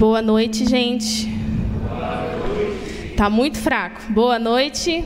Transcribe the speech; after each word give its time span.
Boa 0.00 0.22
noite, 0.22 0.66
gente. 0.66 1.28
Tá 3.18 3.28
muito 3.28 3.58
fraco. 3.58 4.00
Boa 4.10 4.38
noite. 4.38 5.04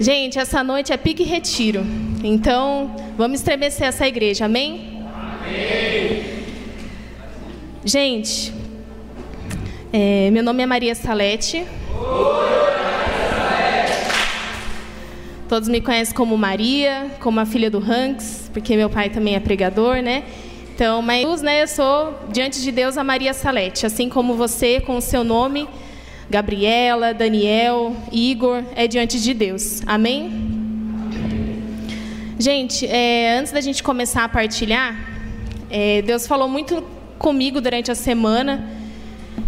Gente, 0.00 0.40
essa 0.40 0.64
noite 0.64 0.92
é 0.92 0.96
pique 0.96 1.22
retiro. 1.22 1.86
Então, 2.24 2.96
vamos 3.16 3.38
estremecer 3.38 3.86
essa 3.86 4.08
igreja, 4.08 4.46
amém? 4.46 5.04
Gente, 7.84 8.52
é, 9.92 10.28
meu 10.32 10.42
nome 10.42 10.64
é 10.64 10.66
Maria 10.66 10.96
Salete. 10.96 11.64
Todos 15.48 15.68
me 15.68 15.80
conhecem 15.80 16.12
como 16.12 16.36
Maria, 16.36 17.08
como 17.20 17.38
a 17.38 17.46
filha 17.46 17.70
do 17.70 17.78
Hanks, 17.78 18.50
porque 18.52 18.76
meu 18.76 18.90
pai 18.90 19.10
também 19.10 19.36
é 19.36 19.40
pregador, 19.40 20.02
né? 20.02 20.24
Então, 20.82 21.00
mas 21.00 21.42
né, 21.42 21.62
eu 21.62 21.68
sou, 21.68 22.12
diante 22.32 22.60
de 22.60 22.72
Deus, 22.72 22.98
a 22.98 23.04
Maria 23.04 23.32
Salete, 23.32 23.86
assim 23.86 24.08
como 24.08 24.34
você, 24.34 24.80
com 24.80 24.96
o 24.96 25.00
seu 25.00 25.22
nome, 25.22 25.68
Gabriela, 26.28 27.14
Daniel, 27.14 27.94
Igor, 28.10 28.64
é 28.74 28.88
diante 28.88 29.22
de 29.22 29.32
Deus. 29.32 29.80
Amém? 29.86 30.28
Gente, 32.36 32.84
é, 32.84 33.38
antes 33.38 33.52
da 33.52 33.60
gente 33.60 33.80
começar 33.80 34.24
a 34.24 34.28
partilhar, 34.28 34.96
é, 35.70 36.02
Deus 36.02 36.26
falou 36.26 36.48
muito 36.48 36.82
comigo 37.16 37.60
durante 37.60 37.92
a 37.92 37.94
semana. 37.94 38.68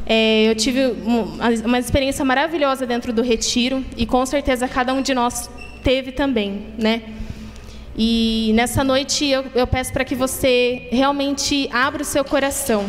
É, 0.07 0.49
eu 0.49 0.55
tive 0.55 0.87
uma, 1.05 1.81
experiência 1.81 2.25
maravilhosa 2.25 2.87
dentro 2.87 3.13
do 3.13 3.23
retiro 3.23 3.85
e 3.97 4.07
com 4.07 4.25
certeza 4.25 4.69
cada 4.69 4.95
um 4.95 5.03
de 5.03 5.13
nós 5.13 5.51
teve 5.83 6.13
também, 6.13 6.67
né? 6.79 7.03
E 7.97 8.53
nessa 8.55 8.83
noite 8.83 9.25
eu, 9.25 9.45
eu 9.55 9.67
peço 9.67 9.93
para 9.93 10.05
que 10.05 10.17
você 10.17 10.89
realmente 10.91 11.69
abra 11.73 12.03
o 12.03 12.05
seu 12.05 12.25
coração, 12.25 12.85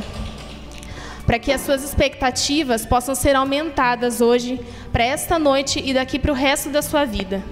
para 1.26 1.38
que 1.38 1.52
as 1.52 1.62
suas 1.62 1.84
expectativas 1.84 2.86
possam 2.86 3.14
ser 3.14 3.36
aumentadas 3.36 4.20
hoje, 4.20 4.60
para 4.92 5.04
esta 5.04 5.38
noite 5.38 5.82
e 5.84 5.94
daqui 5.94 6.18
para 6.18 6.32
o 6.32 6.36
resto 6.36 6.70
da 6.70 6.82
sua 6.82 7.06
vida. 7.06 7.44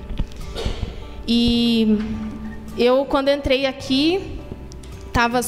E 1.27 1.99
eu, 2.77 3.05
quando 3.05 3.29
entrei 3.29 3.65
aqui, 3.65 4.39
estava 5.07 5.39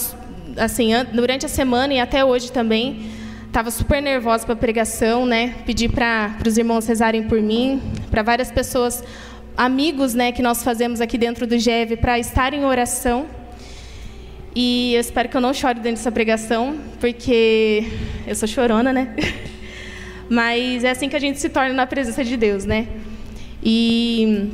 assim, 0.58 0.92
durante 1.12 1.46
a 1.46 1.50
semana 1.50 1.94
e 1.94 2.00
até 2.00 2.24
hoje 2.24 2.52
também, 2.52 3.10
estava 3.48 3.72
super 3.72 4.02
nervosa 4.02 4.46
para 4.46 4.54
a 4.54 4.58
pregação, 4.58 5.26
né? 5.26 5.56
Pedi 5.66 5.90
para 5.90 6.38
os 6.46 6.58
irmãos 6.58 6.86
rezarem 6.86 7.24
por 7.24 7.42
mim, 7.42 7.82
para 8.12 8.22
várias 8.22 8.52
pessoas 8.52 9.04
amigos 9.58 10.14
né, 10.14 10.32
que 10.32 10.42
nós 10.42 10.64
fazemos 10.64 11.00
aqui 11.00 11.18
dentro 11.18 11.48
do 11.48 11.58
GEV 11.58 11.98
para 11.98 12.20
estar 12.20 12.54
em 12.54 12.66
oração. 12.66 13.26
E 14.56 14.94
eu 14.94 15.02
espero 15.02 15.30
que 15.30 15.36
eu 15.36 15.42
não 15.42 15.54
chore 15.54 15.76
dentro 15.76 15.98
dessa 15.98 16.12
pregação, 16.12 16.78
porque 17.00 17.86
eu 18.26 18.36
sou 18.36 18.48
chorona, 18.48 18.92
né? 18.94 19.16
Mas 20.30 20.84
é 20.84 20.92
assim 20.92 21.08
que 21.08 21.16
a 21.16 21.20
gente 21.20 21.40
se 21.40 21.50
torna 21.50 21.74
na 21.74 21.86
presença 21.86 22.24
de 22.24 22.36
Deus, 22.36 22.66
né? 22.66 22.88
E 23.64 24.50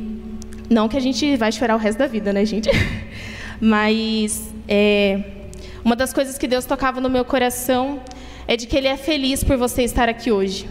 não 0.68 0.88
que 0.88 0.96
a 0.96 1.00
gente 1.00 1.36
vai 1.36 1.52
chorar 1.52 1.76
o 1.76 1.78
resto 1.78 1.98
da 1.98 2.06
vida, 2.06 2.32
né, 2.32 2.44
gente? 2.44 2.68
Mas 3.60 4.52
é, 4.66 5.20
uma 5.84 5.94
das 5.94 6.12
coisas 6.12 6.36
que 6.36 6.46
Deus 6.46 6.64
tocava 6.64 7.00
no 7.00 7.08
meu 7.08 7.24
coração 7.24 8.00
é 8.46 8.56
de 8.56 8.66
que 8.66 8.76
Ele 8.76 8.88
é 8.88 8.96
feliz 8.96 9.44
por 9.44 9.56
você 9.56 9.82
estar 9.82 10.08
aqui 10.08 10.32
hoje. 10.32 10.68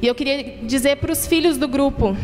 E 0.00 0.06
eu 0.06 0.14
queria 0.14 0.58
dizer 0.64 0.96
para 0.96 1.12
os 1.12 1.26
filhos 1.26 1.56
do 1.56 1.68
grupo 1.68 2.16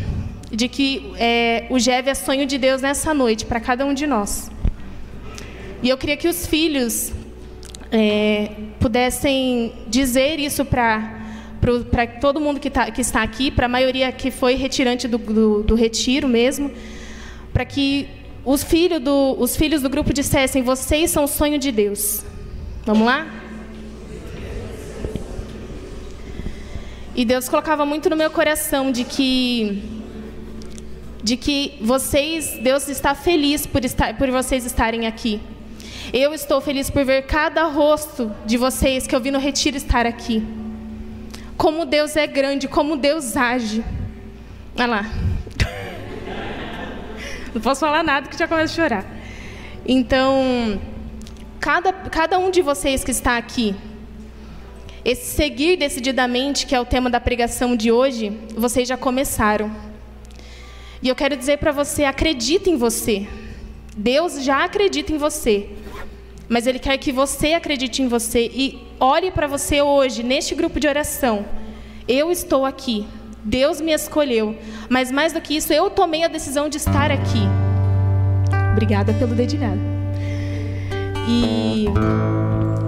de 0.51 0.67
que 0.67 1.11
é, 1.17 1.65
o 1.69 1.77
GEV 1.77 2.09
é 2.09 2.13
sonho 2.15 2.45
de 2.45 2.57
Deus 2.57 2.81
nessa 2.81 3.13
noite, 3.13 3.45
para 3.45 3.59
cada 3.59 3.85
um 3.85 3.93
de 3.93 4.07
nós. 4.07 4.51
E 5.81 5.89
eu 5.89 5.97
queria 5.97 6.17
que 6.17 6.27
os 6.27 6.45
filhos 6.45 7.11
é, 7.91 8.51
pudessem 8.79 9.73
dizer 9.87 10.39
isso 10.39 10.65
para 10.65 11.17
para 11.91 12.07
todo 12.07 12.39
mundo 12.39 12.57
que, 12.57 12.69
tá, 12.69 12.89
que 12.89 13.01
está 13.01 13.21
aqui, 13.21 13.51
para 13.51 13.65
a 13.65 13.69
maioria 13.69 14.09
que 14.13 14.31
foi 14.31 14.55
retirante 14.55 15.09
do, 15.09 15.17
do, 15.17 15.61
do 15.61 15.75
retiro 15.75 16.25
mesmo, 16.25 16.71
para 17.51 17.65
que 17.65 18.07
os, 18.45 18.63
filho 18.63 18.99
do, 18.99 19.35
os 19.37 19.57
filhos 19.57 19.81
do 19.81 19.89
grupo 19.89 20.13
dissessem: 20.13 20.63
vocês 20.63 21.11
são 21.11 21.25
o 21.25 21.27
sonho 21.27 21.59
de 21.59 21.71
Deus. 21.71 22.23
Vamos 22.85 23.05
lá? 23.05 23.27
E 27.13 27.25
Deus 27.25 27.49
colocava 27.49 27.85
muito 27.85 28.09
no 28.09 28.15
meu 28.15 28.31
coração 28.31 28.91
de 28.91 29.03
que 29.03 29.98
de 31.23 31.35
que 31.35 31.77
vocês, 31.81 32.57
Deus 32.61 32.87
está 32.87 33.13
feliz 33.13 33.65
por, 33.65 33.83
estar, 33.83 34.17
por 34.17 34.29
vocês 34.31 34.65
estarem 34.65 35.05
aqui. 35.05 35.41
Eu 36.13 36.33
estou 36.33 36.59
feliz 36.59 36.89
por 36.89 37.05
ver 37.05 37.23
cada 37.23 37.63
rosto 37.65 38.31
de 38.45 38.57
vocês 38.57 39.05
que 39.05 39.15
eu 39.15 39.19
vi 39.19 39.29
no 39.29 39.39
retiro 39.39 39.77
estar 39.77 40.05
aqui. 40.05 40.43
Como 41.57 41.85
Deus 41.85 42.15
é 42.15 42.25
grande, 42.25 42.67
como 42.67 42.95
Deus 42.95 43.35
age. 43.35 43.83
Olha 44.75 44.87
lá. 44.87 45.05
Não 47.53 47.61
posso 47.61 47.81
falar 47.81 48.03
nada 48.03 48.27
que 48.27 48.37
já 48.37 48.47
começa 48.47 48.73
a 48.73 48.75
chorar. 48.75 49.05
Então, 49.85 50.79
cada, 51.59 51.91
cada 51.91 52.39
um 52.39 52.49
de 52.49 52.61
vocês 52.61 53.03
que 53.03 53.11
está 53.11 53.37
aqui, 53.37 53.75
esse 55.03 55.35
seguir 55.35 55.77
decididamente, 55.77 56.65
que 56.65 56.73
é 56.73 56.79
o 56.79 56.85
tema 56.85 57.09
da 57.09 57.19
pregação 57.19 57.75
de 57.75 57.91
hoje, 57.91 58.39
vocês 58.55 58.87
já 58.87 58.97
começaram. 58.97 59.88
E 61.01 61.07
eu 61.07 61.15
quero 61.15 61.35
dizer 61.35 61.57
para 61.57 61.71
você: 61.71 62.03
acredita 62.03 62.69
em 62.69 62.77
você. 62.77 63.27
Deus 63.95 64.43
já 64.43 64.63
acredita 64.63 65.11
em 65.11 65.17
você. 65.17 65.69
Mas 66.47 66.65
Ele 66.65 66.79
quer 66.79 66.97
que 66.97 67.11
você 67.11 67.53
acredite 67.53 68.01
em 68.01 68.07
você 68.07 68.49
e 68.53 68.81
olhe 68.99 69.29
para 69.29 69.45
você 69.45 69.81
hoje, 69.81 70.23
neste 70.23 70.55
grupo 70.55 70.79
de 70.79 70.87
oração. 70.87 71.45
Eu 72.07 72.31
estou 72.31 72.65
aqui. 72.65 73.05
Deus 73.43 73.79
me 73.79 73.93
escolheu. 73.93 74.57
Mas 74.89 75.11
mais 75.11 75.31
do 75.31 75.39
que 75.39 75.55
isso, 75.55 75.71
eu 75.71 75.89
tomei 75.89 76.23
a 76.23 76.27
decisão 76.27 76.67
de 76.67 76.77
estar 76.77 77.11
aqui. 77.11 77.43
Obrigada 78.71 79.13
pelo 79.13 79.35
dedilhado. 79.35 79.79
E, 81.27 81.85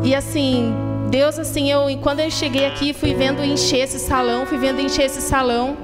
e 0.04 0.16
assim, 0.16 0.74
Deus, 1.12 1.38
assim, 1.38 1.70
eu, 1.70 1.86
quando 2.02 2.22
eu 2.22 2.32
cheguei 2.32 2.66
aqui, 2.66 2.94
fui 2.94 3.14
vendo 3.14 3.44
encher 3.44 3.82
esse 3.82 4.00
salão, 4.00 4.46
fui 4.46 4.58
vendo 4.58 4.82
encher 4.82 5.04
esse 5.04 5.22
salão. 5.22 5.78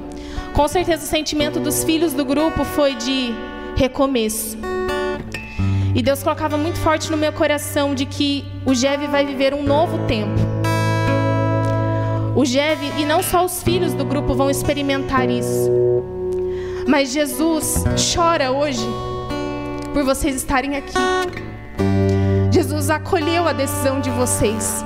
Com 0.58 0.68
certeza 0.68 1.04
o 1.04 1.08
sentimento 1.08 1.60
dos 1.60 1.84
filhos 1.84 2.14
do 2.14 2.26
grupo 2.26 2.66
foi 2.66 2.96
de 2.96 3.32
recomeço. 3.76 4.58
E 5.94 6.02
Deus 6.02 6.24
colocava 6.24 6.58
muito 6.58 6.80
forte 6.80 7.12
no 7.12 7.16
meu 7.16 7.32
coração 7.32 7.94
de 7.94 8.08
que 8.08 8.44
o 8.66 8.74
Jeve 8.74 9.06
vai 9.06 9.24
viver 9.24 9.54
um 9.54 9.62
novo 9.62 10.08
tempo. 10.08 10.34
O 12.36 12.44
Jeve 12.44 12.92
e 13.00 13.06
não 13.06 13.22
só 13.22 13.46
os 13.46 13.62
filhos 13.62 13.94
do 13.94 14.04
grupo 14.04 14.34
vão 14.34 14.50
experimentar 14.50 15.30
isso. 15.30 15.72
Mas 16.88 17.14
Jesus 17.14 17.84
chora 18.16 18.52
hoje 18.52 18.88
por 19.94 20.04
vocês 20.04 20.36
estarem 20.36 20.76
aqui. 20.76 20.98
Jesus 22.52 22.90
acolheu 22.90 23.48
a 23.48 23.54
decisão 23.54 24.02
de 24.02 24.10
vocês. 24.10 24.84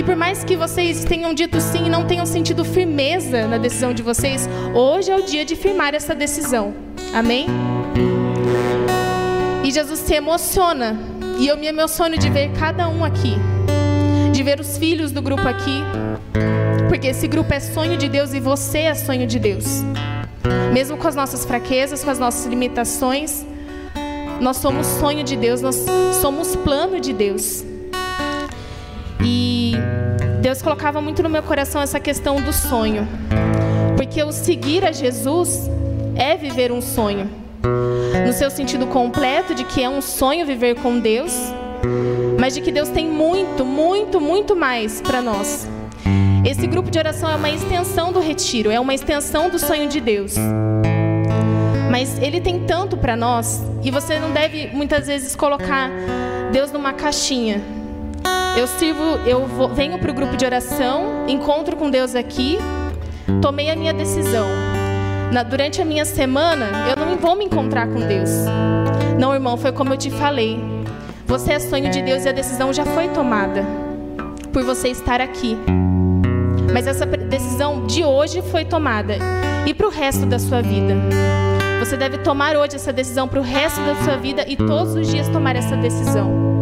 E 0.00 0.02
por 0.02 0.16
mais 0.16 0.42
que 0.42 0.56
vocês 0.56 1.04
tenham 1.04 1.34
dito 1.34 1.60
sim 1.60 1.84
e 1.84 1.90
não 1.90 2.06
tenham 2.06 2.24
sentido 2.24 2.64
firmeza 2.64 3.46
na 3.46 3.58
decisão 3.58 3.92
de 3.92 4.02
vocês, 4.02 4.48
hoje 4.74 5.10
é 5.10 5.14
o 5.14 5.22
dia 5.22 5.44
de 5.44 5.54
firmar 5.54 5.94
essa 5.94 6.14
decisão. 6.14 6.72
Amém? 7.12 7.46
E 9.62 9.70
Jesus 9.70 9.98
se 9.98 10.14
emociona. 10.14 10.98
E 11.38 11.46
eu 11.46 11.58
me 11.58 11.66
emociono 11.66 12.16
de 12.16 12.30
ver 12.30 12.50
cada 12.58 12.88
um 12.88 13.04
aqui. 13.04 13.34
De 14.32 14.42
ver 14.42 14.58
os 14.58 14.78
filhos 14.78 15.12
do 15.12 15.20
grupo 15.20 15.46
aqui. 15.46 15.82
Porque 16.88 17.08
esse 17.08 17.28
grupo 17.28 17.52
é 17.52 17.60
sonho 17.60 17.98
de 17.98 18.08
Deus 18.08 18.32
e 18.32 18.40
você 18.40 18.78
é 18.78 18.94
sonho 18.94 19.26
de 19.26 19.38
Deus. 19.38 19.82
Mesmo 20.72 20.96
com 20.96 21.08
as 21.08 21.14
nossas 21.14 21.44
fraquezas, 21.44 22.02
com 22.02 22.08
as 22.08 22.18
nossas 22.18 22.46
limitações, 22.46 23.44
nós 24.40 24.56
somos 24.56 24.86
sonho 24.86 25.22
de 25.22 25.36
Deus, 25.36 25.60
nós 25.60 25.84
somos 26.22 26.56
plano 26.56 26.98
de 26.98 27.12
Deus. 27.12 27.66
E 29.22 29.69
Deus 30.40 30.62
colocava 30.62 31.00
muito 31.00 31.22
no 31.22 31.28
meu 31.28 31.42
coração 31.42 31.82
essa 31.82 32.00
questão 32.00 32.40
do 32.40 32.52
sonho. 32.52 33.06
Porque 33.96 34.22
o 34.22 34.32
seguir 34.32 34.84
a 34.84 34.90
Jesus 34.90 35.70
é 36.16 36.36
viver 36.36 36.72
um 36.72 36.80
sonho. 36.80 37.30
No 38.26 38.32
seu 38.32 38.50
sentido 38.50 38.86
completo, 38.86 39.54
de 39.54 39.64
que 39.64 39.82
é 39.82 39.88
um 39.88 40.00
sonho 40.00 40.46
viver 40.46 40.76
com 40.76 40.98
Deus, 40.98 41.34
mas 42.38 42.54
de 42.54 42.62
que 42.62 42.72
Deus 42.72 42.88
tem 42.88 43.06
muito, 43.06 43.64
muito, 43.64 44.20
muito 44.20 44.56
mais 44.56 45.00
para 45.00 45.20
nós. 45.20 45.68
Esse 46.44 46.66
grupo 46.66 46.90
de 46.90 46.98
oração 46.98 47.30
é 47.30 47.36
uma 47.36 47.50
extensão 47.50 48.10
do 48.10 48.18
retiro, 48.18 48.70
é 48.70 48.80
uma 48.80 48.94
extensão 48.94 49.50
do 49.50 49.58
sonho 49.58 49.88
de 49.88 50.00
Deus. 50.00 50.34
Mas 51.90 52.18
ele 52.18 52.40
tem 52.40 52.60
tanto 52.60 52.96
para 52.96 53.14
nós, 53.14 53.62
e 53.82 53.90
você 53.90 54.18
não 54.18 54.32
deve 54.32 54.68
muitas 54.72 55.06
vezes 55.06 55.36
colocar 55.36 55.90
Deus 56.50 56.72
numa 56.72 56.94
caixinha 56.94 57.79
eu 58.60 58.66
sirvo, 58.66 59.02
eu 59.26 59.46
vou, 59.46 59.70
venho 59.70 59.98
para 59.98 60.10
o 60.10 60.14
grupo 60.14 60.36
de 60.36 60.44
oração, 60.44 61.24
encontro 61.26 61.76
com 61.76 61.90
Deus 61.90 62.14
aqui, 62.14 62.58
tomei 63.40 63.70
a 63.70 63.76
minha 63.76 63.94
decisão. 63.94 64.46
Na, 65.32 65.42
durante 65.42 65.80
a 65.80 65.84
minha 65.84 66.04
semana, 66.04 66.66
eu 66.90 67.06
não 67.06 67.16
vou 67.16 67.34
me 67.34 67.46
encontrar 67.46 67.88
com 67.88 68.00
Deus. 68.00 68.28
Não, 69.18 69.32
irmão, 69.32 69.56
foi 69.56 69.72
como 69.72 69.94
eu 69.94 69.96
te 69.96 70.10
falei. 70.10 70.60
Você 71.26 71.52
é 71.52 71.58
sonho 71.58 71.90
de 71.90 72.02
Deus 72.02 72.26
e 72.26 72.28
a 72.28 72.32
decisão 72.32 72.70
já 72.70 72.84
foi 72.84 73.08
tomada. 73.08 73.64
por 74.52 74.62
você 74.62 74.88
estar 74.88 75.22
aqui. 75.22 75.56
Mas 76.72 76.86
essa 76.86 77.06
decisão 77.06 77.86
de 77.86 78.04
hoje 78.04 78.42
foi 78.42 78.64
tomada. 78.66 79.14
E 79.64 79.72
para 79.72 79.86
o 79.86 79.90
resto 79.90 80.26
da 80.26 80.38
sua 80.38 80.60
vida? 80.60 80.94
Você 81.78 81.96
deve 81.96 82.18
tomar 82.18 82.56
hoje 82.56 82.76
essa 82.76 82.92
decisão 82.92 83.26
para 83.26 83.40
o 83.40 83.42
resto 83.42 83.80
da 83.80 83.94
sua 84.04 84.16
vida 84.16 84.44
e 84.46 84.56
todos 84.56 84.94
os 84.96 85.08
dias 85.08 85.28
tomar 85.28 85.56
essa 85.56 85.76
decisão. 85.76 86.59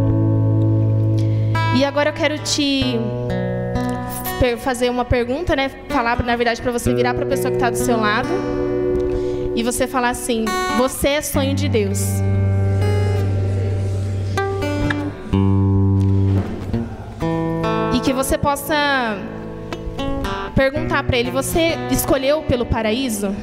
E 1.77 1.85
agora 1.85 2.11
eu 2.11 2.15
quero 2.15 2.39
te 2.39 2.99
fazer 4.61 4.91
uma 4.91 5.05
pergunta, 5.05 5.57
né? 5.57 5.71
Falar, 5.89 6.23
na 6.23 6.37
verdade, 6.37 6.63
para 6.63 6.73
você 6.73 6.95
virar 6.95 7.15
para 7.15 7.25
a 7.25 7.29
pessoa 7.29 7.51
que 7.51 7.57
está 7.57 7.71
do 7.71 7.77
seu 7.77 7.97
lado 7.97 8.29
e 9.55 9.63
você 9.63 9.87
falar 9.87 10.11
assim: 10.11 10.45
Você 10.77 11.09
é 11.09 11.21
sonho 11.21 11.55
de 11.55 11.69
Deus. 11.69 12.01
E 17.95 18.01
que 18.01 18.13
você 18.13 18.39
possa 18.39 19.19
perguntar 20.55 21.03
para 21.03 21.17
ele: 21.17 21.31
Você 21.31 21.77
escolheu 21.91 22.43
pelo 22.43 22.65
paraíso? 22.65 23.35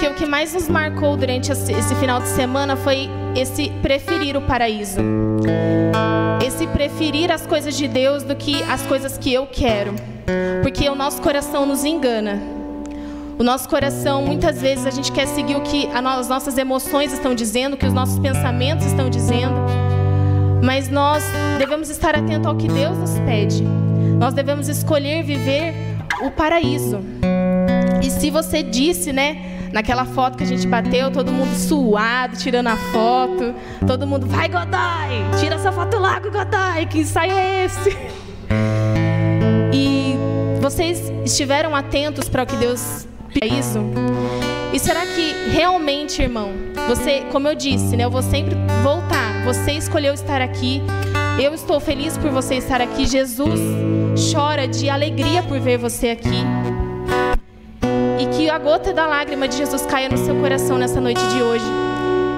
Porque 0.00 0.14
o 0.14 0.16
que 0.16 0.24
mais 0.24 0.54
nos 0.54 0.66
marcou 0.66 1.14
durante 1.14 1.52
esse 1.52 1.94
final 1.96 2.22
de 2.22 2.28
semana 2.28 2.74
foi 2.74 3.10
esse 3.36 3.68
preferir 3.82 4.34
o 4.34 4.40
paraíso. 4.40 4.98
Esse 6.42 6.66
preferir 6.68 7.30
as 7.30 7.46
coisas 7.46 7.76
de 7.76 7.86
Deus 7.86 8.22
do 8.22 8.34
que 8.34 8.62
as 8.62 8.80
coisas 8.86 9.18
que 9.18 9.30
eu 9.30 9.46
quero. 9.46 9.92
Porque 10.62 10.88
o 10.88 10.94
nosso 10.94 11.20
coração 11.20 11.66
nos 11.66 11.84
engana. 11.84 12.40
O 13.38 13.44
nosso 13.44 13.68
coração, 13.68 14.24
muitas 14.24 14.62
vezes, 14.62 14.86
a 14.86 14.90
gente 14.90 15.12
quer 15.12 15.26
seguir 15.26 15.56
o 15.56 15.60
que 15.60 15.86
as 15.92 16.28
nossas 16.30 16.56
emoções 16.56 17.12
estão 17.12 17.34
dizendo, 17.34 17.74
o 17.74 17.76
que 17.76 17.84
os 17.84 17.92
nossos 17.92 18.18
pensamentos 18.18 18.86
estão 18.86 19.10
dizendo. 19.10 19.54
Mas 20.64 20.88
nós 20.88 21.22
devemos 21.58 21.90
estar 21.90 22.14
atentos 22.14 22.46
ao 22.46 22.56
que 22.56 22.68
Deus 22.68 22.96
nos 22.96 23.18
pede. 23.26 23.62
Nós 24.18 24.32
devemos 24.32 24.66
escolher 24.66 25.22
viver 25.22 25.74
o 26.22 26.30
paraíso. 26.30 27.00
E 28.02 28.08
se 28.08 28.30
você 28.30 28.62
disse, 28.62 29.12
né, 29.12 29.59
naquela 29.72 30.04
foto 30.04 30.36
que 30.36 30.44
a 30.44 30.46
gente 30.46 30.66
bateu, 30.66 31.10
todo 31.10 31.32
mundo 31.32 31.54
suado, 31.54 32.36
tirando 32.36 32.68
a 32.68 32.76
foto, 32.76 33.54
todo 33.86 34.06
mundo, 34.06 34.26
vai 34.26 34.48
Godoy, 34.48 35.40
tira 35.40 35.54
essa 35.54 35.72
foto 35.72 35.98
logo, 35.98 36.30
Godoy, 36.30 36.86
que 36.86 37.00
ensaio 37.00 37.32
é 37.32 37.64
esse? 37.64 37.96
E 39.72 40.16
vocês 40.60 41.12
estiveram 41.24 41.76
atentos 41.76 42.28
para 42.28 42.42
o 42.42 42.46
que 42.46 42.56
Deus 42.56 43.06
isso? 43.40 43.78
E 44.72 44.78
será 44.78 45.06
que 45.06 45.50
realmente, 45.50 46.22
irmão, 46.22 46.50
você, 46.88 47.24
como 47.30 47.48
eu 47.48 47.54
disse, 47.54 47.96
né, 47.96 48.04
eu 48.04 48.10
vou 48.10 48.22
sempre 48.22 48.56
voltar. 48.82 49.44
Você 49.44 49.72
escolheu 49.72 50.14
estar 50.14 50.40
aqui. 50.40 50.82
Eu 51.42 51.54
estou 51.54 51.80
feliz 51.80 52.16
por 52.18 52.30
você 52.30 52.56
estar 52.56 52.80
aqui. 52.80 53.06
Jesus 53.06 53.60
chora 54.32 54.68
de 54.68 54.88
alegria 54.88 55.42
por 55.42 55.58
ver 55.58 55.78
você 55.78 56.10
aqui. 56.10 56.44
E 58.20 58.26
que 58.36 58.50
a 58.50 58.58
gota 58.58 58.92
da 58.92 59.06
lágrima 59.06 59.48
de 59.48 59.56
Jesus 59.56 59.86
caia 59.86 60.06
no 60.06 60.18
seu 60.18 60.34
coração 60.36 60.76
nessa 60.76 61.00
noite 61.00 61.26
de 61.28 61.42
hoje 61.42 61.64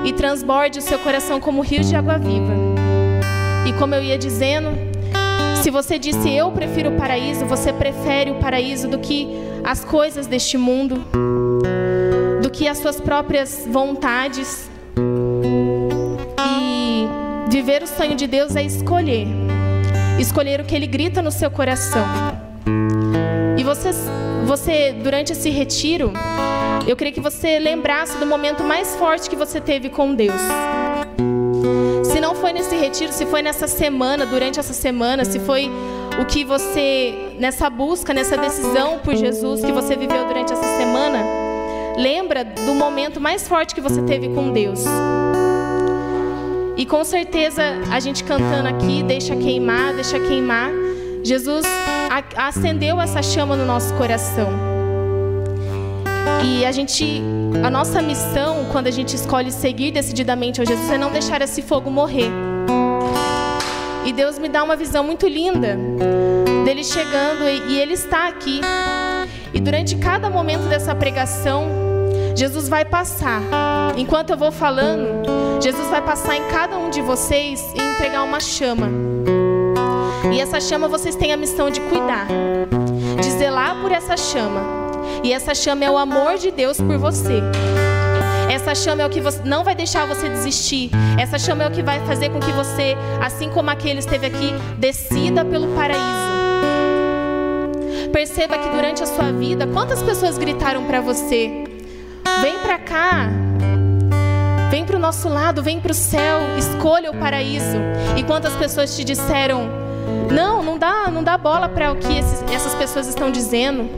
e 0.05 0.13
transborde 0.13 0.79
o 0.79 0.83
seu 0.83 0.97
coração 1.01 1.41
como 1.41 1.61
rios 1.61 1.89
de 1.89 1.97
água 1.97 2.19
viva. 2.19 2.53
E 3.67 3.73
como 3.73 3.93
eu 3.93 4.01
ia 4.01 4.17
dizendo, 4.17 4.69
se 5.61 5.71
você 5.71 5.99
disse 5.99 6.31
eu 6.31 6.53
prefiro 6.53 6.91
o 6.91 6.97
paraíso, 6.97 7.45
você 7.47 7.73
prefere 7.73 8.31
o 8.31 8.37
paraíso 8.37 8.87
do 8.87 9.01
que 9.01 9.29
as 9.65 9.85
coisas 9.85 10.29
deste 10.29 10.57
mundo, 10.57 11.05
do 12.41 12.49
que 12.49 12.69
as 12.69 12.79
suas 12.79 13.01
próprias 13.01 13.67
vontades. 13.69 14.71
E 16.47 17.09
viver 17.51 17.83
o 17.83 17.89
sonho 17.89 18.15
de 18.15 18.29
Deus 18.29 18.55
é 18.55 18.63
escolher. 18.63 19.27
Escolher 20.17 20.61
o 20.61 20.65
que 20.65 20.77
ele 20.77 20.87
grita 20.87 21.21
no 21.21 21.33
seu 21.33 21.51
coração. 21.51 22.07
E 23.59 23.65
você, 23.65 23.91
você 24.45 24.93
durante 24.93 25.33
esse 25.33 25.51
retiro, 25.51 26.13
eu 26.87 26.97
queria 26.97 27.13
que 27.13 27.21
você 27.21 27.59
lembrasse 27.59 28.19
do 28.19 28.27
momento 28.27 28.65
mais 28.65 28.95
forte 28.97 29.31
que 29.31 29.37
você 29.37 29.61
teve 29.61 29.89
com 29.89 30.15
Deus. 30.15 30.41
Se 32.05 32.21
não 32.21 32.35
foi 32.35 32.53
nesse 32.53 32.75
retiro, 32.77 33.13
se 33.13 33.25
foi 33.25 33.41
nessa 33.43 33.67
semana, 33.69 34.27
durante 34.27 34.59
essa 34.59 34.73
semana, 34.73 35.25
se 35.25 35.39
foi 35.39 35.71
o 36.21 36.25
que 36.27 36.45
você, 36.45 37.37
nessa 37.39 37.71
busca, 37.71 38.13
nessa 38.13 38.37
decisão 38.37 38.99
por 38.99 39.15
Jesus 39.15 39.65
que 39.65 39.73
você 39.73 39.97
viveu 39.97 40.27
durante 40.27 40.53
essa 40.53 40.77
semana, 40.77 41.19
lembra 41.97 42.45
do 42.45 42.75
momento 42.75 43.21
mais 43.21 43.47
forte 43.47 43.75
que 43.75 43.81
você 43.81 44.03
teve 44.03 44.29
com 44.29 44.53
Deus. 44.53 44.85
E 46.77 46.85
com 46.85 47.05
certeza 47.05 47.63
a 47.91 48.01
gente 48.01 48.25
cantando 48.25 48.69
aqui, 48.69 49.03
deixa 49.03 49.37
queimar, 49.37 49.95
deixa 49.95 50.19
queimar. 50.19 50.82
Jesus 51.25 51.65
acendeu 52.37 53.01
essa 53.01 53.23
chama 53.23 53.57
no 53.57 53.65
nosso 53.65 53.95
coração. 53.95 54.51
E 56.45 56.65
a 56.65 56.73
gente, 56.73 57.23
a 57.65 57.71
nossa 57.71 58.03
missão, 58.03 58.67
quando 58.73 58.89
a 58.89 58.91
gente 58.91 59.15
escolhe 59.15 59.53
seguir 59.53 59.93
decididamente 59.93 60.61
ao 60.61 60.67
Jesus, 60.67 60.91
é 60.91 60.99
não 60.99 61.13
deixar 61.13 61.41
esse 61.41 61.63
fogo 61.63 61.91
morrer. 61.91 62.31
E 64.05 64.13
Deus 64.13 64.39
me 64.39 64.49
dá 64.49 64.65
uma 64.65 64.75
visão 64.75 65.05
muito 65.05 65.29
linda 65.29 65.79
dele 66.65 66.83
chegando 66.83 67.49
e, 67.49 67.73
e 67.73 67.79
ele 67.79 67.95
está 67.95 68.29
aqui. 68.29 68.61
E 69.55 69.61
durante 69.61 69.97
cada 69.97 70.29
momento 70.29 70.69
dessa 70.69 70.95
pregação, 70.95 71.69
Jesus 72.35 72.69
vai 72.69 72.85
passar. 72.85 73.41
Enquanto 73.97 74.31
eu 74.31 74.37
vou 74.37 74.51
falando, 74.51 75.23
Jesus 75.61 75.89
vai 75.89 76.03
passar 76.03 76.37
em 76.37 76.45
cada 76.49 76.77
um 76.77 76.91
de 76.91 77.01
vocês 77.01 77.61
e 77.77 77.81
entregar 77.81 78.25
uma 78.25 78.41
chama. 78.41 79.12
E 80.33 80.41
essa 80.41 80.59
chama 80.61 80.89
vocês 80.89 81.15
têm 81.15 81.31
a 81.31 81.37
missão 81.37 81.69
de 81.69 81.81
cuidar, 81.83 82.27
de 83.21 83.31
zelar 83.33 83.77
por 83.83 83.93
essa 83.93 84.17
chama. 84.17 84.63
E 85.23 85.31
essa 85.31 85.55
chama 85.55 85.85
é 85.85 85.91
o 85.91 85.99
amor 85.99 86.39
de 86.39 86.51
Deus 86.51 86.79
por 86.79 86.97
você. 86.97 87.43
Essa 88.51 88.75
chama 88.75 89.03
é 89.03 89.07
o 89.07 89.11
que 89.11 89.21
você, 89.21 89.41
não 89.45 89.63
vai 89.63 89.75
deixar 89.75 90.07
você 90.07 90.31
desistir. 90.31 90.91
Essa 91.19 91.39
chama 91.39 91.65
é 91.65 91.69
o 91.69 91.71
que 91.71 91.83
vai 91.83 92.01
fazer 92.07 92.31
com 92.31 92.41
que 92.41 92.51
você, 92.53 92.97
assim 93.21 93.51
como 93.51 93.69
aquele 93.69 93.99
esteve 93.99 94.27
aqui, 94.27 94.53
descida 94.79 95.45
pelo 95.45 95.69
paraíso. 95.69 96.33
Perceba 98.11 98.57
que 98.57 98.69
durante 98.71 99.03
a 99.03 99.07
sua 99.07 99.33
vida, 99.33 99.67
quantas 99.67 100.03
pessoas 100.03 100.39
gritaram 100.39 100.85
para 100.85 101.01
você: 101.01 101.65
vem 102.41 102.59
para 102.63 102.79
cá, 102.79 103.29
vem 104.71 104.85
para 104.85 104.97
o 104.97 104.99
nosso 104.99 105.29
lado, 105.29 105.63
vem 105.63 105.79
para 105.79 105.93
o 105.93 105.95
céu, 105.95 106.41
escolha 106.57 107.11
o 107.11 107.17
paraíso. 107.17 107.79
E 108.17 108.23
quantas 108.23 108.55
pessoas 108.55 108.97
te 108.97 109.05
disseram: 109.05 109.82
não, 110.33 110.63
não 110.63 110.79
dá, 110.79 111.11
não 111.11 111.23
dá 111.23 111.37
bola 111.37 111.69
para 111.69 111.93
o 111.93 111.97
que 111.97 112.19
esses, 112.19 112.43
essas 112.51 112.75
pessoas 112.75 113.07
estão 113.07 113.31
dizendo. 113.31 113.89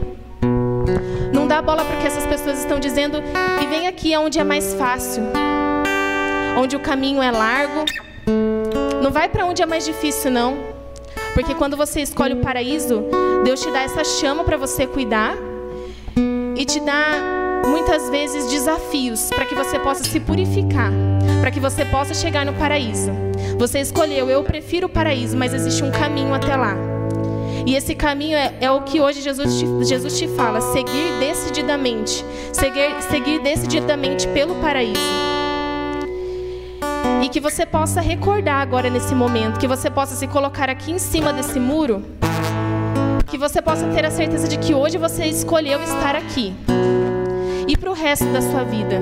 Não 1.33 1.47
dá 1.47 1.61
bola 1.61 1.83
para 1.83 1.97
o 1.97 1.99
que 1.99 2.07
essas 2.07 2.25
pessoas 2.25 2.59
estão 2.59 2.79
dizendo 2.79 3.21
e 3.61 3.65
vem 3.67 3.87
aqui 3.87 4.15
onde 4.17 4.39
é 4.39 4.43
mais 4.43 4.73
fácil, 4.73 5.23
onde 6.57 6.75
o 6.75 6.79
caminho 6.79 7.21
é 7.21 7.31
largo. 7.31 7.85
Não 9.01 9.11
vai 9.11 9.29
para 9.29 9.45
onde 9.45 9.61
é 9.61 9.65
mais 9.65 9.85
difícil, 9.85 10.31
não. 10.31 10.57
Porque 11.33 11.53
quando 11.53 11.75
você 11.75 12.01
escolhe 12.01 12.33
o 12.33 12.37
paraíso, 12.37 13.03
Deus 13.43 13.61
te 13.61 13.69
dá 13.71 13.81
essa 13.81 14.03
chama 14.03 14.43
para 14.43 14.57
você 14.57 14.87
cuidar 14.87 15.35
e 16.55 16.65
te 16.65 16.79
dá 16.79 17.61
muitas 17.67 18.09
vezes 18.09 18.49
desafios 18.49 19.29
para 19.29 19.45
que 19.45 19.53
você 19.53 19.77
possa 19.79 20.03
se 20.03 20.19
purificar, 20.19 20.91
para 21.41 21.51
que 21.51 21.59
você 21.59 21.83
possa 21.85 22.13
chegar 22.13 22.45
no 22.45 22.53
paraíso. 22.53 23.11
Você 23.57 23.79
escolheu, 23.79 24.29
eu 24.29 24.43
prefiro 24.43 24.87
o 24.87 24.89
paraíso, 24.89 25.37
mas 25.37 25.53
existe 25.53 25.83
um 25.83 25.91
caminho 25.91 26.33
até 26.33 26.55
lá. 26.55 26.75
E 27.65 27.75
esse 27.75 27.95
caminho 27.95 28.37
é, 28.37 28.53
é 28.61 28.71
o 28.71 28.81
que 28.81 29.01
hoje 29.01 29.21
Jesus 29.21 29.57
te, 29.57 29.65
Jesus 29.85 30.19
te 30.19 30.27
fala: 30.27 30.61
seguir 30.61 31.19
decididamente. 31.19 32.23
Seguir, 32.53 33.01
seguir 33.09 33.39
decididamente 33.41 34.27
pelo 34.27 34.55
paraíso. 34.55 35.01
E 37.23 37.29
que 37.29 37.39
você 37.39 37.65
possa 37.65 38.01
recordar 38.01 38.61
agora 38.61 38.89
nesse 38.89 39.15
momento, 39.15 39.59
que 39.59 39.67
você 39.67 39.89
possa 39.89 40.15
se 40.15 40.27
colocar 40.27 40.69
aqui 40.69 40.91
em 40.91 40.99
cima 40.99 41.33
desse 41.33 41.59
muro, 41.59 42.03
que 43.25 43.37
você 43.37 43.61
possa 43.61 43.87
ter 43.87 44.05
a 44.05 44.11
certeza 44.11 44.47
de 44.47 44.59
que 44.59 44.75
hoje 44.75 44.97
você 44.99 45.25
escolheu 45.25 45.81
estar 45.81 46.15
aqui. 46.15 46.53
E 47.67 47.75
para 47.75 47.89
o 47.89 47.93
resto 47.93 48.25
da 48.25 48.41
sua 48.41 48.63
vida, 48.63 48.99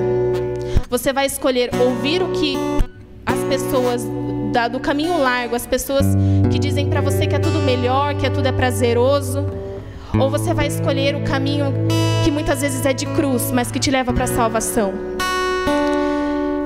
você 0.88 1.12
vai 1.12 1.26
escolher 1.26 1.70
ouvir 1.78 2.22
o 2.22 2.32
que 2.32 2.56
as 3.26 3.38
pessoas 3.44 4.06
da, 4.54 4.68
do 4.68 4.78
caminho 4.78 5.18
largo, 5.18 5.56
as 5.56 5.66
pessoas 5.66 6.06
que 6.50 6.60
dizem 6.60 6.88
para 6.88 7.00
você 7.00 7.26
que 7.26 7.34
é 7.34 7.38
tudo 7.40 7.58
melhor, 7.58 8.14
que 8.14 8.24
é 8.24 8.30
tudo 8.30 8.46
é 8.46 8.52
prazeroso, 8.52 9.44
ou 10.18 10.30
você 10.30 10.54
vai 10.54 10.68
escolher 10.68 11.16
o 11.16 11.24
caminho 11.24 11.74
que 12.24 12.30
muitas 12.30 12.60
vezes 12.60 12.86
é 12.86 12.92
de 12.92 13.04
cruz, 13.04 13.50
mas 13.50 13.72
que 13.72 13.80
te 13.80 13.90
leva 13.90 14.12
para 14.12 14.24
a 14.24 14.28
salvação. 14.28 14.94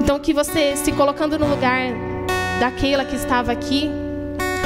Então 0.02 0.18
que 0.20 0.34
você 0.34 0.76
se 0.76 0.92
colocando 0.92 1.38
no 1.38 1.48
lugar 1.48 1.80
daquela 2.60 3.06
que 3.06 3.16
estava 3.16 3.52
aqui, 3.52 3.90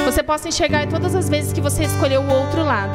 você 0.03 0.21
possa 0.21 0.49
enxergar 0.49 0.85
todas 0.87 1.15
as 1.15 1.29
vezes 1.29 1.53
que 1.53 1.61
você 1.61 1.83
escolheu 1.83 2.21
o 2.21 2.29
outro 2.29 2.61
lado. 2.61 2.93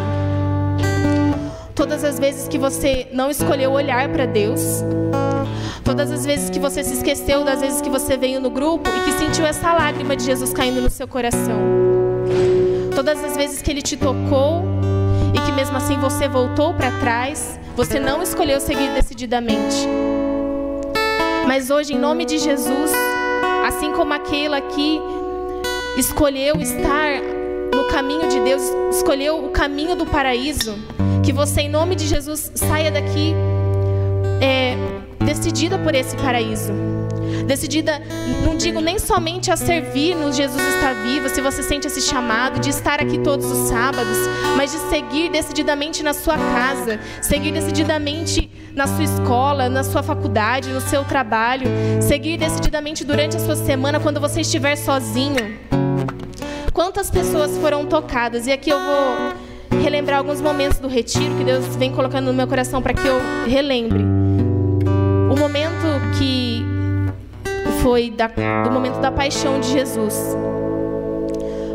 Todas 1.75 2.05
as 2.05 2.19
vezes 2.19 2.47
que 2.49 2.59
você 2.59 3.09
não 3.15 3.31
escolheu 3.31 3.73
olhar 3.73 4.07
para 4.11 4.27
Deus, 4.27 4.83
as 6.19 6.27
vezes 6.27 6.51
que 6.51 6.59
você 6.59 6.83
se 6.83 6.95
esqueceu 6.95 7.45
das 7.45 7.61
vezes 7.61 7.81
que 7.81 7.89
você 7.89 8.17
veio 8.17 8.41
no 8.41 8.51
grupo 8.51 8.91
e 8.91 9.05
que 9.05 9.13
sentiu 9.13 9.47
essa 9.47 9.73
lágrima 9.73 10.17
de 10.17 10.25
Jesus 10.25 10.53
caindo 10.53 10.81
no 10.81 10.91
seu 10.91 11.07
coração. 11.07 11.61
Todas 12.93 13.23
as 13.23 13.37
vezes 13.37 13.63
que 13.63 13.71
ele 13.71 13.81
te 13.81 13.97
tocou 13.97 14.65
e 15.33 15.41
que 15.47 15.53
mesmo 15.53 15.77
assim 15.77 15.97
você 15.97 16.27
voltou 16.27 16.75
para 16.75 16.91
trás, 16.99 17.57
você 17.77 18.01
não 18.01 18.21
escolheu 18.21 18.59
seguir 18.59 18.93
decididamente. 18.95 19.87
Mas 21.47 21.71
hoje, 21.71 21.95
em 21.95 21.99
nome 21.99 22.25
de 22.25 22.39
Jesus, 22.39 22.91
assim 23.65 23.93
como 23.93 24.13
aquela 24.13 24.61
que 24.61 25.01
escolheu 25.97 26.57
estar 26.57 27.23
no 27.73 27.85
caminho 27.85 28.29
de 28.29 28.41
Deus, 28.41 28.63
escolheu 28.91 29.45
o 29.45 29.51
caminho 29.51 29.95
do 29.95 30.05
paraíso, 30.05 30.75
que 31.25 31.33
você, 31.33 31.61
em 31.61 31.71
nome 31.71 31.95
de 31.95 32.09
Jesus, 32.09 32.51
saia 32.57 32.91
daqui 32.91 33.37
é, 34.41 34.98
decidida 35.29 35.79
por 35.79 35.95
esse 35.95 36.17
paraíso. 36.17 36.73
Decidida, 37.47 38.01
não 38.45 38.57
digo 38.57 38.81
nem 38.81 38.99
somente 38.99 39.51
a 39.51 39.57
servir 39.57 40.15
no 40.15 40.33
Jesus 40.33 40.63
está 40.75 40.95
vivo, 40.95 41.29
se 41.29 41.43
você 41.43 41.63
sente 41.63 41.87
esse 41.87 42.01
chamado 42.01 42.59
de 42.59 42.71
estar 42.71 43.01
aqui 43.01 43.19
todos 43.19 43.45
os 43.45 43.69
sábados, 43.69 44.17
mas 44.57 44.73
de 44.73 44.79
seguir 44.89 45.31
decididamente 45.31 46.03
na 46.03 46.15
sua 46.15 46.37
casa, 46.37 46.99
seguir 47.21 47.53
decididamente 47.53 48.51
na 48.75 48.87
sua 48.87 49.05
escola, 49.05 49.69
na 49.69 49.85
sua 49.85 50.03
faculdade, 50.03 50.71
no 50.71 50.81
seu 50.81 51.05
trabalho, 51.05 51.67
seguir 52.01 52.39
decididamente 52.39 53.05
durante 53.05 53.37
a 53.37 53.41
sua 53.41 53.57
semana 53.57 54.01
quando 54.01 54.21
você 54.21 54.41
estiver 54.41 54.77
sozinho. 54.77 55.59
Quantas 56.73 57.11
pessoas 57.11 57.55
foram 57.59 57.85
tocadas? 57.85 58.47
E 58.47 58.53
aqui 58.53 58.71
eu 58.71 58.79
vou 58.79 59.81
relembrar 59.83 60.19
alguns 60.19 60.41
momentos 60.41 60.79
do 60.79 60.89
retiro 60.89 61.35
que 61.37 61.45
Deus 61.45 61.77
vem 61.77 61.93
colocando 61.93 62.27
no 62.27 62.35
meu 62.35 62.47
coração 62.47 62.81
para 62.81 62.95
que 62.95 63.07
eu 63.07 63.21
relembre 63.47 64.18
momento 65.39 65.87
que 66.19 66.65
foi 67.83 68.11
da, 68.11 68.27
do 68.65 68.71
momento 68.71 69.01
da 69.01 69.11
paixão 69.11 69.61
de 69.61 69.69
Jesus. 69.69 70.37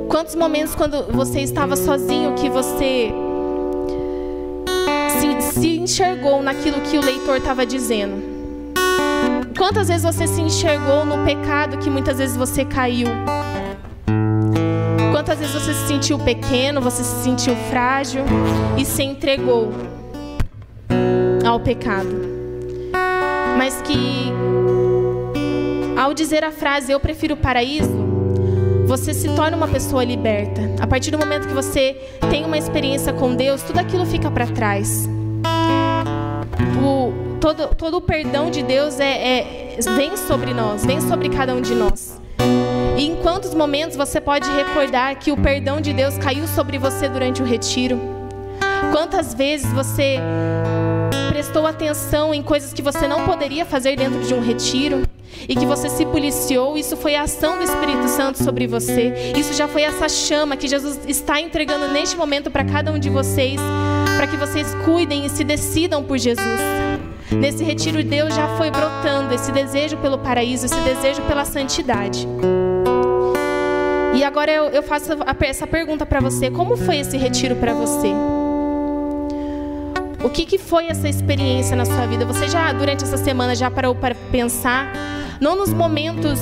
Quantos 0.10 0.36
momentos 0.36 0.76
quando 0.76 1.12
você 1.12 1.40
estava 1.40 1.76
sozinho 1.76 2.34
que 2.36 2.50
você 2.50 3.12
se, 5.20 5.60
se 5.60 5.78
enxergou 5.80 6.44
naquilo 6.44 6.82
que 6.82 6.98
o 6.98 7.02
leitor 7.04 7.38
estava 7.38 7.66
dizendo? 7.66 8.34
Quantas 9.58 9.88
vezes 9.88 10.04
você 10.04 10.28
se 10.28 10.42
enxergou 10.42 11.06
no 11.06 11.24
pecado 11.26 11.78
que 11.78 11.90
muitas 11.90 12.18
vezes 12.18 12.36
você 12.36 12.66
caiu? 12.66 13.08
Quantas 15.12 15.40
vezes 15.40 15.54
você 15.54 15.74
se 15.74 15.88
sentiu 15.88 16.20
pequeno, 16.20 16.82
você 16.82 17.04
se 17.04 17.24
sentiu 17.24 17.56
frágil 17.70 18.24
e 18.78 18.84
se 18.84 19.04
entregou 19.04 19.72
ao 21.46 21.60
pecado? 21.60 22.43
Mas 23.58 23.82
que 23.82 24.32
ao 25.98 26.14
dizer 26.14 26.44
a 26.44 26.52
frase 26.52 26.92
eu 26.92 27.00
prefiro 27.00 27.36
o 27.36 27.38
paraíso, 27.38 28.04
você 28.86 29.14
se 29.14 29.30
torna 29.36 29.56
uma 29.56 29.68
pessoa 29.68 30.04
liberta. 30.04 30.62
A 30.80 30.86
partir 30.86 31.12
do 31.12 31.18
momento 31.18 31.48
que 31.48 31.54
você 31.54 31.96
tem 32.30 32.46
uma 32.46 32.58
experiência 32.58 33.14
com 33.14 33.36
Deus, 33.36 33.62
tudo 33.62 33.80
aquilo 33.80 34.06
fica 34.06 34.30
para 34.30 34.46
trás. 34.48 35.08
O, 36.84 37.40
todo, 37.40 37.74
todo 37.76 37.98
o 37.98 38.02
perdão 38.02 38.52
de 38.52 38.62
Deus 38.62 39.00
é, 39.00 39.76
é, 39.76 39.78
vem 39.96 40.18
sobre 40.18 40.54
nós, 40.54 40.86
vem 40.86 41.00
sobre 41.02 41.30
cada 41.30 41.56
um 41.56 41.62
de 41.62 41.74
nós. 41.74 42.22
E 42.98 43.08
em 43.08 43.16
quantos 43.16 43.54
momentos 43.54 43.96
você 43.96 44.20
pode 44.20 44.50
recordar 44.52 45.16
que 45.16 45.32
o 45.32 45.38
perdão 45.38 45.80
de 45.80 45.94
Deus 45.94 46.18
caiu 46.18 46.48
sobre 46.48 46.78
você 46.78 47.08
durante 47.08 47.42
o 47.42 47.46
retiro? 47.46 48.00
Quantas 48.92 49.34
vezes 49.34 49.72
você 49.74 50.20
prestou 51.44 51.68
atenção 51.68 52.34
em 52.34 52.42
coisas 52.42 52.72
que 52.72 52.82
você 52.82 53.06
não 53.06 53.26
poderia 53.26 53.66
fazer 53.66 53.98
dentro 53.98 54.22
de 54.22 54.34
um 54.34 54.40
retiro 54.40 55.04
e 55.50 55.54
que 55.54 55.66
você 55.66 55.90
se 55.90 56.06
policiou, 56.06 56.78
isso 56.78 56.96
foi 56.96 57.16
a 57.16 57.24
ação 57.24 57.58
do 57.58 57.64
Espírito 57.64 58.08
Santo 58.08 58.42
sobre 58.42 58.66
você. 58.66 59.34
Isso 59.38 59.54
já 59.54 59.68
foi 59.68 59.82
essa 59.82 60.08
chama 60.08 60.56
que 60.56 60.70
Jesus 60.70 61.02
está 61.06 61.42
entregando 61.42 61.90
neste 61.90 62.16
momento 62.16 62.50
para 62.50 62.64
cada 62.64 62.94
um 62.94 62.98
de 62.98 63.10
vocês, 63.10 63.60
para 64.16 64.26
que 64.26 64.38
vocês 64.38 64.74
cuidem 64.86 65.26
e 65.26 65.30
se 65.30 65.44
decidam 65.44 66.02
por 66.02 66.18
Jesus. 66.18 66.62
Nesse 67.30 67.62
retiro, 67.62 68.02
Deus 68.02 68.34
já 68.34 68.56
foi 68.56 68.72
brotando 68.72 69.34
esse 69.34 69.52
desejo 69.52 69.98
pelo 69.98 70.20
paraíso, 70.20 70.66
esse 70.66 70.80
desejo 70.80 71.22
pela 71.24 71.44
santidade. 71.44 72.26
E 74.16 74.24
agora 74.24 74.50
eu, 74.50 74.82
faço 74.82 75.12
essa 75.42 75.68
pergunta 75.68 76.06
para 76.06 76.22
você: 76.22 76.50
como 76.50 76.78
foi 76.78 77.00
esse 77.00 77.18
retiro 77.18 77.58
para 77.58 77.74
você? 77.74 78.14
O 80.24 80.30
que, 80.30 80.46
que 80.46 80.58
foi 80.58 80.88
essa 80.88 81.10
experiência 81.10 81.76
na 81.76 81.84
sua 81.84 82.06
vida? 82.06 82.26
Você 82.26 82.48
já, 82.48 82.72
durante 82.72 83.04
essa 83.04 83.18
semana, 83.18 83.54
já 83.54 83.70
parou 83.70 83.94
para 83.94 84.16
pensar? 84.32 84.88
Não 85.42 85.54
nos 85.54 85.74
momentos 85.74 86.40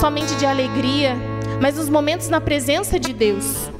somente 0.00 0.34
de 0.36 0.46
alegria, 0.46 1.14
mas 1.60 1.76
nos 1.76 1.90
momentos 1.90 2.30
na 2.30 2.40
presença 2.40 2.98
de 2.98 3.12
Deus. 3.12 3.70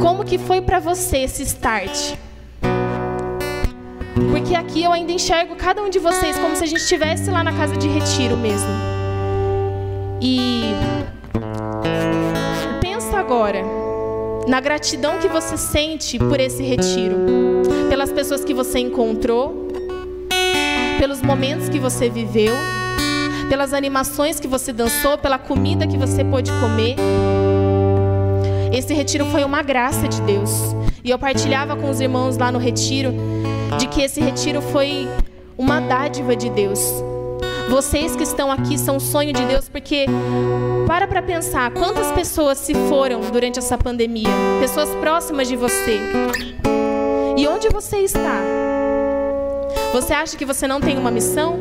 Como 0.00 0.24
que 0.24 0.38
foi 0.38 0.62
para 0.62 0.80
você 0.80 1.18
esse 1.18 1.42
start? 1.42 2.14
Porque 4.30 4.54
aqui 4.54 4.82
eu 4.82 4.90
ainda 4.90 5.12
enxergo 5.12 5.54
cada 5.54 5.82
um 5.82 5.90
de 5.90 5.98
vocês 5.98 6.38
como 6.38 6.56
se 6.56 6.64
a 6.64 6.66
gente 6.66 6.80
estivesse 6.80 7.30
lá 7.30 7.44
na 7.44 7.52
casa 7.52 7.76
de 7.76 7.86
retiro 7.86 8.34
mesmo. 8.34 8.70
E 10.22 10.72
pensa 12.80 13.18
agora 13.18 13.81
na 14.46 14.60
gratidão 14.60 15.18
que 15.18 15.28
você 15.28 15.56
sente 15.56 16.18
por 16.18 16.40
esse 16.40 16.62
retiro, 16.62 17.16
pelas 17.88 18.12
pessoas 18.12 18.44
que 18.44 18.52
você 18.52 18.78
encontrou, 18.78 19.68
pelos 20.98 21.22
momentos 21.22 21.68
que 21.68 21.78
você 21.78 22.08
viveu, 22.08 22.54
pelas 23.48 23.72
animações 23.72 24.40
que 24.40 24.48
você 24.48 24.72
dançou, 24.72 25.18
pela 25.18 25.38
comida 25.38 25.86
que 25.86 25.96
você 25.96 26.24
pôde 26.24 26.50
comer. 26.60 26.96
Esse 28.72 28.94
retiro 28.94 29.26
foi 29.26 29.44
uma 29.44 29.62
graça 29.62 30.08
de 30.08 30.20
Deus. 30.22 30.50
E 31.04 31.10
eu 31.10 31.18
partilhava 31.18 31.76
com 31.76 31.90
os 31.90 32.00
irmãos 32.00 32.36
lá 32.36 32.50
no 32.50 32.58
retiro 32.58 33.12
de 33.78 33.86
que 33.88 34.02
esse 34.02 34.20
retiro 34.20 34.62
foi 34.62 35.08
uma 35.58 35.80
dádiva 35.80 36.34
de 36.34 36.48
Deus. 36.50 36.80
Vocês 37.68 38.14
que 38.14 38.22
estão 38.22 38.50
aqui 38.50 38.78
são 38.78 38.96
um 38.96 39.00
sonho 39.00 39.32
de 39.32 39.44
Deus, 39.44 39.68
porque 39.68 40.06
para 40.86 41.06
para 41.06 41.22
pensar 41.22 41.70
quantas 41.72 42.10
pessoas 42.12 42.58
se 42.58 42.74
foram 42.88 43.20
durante 43.32 43.58
essa 43.58 43.78
pandemia, 43.78 44.28
pessoas 44.60 44.88
próximas 44.96 45.48
de 45.48 45.56
você. 45.56 46.00
E 47.36 47.46
onde 47.48 47.68
você 47.70 47.98
está? 47.98 48.40
Você 49.92 50.12
acha 50.12 50.36
que 50.36 50.44
você 50.44 50.66
não 50.66 50.80
tem 50.80 50.98
uma 50.98 51.10
missão? 51.10 51.56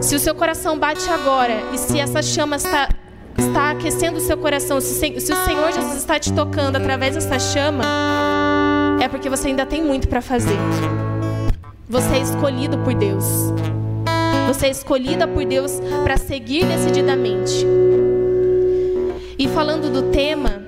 Se 0.00 0.14
o 0.14 0.18
seu 0.18 0.34
coração 0.34 0.78
bate 0.78 1.08
agora 1.10 1.62
e 1.72 1.78
se 1.78 1.98
essa 1.98 2.22
chama 2.22 2.56
está, 2.56 2.88
está 3.38 3.70
aquecendo 3.70 4.18
o 4.18 4.20
seu 4.20 4.36
coração, 4.36 4.80
se, 4.80 4.94
se 5.20 5.32
o 5.32 5.44
Senhor 5.44 5.72
Jesus 5.72 5.96
está 5.96 6.18
te 6.18 6.32
tocando 6.32 6.76
através 6.76 7.14
dessa 7.14 7.38
chama, 7.38 7.84
é 9.00 9.08
porque 9.08 9.28
você 9.28 9.48
ainda 9.48 9.64
tem 9.64 9.82
muito 9.82 10.08
para 10.08 10.20
fazer. 10.20 10.58
Você 11.88 12.14
é 12.14 12.20
escolhido 12.20 12.78
por 12.78 12.94
Deus. 12.94 13.24
Você 14.50 14.66
é 14.66 14.70
escolhida 14.70 15.28
por 15.28 15.44
Deus 15.44 15.80
para 16.02 16.16
seguir 16.16 16.66
decididamente. 16.66 17.64
E 19.38 19.46
falando 19.46 19.92
do 19.92 20.10
tema, 20.10 20.64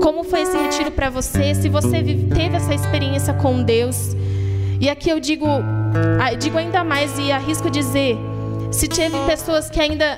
como 0.00 0.22
foi 0.22 0.42
esse 0.42 0.56
retiro 0.56 0.92
para 0.92 1.10
você? 1.10 1.52
Se 1.52 1.68
você 1.68 2.00
teve 2.32 2.54
essa 2.54 2.72
experiência 2.72 3.34
com 3.34 3.64
Deus, 3.64 4.14
e 4.80 4.88
aqui 4.88 5.10
eu 5.10 5.18
digo, 5.18 5.48
digo 6.38 6.58
ainda 6.58 6.84
mais 6.84 7.18
e 7.18 7.32
arrisco 7.32 7.68
dizer, 7.68 8.16
se 8.70 8.86
teve 8.86 9.18
pessoas 9.26 9.68
que 9.68 9.80
ainda 9.80 10.16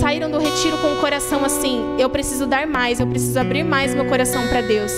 saíram 0.00 0.30
do 0.30 0.38
retiro 0.38 0.78
com 0.78 0.94
o 0.94 1.00
coração 1.02 1.44
assim, 1.44 1.82
eu 1.98 2.08
preciso 2.08 2.46
dar 2.46 2.66
mais, 2.66 2.98
eu 2.98 3.06
preciso 3.06 3.38
abrir 3.38 3.62
mais 3.62 3.94
meu 3.94 4.06
coração 4.06 4.48
para 4.48 4.62
Deus. 4.62 4.92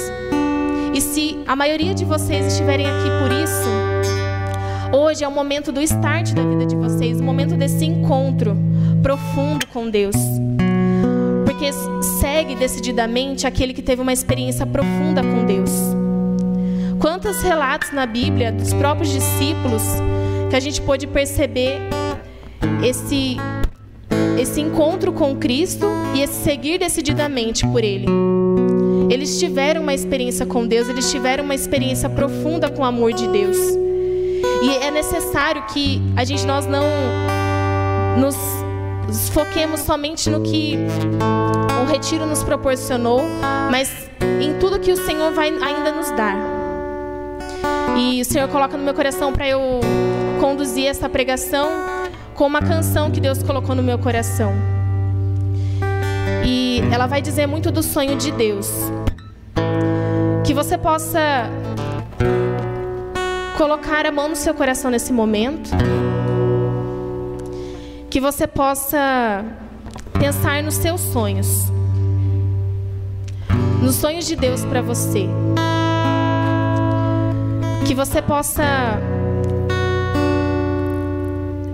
E 0.94 1.00
se 1.00 1.36
a 1.48 1.56
maioria 1.56 1.92
de 1.92 2.04
vocês 2.04 2.46
estiverem 2.46 2.86
aqui 2.86 3.08
por 3.20 3.32
isso, 3.42 4.15
Hoje 4.98 5.22
é 5.22 5.28
o 5.28 5.30
momento 5.30 5.70
do 5.70 5.82
start 5.82 6.32
da 6.32 6.42
vida 6.42 6.64
de 6.64 6.74
vocês, 6.74 7.20
o 7.20 7.22
momento 7.22 7.54
desse 7.54 7.84
encontro 7.84 8.56
profundo 9.02 9.66
com 9.66 9.90
Deus. 9.90 10.16
Porque 11.44 11.70
segue 12.18 12.54
decididamente 12.54 13.46
aquele 13.46 13.74
que 13.74 13.82
teve 13.82 14.00
uma 14.00 14.12
experiência 14.14 14.64
profunda 14.64 15.22
com 15.22 15.44
Deus. 15.44 15.70
Quantos 16.98 17.42
relatos 17.42 17.92
na 17.92 18.06
Bíblia 18.06 18.50
dos 18.50 18.72
próprios 18.72 19.10
discípulos 19.10 19.82
que 20.48 20.56
a 20.56 20.60
gente 20.60 20.80
pôde 20.80 21.06
perceber 21.06 21.78
esse 22.82 23.36
esse 24.40 24.62
encontro 24.62 25.12
com 25.12 25.36
Cristo 25.36 25.86
e 26.14 26.22
esse 26.22 26.42
seguir 26.42 26.78
decididamente 26.78 27.66
por 27.66 27.84
Ele. 27.84 28.06
Eles 29.10 29.38
tiveram 29.38 29.82
uma 29.82 29.92
experiência 29.92 30.46
com 30.46 30.66
Deus, 30.66 30.88
eles 30.88 31.10
tiveram 31.10 31.44
uma 31.44 31.54
experiência 31.54 32.08
profunda 32.08 32.70
com 32.70 32.80
o 32.80 32.84
amor 32.84 33.12
de 33.12 33.28
Deus. 33.28 33.86
E 34.62 34.76
é 34.76 34.90
necessário 34.90 35.62
que 35.66 36.02
a 36.16 36.25
gente 36.25 36.46
nós 36.46 36.66
não 36.66 36.84
nos 38.18 38.36
foquemos 39.30 39.80
somente 39.80 40.28
no 40.28 40.40
que 40.42 40.78
o 41.82 41.90
retiro 41.90 42.26
nos 42.26 42.42
proporcionou, 42.42 43.22
mas 43.70 44.10
em 44.40 44.58
tudo 44.58 44.80
que 44.80 44.90
o 44.90 44.96
Senhor 44.96 45.32
vai 45.32 45.48
ainda 45.48 45.92
nos 45.92 46.10
dar. 46.12 46.36
E 47.96 48.20
o 48.20 48.25
Senhor 48.25 48.48
coloca 48.48 48.76
no 48.76 48.82
meu 48.82 48.94
coração 48.94 49.32
para 49.32 49.48
eu 49.48 49.80
conduzir 50.40 50.86
essa 50.86 51.08
pregação 51.08 51.68
com 52.34 52.46
uma 52.46 52.60
canção 52.60 53.10
que 53.10 53.20
Deus 53.20 53.42
colocou 53.42 53.75
no 53.75 53.82
meu 53.82 53.98
coração. 53.98 54.52
E 56.44 56.82
ela 56.92 57.06
vai 57.06 57.22
dizer 57.22 57.46
muito 57.46 57.70
do 57.70 57.82
sonho 57.82 58.16
de 58.16 58.30
Deus. 58.30 58.70
Que 60.44 60.52
você 60.52 60.76
possa 60.76 61.50
colocar 63.56 64.04
a 64.04 64.12
mão 64.12 64.28
no 64.28 64.36
seu 64.36 64.54
coração 64.54 64.90
nesse 64.90 65.12
momento. 65.12 65.70
Que 68.10 68.20
você 68.20 68.46
possa 68.46 69.44
pensar 70.18 70.62
nos 70.62 70.75
seus 70.75 71.00
sonhos. 71.00 71.72
Nos 73.82 73.96
sonhos 73.96 74.26
de 74.26 74.36
Deus 74.36 74.64
para 74.64 74.82
você. 74.82 75.26
Que 77.86 77.94
você 77.94 78.20
possa 78.20 78.64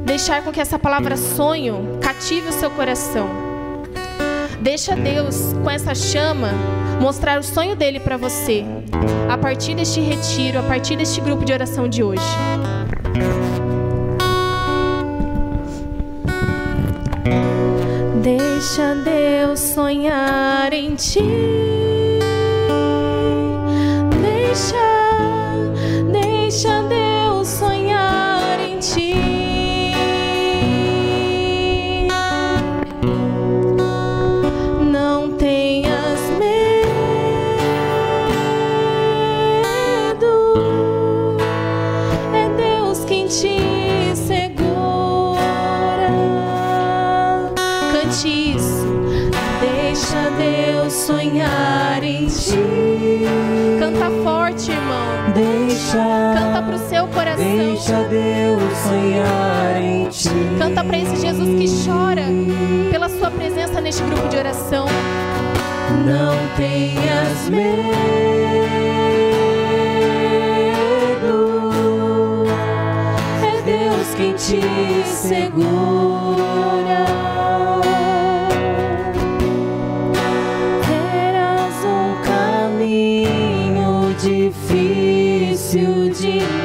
deixar 0.04 0.42
com 0.42 0.52
que 0.52 0.60
essa 0.60 0.78
palavra 0.78 1.16
sonho 1.16 1.98
cative 2.00 2.48
o 2.48 2.52
seu 2.52 2.70
coração. 2.70 3.28
Deixa 4.60 4.94
Deus 4.94 5.52
com 5.62 5.70
essa 5.70 5.94
chama 5.94 6.50
mostrar 7.02 7.40
o 7.40 7.42
sonho 7.42 7.74
dele 7.74 7.98
para 7.98 8.16
você 8.16 8.64
a 9.28 9.36
partir 9.36 9.74
deste 9.74 10.00
retiro, 10.00 10.60
a 10.60 10.62
partir 10.62 10.96
deste 10.96 11.20
grupo 11.20 11.44
de 11.44 11.52
oração 11.52 11.88
de 11.88 12.00
hoje. 12.00 12.22
Deixa 18.22 18.94
Deus 18.94 19.58
sonhar 19.58 20.72
em 20.72 20.94
ti. 20.94 21.18
Deixa 24.22 24.76
Deus 26.12 27.11
sonhar 58.82 59.80
em 59.80 60.08
ti. 60.08 60.28
Canta 60.58 60.82
para 60.84 60.98
esse 60.98 61.16
Jesus 61.16 61.48
que 61.58 61.66
chora 61.84 62.24
pela 62.90 63.08
sua 63.08 63.30
presença 63.30 63.80
neste 63.80 64.02
grupo 64.02 64.28
de 64.28 64.36
oração. 64.36 64.86
Não 66.06 66.36
tenhas 66.56 67.48
medo. 67.50 67.72
É 73.42 73.62
Deus 73.62 74.14
quem 74.16 74.32
te 74.34 74.60
segura. 75.06 77.04
Terás 80.86 81.84
um 81.84 82.14
caminho 82.24 84.14
difícil 84.18 86.10
demais. 86.10 86.61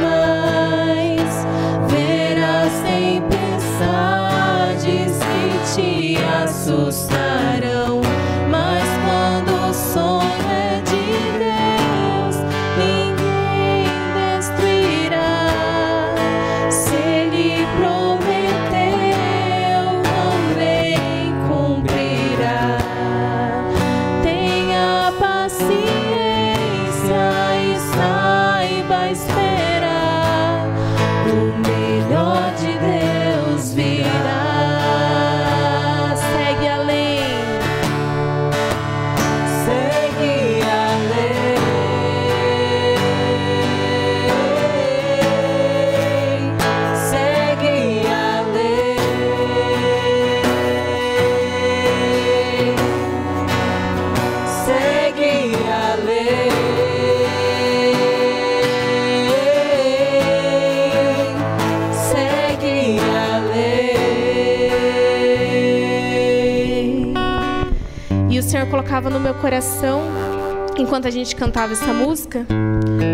Enquanto 70.98 71.10
a 71.10 71.12
gente 71.12 71.36
cantava 71.36 71.74
essa 71.74 71.94
música, 71.94 72.44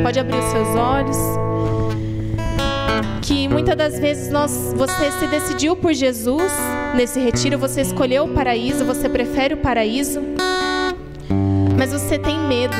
pode 0.04 0.18
abrir 0.18 0.38
os 0.38 0.46
seus 0.46 0.70
olhos, 0.70 1.18
que 3.22 3.46
muitas 3.50 3.76
das 3.76 4.00
vezes 4.00 4.32
nós, 4.32 4.74
você 4.74 5.12
se 5.12 5.28
decidiu 5.28 5.76
por 5.76 5.94
Jesus 5.94 6.50
nesse 6.96 7.20
retiro, 7.20 7.60
você 7.60 7.82
escolheu 7.82 8.24
o 8.24 8.30
paraíso, 8.30 8.86
você 8.86 9.10
prefere 9.10 9.56
o 9.56 9.58
paraíso, 9.58 10.22
mas 11.78 11.92
você 11.92 12.18
tem 12.18 12.40
medo. 12.40 12.78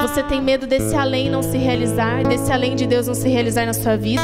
Você 0.00 0.22
tem 0.22 0.40
medo 0.40 0.64
desse 0.64 0.94
além 0.94 1.28
não 1.28 1.42
se 1.42 1.58
realizar, 1.58 2.22
desse 2.22 2.52
além 2.52 2.76
de 2.76 2.86
Deus 2.86 3.08
não 3.08 3.14
se 3.14 3.28
realizar 3.28 3.66
na 3.66 3.74
sua 3.74 3.96
vida. 3.96 4.22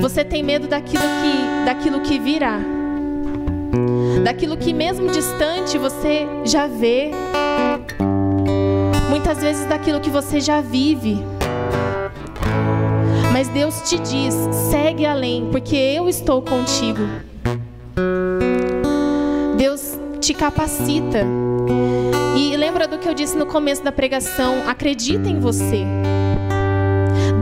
Você 0.00 0.24
tem 0.24 0.42
medo 0.42 0.66
daquilo 0.66 1.04
que, 1.04 1.64
daquilo 1.66 2.00
que 2.00 2.18
virá 2.18 2.58
daquilo 4.22 4.56
que 4.56 4.72
mesmo 4.72 5.10
distante 5.10 5.78
você 5.78 6.26
já 6.44 6.66
vê, 6.66 7.10
muitas 9.08 9.38
vezes 9.38 9.66
daquilo 9.66 10.00
que 10.00 10.10
você 10.10 10.40
já 10.40 10.60
vive. 10.60 11.22
Mas 13.32 13.48
Deus 13.48 13.82
te 13.82 13.98
diz: 13.98 14.34
segue 14.70 15.04
além, 15.04 15.48
porque 15.50 15.76
eu 15.76 16.08
estou 16.08 16.42
contigo. 16.42 17.02
Deus 19.56 19.98
te 20.20 20.34
capacita. 20.34 21.26
E 22.36 22.56
lembra 22.56 22.86
do 22.86 22.98
que 22.98 23.08
eu 23.08 23.14
disse 23.14 23.36
no 23.36 23.46
começo 23.46 23.82
da 23.82 23.90
pregação: 23.90 24.62
acredita 24.66 25.28
em 25.28 25.40
você. 25.40 25.84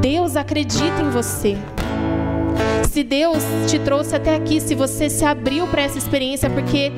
Deus 0.01 0.37
acredita 0.37 1.03
em 1.03 1.11
você. 1.11 1.59
Se 2.91 3.05
Deus 3.05 3.39
te 3.69 3.79
trouxe 3.79 4.17
até 4.17 4.35
aqui, 4.35 4.61
se 4.61 4.75
você 4.75 5.09
se 5.09 5.25
abriu 5.25 5.65
para 5.69 5.83
essa 5.83 5.97
experiência, 5.97 6.51
porque 6.51 6.91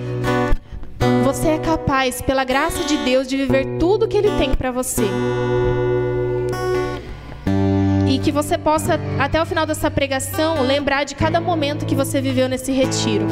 você 1.22 1.48
é 1.48 1.58
capaz, 1.58 2.22
pela 2.22 2.44
graça 2.44 2.82
de 2.84 2.96
Deus, 3.04 3.28
de 3.28 3.36
viver 3.36 3.76
tudo 3.78 4.08
que 4.08 4.16
Ele 4.16 4.30
tem 4.38 4.54
para 4.54 4.70
você. 4.70 5.04
E 8.08 8.18
que 8.20 8.32
você 8.32 8.56
possa, 8.56 8.98
até 9.18 9.40
o 9.42 9.44
final 9.44 9.66
dessa 9.66 9.90
pregação, 9.90 10.62
lembrar 10.62 11.04
de 11.04 11.14
cada 11.14 11.42
momento 11.42 11.84
que 11.84 11.94
você 11.94 12.22
viveu 12.22 12.48
nesse 12.48 12.72
retiro. 12.72 13.26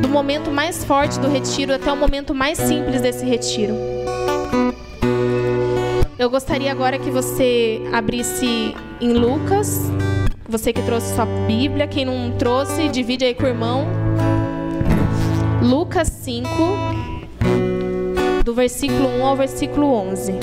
Do 0.00 0.08
momento 0.08 0.50
mais 0.50 0.82
forte 0.82 1.20
do 1.20 1.28
retiro 1.28 1.74
até 1.74 1.92
o 1.92 1.96
momento 1.98 2.34
mais 2.34 2.56
simples 2.56 3.02
desse 3.02 3.26
retiro. 3.26 3.74
Eu 6.18 6.30
gostaria 6.30 6.72
agora 6.72 6.98
que 6.98 7.10
você 7.10 7.82
abrisse 7.92 8.74
em 9.02 9.12
Lucas, 9.12 9.82
você 10.48 10.72
que 10.72 10.82
trouxe 10.82 11.14
sua 11.14 11.26
Bíblia, 11.46 11.86
quem 11.86 12.06
não 12.06 12.32
trouxe, 12.38 12.88
divide 12.88 13.22
aí 13.22 13.34
com 13.34 13.44
o 13.44 13.48
irmão. 13.48 13.86
Lucas 15.62 16.08
5, 16.08 16.48
do 18.42 18.54
versículo 18.54 19.08
1 19.08 19.26
ao 19.26 19.36
versículo 19.36 19.92
11. 19.92 20.38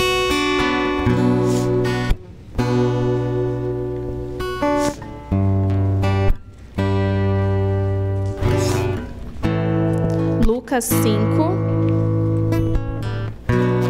Lucas 10.46 10.84
5, 10.84 11.02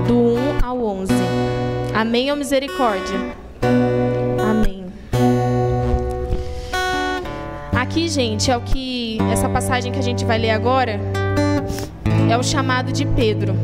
do 0.08 0.16
1 0.16 0.64
ao 0.64 0.82
11. 0.82 1.12
Amém 1.94 2.30
ou 2.30 2.36
misericórdia? 2.38 3.45
Gente, 8.08 8.50
é 8.50 8.56
o 8.56 8.60
que 8.60 9.18
essa 9.32 9.48
passagem 9.48 9.92
que 9.92 9.98
a 9.98 10.02
gente 10.02 10.24
vai 10.24 10.38
ler 10.38 10.50
agora 10.50 10.98
é 12.30 12.38
o 12.38 12.42
chamado 12.42 12.92
de 12.92 13.04
Pedro. 13.04 13.54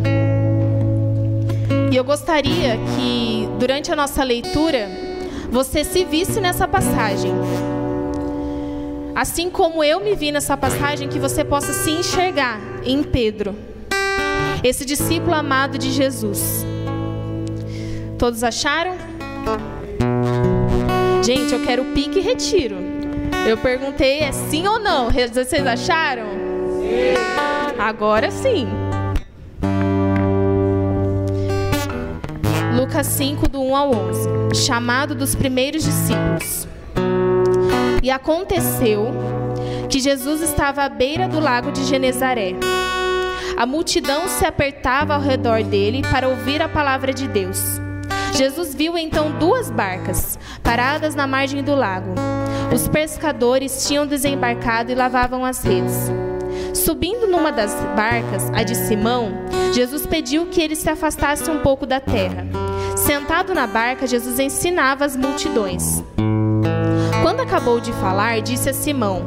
E 1.91 1.97
eu 1.97 2.03
gostaria 2.03 2.77
que 2.95 3.49
durante 3.59 3.93
a 3.93 3.97
nossa 3.97 4.23
leitura 4.25 4.89
você 5.51 5.85
se 5.85 6.05
visse 6.05 6.41
nessa 6.41 6.67
passagem. 6.67 7.33
Assim 9.15 9.49
como 9.49 9.83
eu 9.83 10.01
me 10.01 10.15
vi 10.15 10.33
nessa 10.33 10.57
passagem, 10.57 11.09
que 11.09 11.19
você 11.19 11.45
possa 11.45 11.73
se 11.73 11.91
enxergar 11.91 12.61
em 12.85 13.03
Pedro, 13.03 13.55
esse 14.63 14.85
discípulo 14.85 15.35
amado 15.35 15.79
de 15.79 15.91
Jesus. 15.91 16.67
Todos 18.19 18.43
acharam? 18.43 18.97
Gente, 21.23 21.55
eu 21.55 21.63
quero 21.63 21.85
pique 21.87 22.19
e 22.19 22.23
retiro. 22.23 22.92
Eu 23.47 23.57
perguntei 23.59 24.21
é 24.21 24.33
sim 24.33 24.67
ou 24.67 24.79
não. 24.79 25.11
Vocês 25.11 25.67
acharam? 25.67 26.27
Sim. 26.81 27.15
Agora 27.79 28.31
sim. 28.31 28.69
Lucas 32.77 33.07
5, 33.09 33.49
do 33.49 33.61
1 33.61 33.77
ao 33.77 33.95
11. 33.95 34.29
Chamado 34.55 35.15
dos 35.15 35.35
primeiros 35.35 35.85
discípulos. 35.85 36.69
E 38.03 38.11
aconteceu 38.11 39.09
que 39.89 40.01
Jesus 40.01 40.41
estava 40.41 40.83
à 40.85 40.89
beira 40.89 41.29
do 41.29 41.39
lago 41.39 41.71
de 41.71 41.85
Genezaré. 41.85 42.55
A 43.57 43.67
multidão 43.67 44.27
se 44.29 44.47
apertava 44.47 45.15
ao 45.15 45.21
redor 45.21 45.63
dele 45.63 46.03
para 46.11 46.29
ouvir 46.29 46.63
a 46.63 46.69
palavra 46.69 47.13
de 47.13 47.29
Deus. 47.29 47.81
Jesus 48.35 48.75
viu 48.75 48.97
então 48.97 49.31
duas 49.33 49.71
barcas 49.71 50.39
paradas 50.63 51.15
na 51.15 51.27
margem 51.27 51.63
do 51.63 51.75
lago. 51.75 52.15
Os 52.75 52.89
pescadores 52.89 53.87
tinham 53.87 54.07
desembarcado 54.07 54.91
e 54.91 54.95
lavavam 54.95 55.45
as 55.45 55.63
redes. 55.63 56.11
Subindo 56.73 57.27
numa 57.27 57.53
das 57.53 57.75
barcas, 57.95 58.51
a 58.51 58.63
de 58.63 58.75
Simão, 58.75 59.31
Jesus 59.75 60.07
pediu 60.07 60.47
que 60.47 60.61
ele 60.61 60.75
se 60.75 60.89
afastasse 60.89 61.51
um 61.51 61.61
pouco 61.61 61.85
da 61.85 62.01
terra. 62.01 62.47
Sentado 62.97 63.55
na 63.55 63.67
barca, 63.67 64.07
Jesus 64.07 64.39
ensinava 64.39 65.05
as 65.05 65.15
multidões. 65.17 66.03
Quando 67.23 67.41
acabou 67.41 67.79
de 67.79 67.93
falar, 67.93 68.41
disse 68.41 68.71
a 68.71 68.75
Simão: 68.75 69.23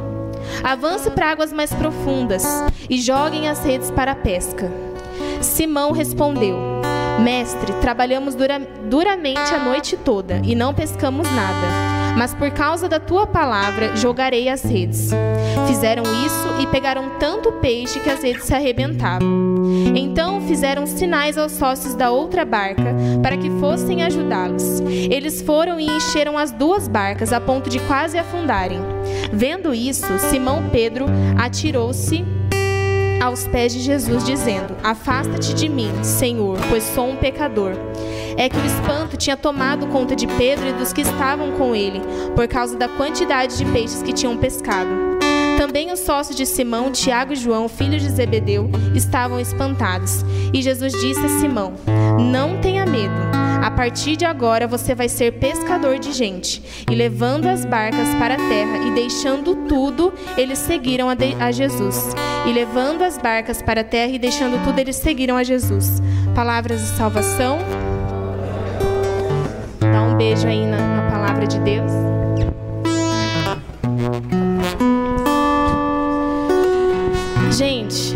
Avance 0.64 1.08
para 1.10 1.30
águas 1.30 1.52
mais 1.52 1.72
profundas 1.72 2.44
e 2.90 3.00
joguem 3.00 3.48
as 3.48 3.64
redes 3.64 3.92
para 3.92 4.12
a 4.12 4.16
pesca. 4.16 4.70
Simão 5.40 5.92
respondeu: 5.92 6.58
Mestre, 7.22 7.72
trabalhamos 7.80 8.34
dura 8.34 8.58
duramente 8.88 9.54
a 9.54 9.58
noite 9.64 9.96
toda 9.96 10.40
e 10.44 10.54
não 10.54 10.74
pescamos 10.74 11.30
nada. 11.30 11.95
Mas 12.16 12.34
por 12.34 12.50
causa 12.50 12.88
da 12.88 12.98
tua 12.98 13.26
palavra 13.26 13.94
jogarei 13.96 14.48
as 14.48 14.62
redes. 14.62 15.10
Fizeram 15.66 16.02
isso 16.24 16.62
e 16.62 16.66
pegaram 16.66 17.10
tanto 17.18 17.52
peixe 17.52 18.00
que 18.00 18.10
as 18.10 18.22
redes 18.22 18.44
se 18.44 18.54
arrebentavam. 18.54 19.28
Então 19.94 20.40
fizeram 20.40 20.86
sinais 20.86 21.36
aos 21.36 21.52
sócios 21.52 21.94
da 21.94 22.10
outra 22.10 22.44
barca 22.44 22.94
para 23.22 23.36
que 23.36 23.50
fossem 23.60 24.02
ajudá-los. 24.02 24.80
Eles 24.80 25.42
foram 25.42 25.78
e 25.78 25.86
encheram 25.86 26.38
as 26.38 26.52
duas 26.52 26.88
barcas 26.88 27.32
a 27.32 27.40
ponto 27.40 27.68
de 27.68 27.78
quase 27.80 28.18
afundarem. 28.18 28.80
Vendo 29.32 29.74
isso, 29.74 30.18
Simão 30.18 30.70
Pedro 30.70 31.06
atirou-se 31.36 32.24
aos 33.20 33.46
pés 33.46 33.72
de 33.72 33.80
Jesus, 33.80 34.24
dizendo: 34.24 34.76
Afasta-te 34.82 35.54
de 35.54 35.68
mim, 35.68 35.92
Senhor, 36.02 36.58
pois 36.68 36.82
sou 36.82 37.10
um 37.10 37.16
pecador. 37.16 37.72
É 38.36 38.48
que 38.48 38.56
o 38.56 38.66
espanto 38.66 39.16
tinha 39.16 39.36
tomado 39.36 39.86
conta 39.86 40.14
de 40.14 40.26
Pedro 40.26 40.68
e 40.68 40.72
dos 40.72 40.92
que 40.92 41.00
estavam 41.00 41.52
com 41.52 41.74
ele, 41.74 42.00
por 42.34 42.46
causa 42.46 42.76
da 42.76 42.88
quantidade 42.88 43.56
de 43.56 43.64
peixes 43.66 44.02
que 44.02 44.12
tinham 44.12 44.36
pescado. 44.36 44.90
Também 45.56 45.90
os 45.90 46.00
sócios 46.00 46.36
de 46.36 46.44
Simão, 46.44 46.92
Tiago 46.92 47.32
e 47.32 47.36
João, 47.36 47.68
filhos 47.68 48.02
de 48.02 48.10
Zebedeu, 48.10 48.70
estavam 48.94 49.40
espantados. 49.40 50.22
E 50.52 50.60
Jesus 50.60 50.92
disse 50.92 51.24
a 51.24 51.40
Simão: 51.40 51.74
Não 52.20 52.60
tenha 52.60 52.84
medo. 52.84 53.45
A 53.66 53.70
partir 53.72 54.14
de 54.14 54.24
agora 54.24 54.68
você 54.68 54.94
vai 54.94 55.08
ser 55.08 55.40
pescador 55.40 55.98
de 55.98 56.12
gente. 56.12 56.62
E 56.88 56.94
levando 56.94 57.46
as 57.46 57.64
barcas 57.64 58.06
para 58.14 58.34
a 58.34 58.36
terra 58.36 58.78
e 58.86 58.92
deixando 58.92 59.56
tudo, 59.66 60.14
eles 60.38 60.60
seguiram 60.60 61.08
a, 61.08 61.16
de, 61.16 61.34
a 61.34 61.50
Jesus. 61.50 62.14
E 62.46 62.52
levando 62.52 63.02
as 63.02 63.18
barcas 63.18 63.60
para 63.60 63.80
a 63.80 63.84
terra 63.84 64.12
e 64.12 64.20
deixando 64.20 64.64
tudo, 64.64 64.78
eles 64.78 64.94
seguiram 64.94 65.36
a 65.36 65.42
Jesus. 65.42 66.00
Palavras 66.32 66.80
de 66.80 66.86
salvação. 66.96 67.58
Dá 69.80 70.00
um 70.00 70.16
beijo 70.16 70.46
aí 70.46 70.64
na, 70.64 71.02
na 71.02 71.10
palavra 71.10 71.44
de 71.44 71.58
Deus. 71.58 71.90
Gente, 77.50 78.14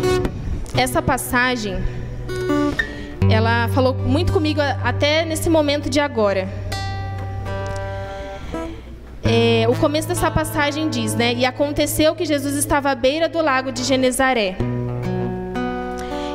essa 0.77 1.01
passagem 1.01 1.75
ela 3.31 3.69
falou 3.69 3.93
muito 3.93 4.33
comigo 4.33 4.59
até 4.83 5.23
nesse 5.23 5.49
momento 5.49 5.89
de 5.89 6.01
agora. 6.01 6.49
É, 9.23 9.65
o 9.69 9.75
começo 9.75 10.09
dessa 10.09 10.29
passagem 10.29 10.89
diz, 10.89 11.15
né? 11.15 11.33
E 11.33 11.45
aconteceu 11.45 12.13
que 12.13 12.25
Jesus 12.25 12.55
estava 12.55 12.91
à 12.91 12.95
beira 12.95 13.29
do 13.29 13.41
lago 13.41 13.71
de 13.71 13.83
Genezaré. 13.83 14.57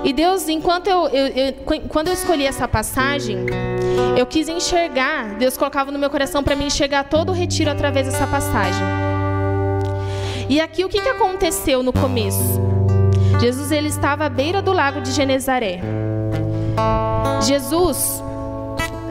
E 0.02 0.12
Deus, 0.12 0.48
enquanto 0.48 0.86
eu, 0.86 1.06
eu, 1.08 1.26
eu, 1.26 1.52
quando 1.88 2.08
eu 2.08 2.14
escolhi 2.14 2.46
essa 2.46 2.66
passagem, 2.66 3.44
eu 4.16 4.24
quis 4.24 4.48
enxergar, 4.48 5.34
Deus 5.34 5.56
colocava 5.58 5.90
no 5.90 5.98
meu 5.98 6.08
coração 6.08 6.42
para 6.42 6.56
me 6.56 6.64
enxergar 6.64 7.04
todo 7.04 7.28
o 7.28 7.32
retiro 7.32 7.70
através 7.70 8.06
dessa 8.06 8.26
passagem. 8.26 8.86
E 10.48 10.60
aqui 10.60 10.82
o 10.82 10.88
que, 10.88 11.02
que 11.02 11.08
aconteceu 11.08 11.82
no 11.82 11.92
começo? 11.92 12.58
Jesus 13.38 13.70
ele 13.70 13.88
estava 13.88 14.24
à 14.24 14.28
beira 14.30 14.62
do 14.62 14.72
lago 14.72 15.02
de 15.02 15.10
Genezaré. 15.10 16.05
Jesus, 17.42 18.22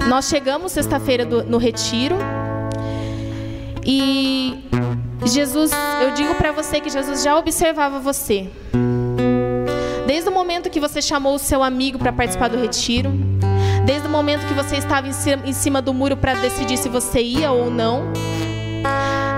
nós 0.07 0.25
chegamos 0.27 0.71
sexta-feira 0.71 1.25
no 1.25 1.57
retiro 1.57 2.15
e 3.85 4.63
Jesus, 5.25 5.71
eu 6.01 6.11
digo 6.11 6.35
para 6.35 6.51
você 6.51 6.79
que 6.79 6.89
Jesus 6.89 7.23
já 7.23 7.37
observava 7.37 7.99
você. 7.99 8.49
Desde 10.05 10.29
o 10.29 10.33
momento 10.33 10.69
que 10.69 10.79
você 10.79 11.01
chamou 11.01 11.35
o 11.35 11.39
seu 11.39 11.63
amigo 11.63 11.97
para 11.97 12.11
participar 12.11 12.47
do 12.47 12.57
retiro, 12.57 13.11
desde 13.85 14.07
o 14.07 14.11
momento 14.11 14.45
que 14.47 14.53
você 14.53 14.77
estava 14.77 15.07
em 15.07 15.53
cima 15.53 15.81
do 15.81 15.93
muro 15.93 16.17
para 16.17 16.33
decidir 16.35 16.77
se 16.77 16.89
você 16.89 17.21
ia 17.21 17.51
ou 17.51 17.69
não, 17.71 18.11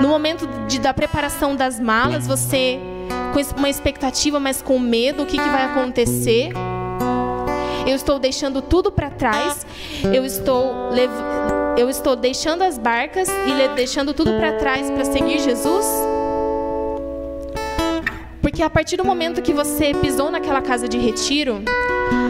no 0.01 0.07
momento 0.07 0.47
de, 0.67 0.79
da 0.79 0.93
preparação 0.93 1.55
das 1.55 1.79
malas, 1.79 2.27
você 2.27 2.79
com 3.33 3.59
uma 3.59 3.69
expectativa, 3.69 4.39
mas 4.39 4.61
com 4.61 4.79
medo, 4.79 5.23
o 5.23 5.25
que, 5.25 5.37
que 5.37 5.49
vai 5.49 5.65
acontecer? 5.65 6.51
Eu 7.88 7.95
estou 7.95 8.19
deixando 8.19 8.62
tudo 8.62 8.91
para 8.91 9.10
trás. 9.10 9.65
Eu 10.13 10.26
estou 10.26 10.91
eu 11.78 11.89
estou 11.89 12.15
deixando 12.15 12.63
as 12.63 12.78
barcas 12.78 13.30
e 13.30 13.76
deixando 13.76 14.13
tudo 14.13 14.32
para 14.34 14.54
trás 14.54 14.89
para 14.89 15.06
seguir 15.06 15.39
Jesus? 15.39 15.86
Porque 18.41 18.63
a 18.63 18.69
partir 18.69 18.97
do 18.97 19.06
momento 19.06 19.41
que 19.41 19.54
você 19.54 19.93
pisou 19.93 20.32
naquela 20.32 20.62
casa 20.62 20.88
de 20.88 20.97
retiro, 20.97 21.62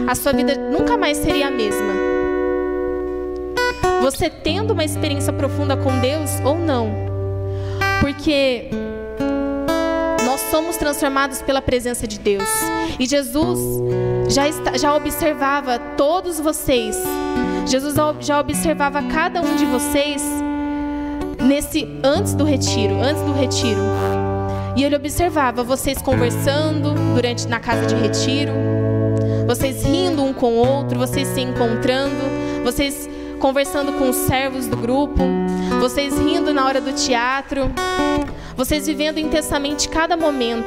a 0.06 0.14
sua 0.14 0.32
vida 0.32 0.54
nunca 0.54 0.96
mais 0.96 1.16
seria 1.16 1.48
a 1.48 1.50
mesma. 1.50 1.94
Você 4.02 4.28
tendo 4.28 4.72
uma 4.72 4.84
experiência 4.84 5.32
profunda 5.32 5.76
com 5.76 5.98
Deus 6.00 6.30
ou 6.44 6.58
não. 6.58 6.90
Porque 8.00 8.68
somos 10.50 10.76
transformados 10.76 11.42
pela 11.42 11.62
presença 11.62 12.06
de 12.06 12.18
Deus. 12.18 12.48
E 12.98 13.06
Jesus 13.06 13.58
já, 14.28 14.48
está, 14.48 14.76
já 14.76 14.94
observava 14.94 15.78
todos 15.96 16.40
vocês. 16.40 16.96
Jesus 17.66 17.94
já 18.20 18.40
observava 18.40 19.02
cada 19.02 19.40
um 19.40 19.56
de 19.56 19.66
vocês 19.66 20.22
nesse 21.42 21.88
antes 22.02 22.34
do 22.34 22.44
retiro, 22.44 22.94
antes 23.00 23.22
do 23.22 23.32
retiro. 23.32 23.80
E 24.76 24.84
ele 24.84 24.96
observava 24.96 25.62
vocês 25.62 26.00
conversando 26.00 26.94
durante 27.14 27.48
na 27.48 27.58
casa 27.58 27.86
de 27.86 27.94
retiro, 27.94 28.52
vocês 29.46 29.82
rindo 29.82 30.22
um 30.22 30.32
com 30.32 30.52
o 30.52 30.56
outro, 30.56 30.98
vocês 30.98 31.26
se 31.28 31.40
encontrando, 31.40 32.14
vocês 32.64 33.08
conversando 33.40 33.92
com 33.94 34.08
os 34.08 34.16
servos 34.16 34.66
do 34.66 34.76
grupo, 34.76 35.22
vocês 35.80 36.16
rindo 36.18 36.52
na 36.52 36.64
hora 36.64 36.80
do 36.80 36.92
teatro, 36.92 37.70
vocês 38.58 38.88
vivendo 38.88 39.18
intensamente 39.18 39.88
cada 39.88 40.16
momento. 40.16 40.66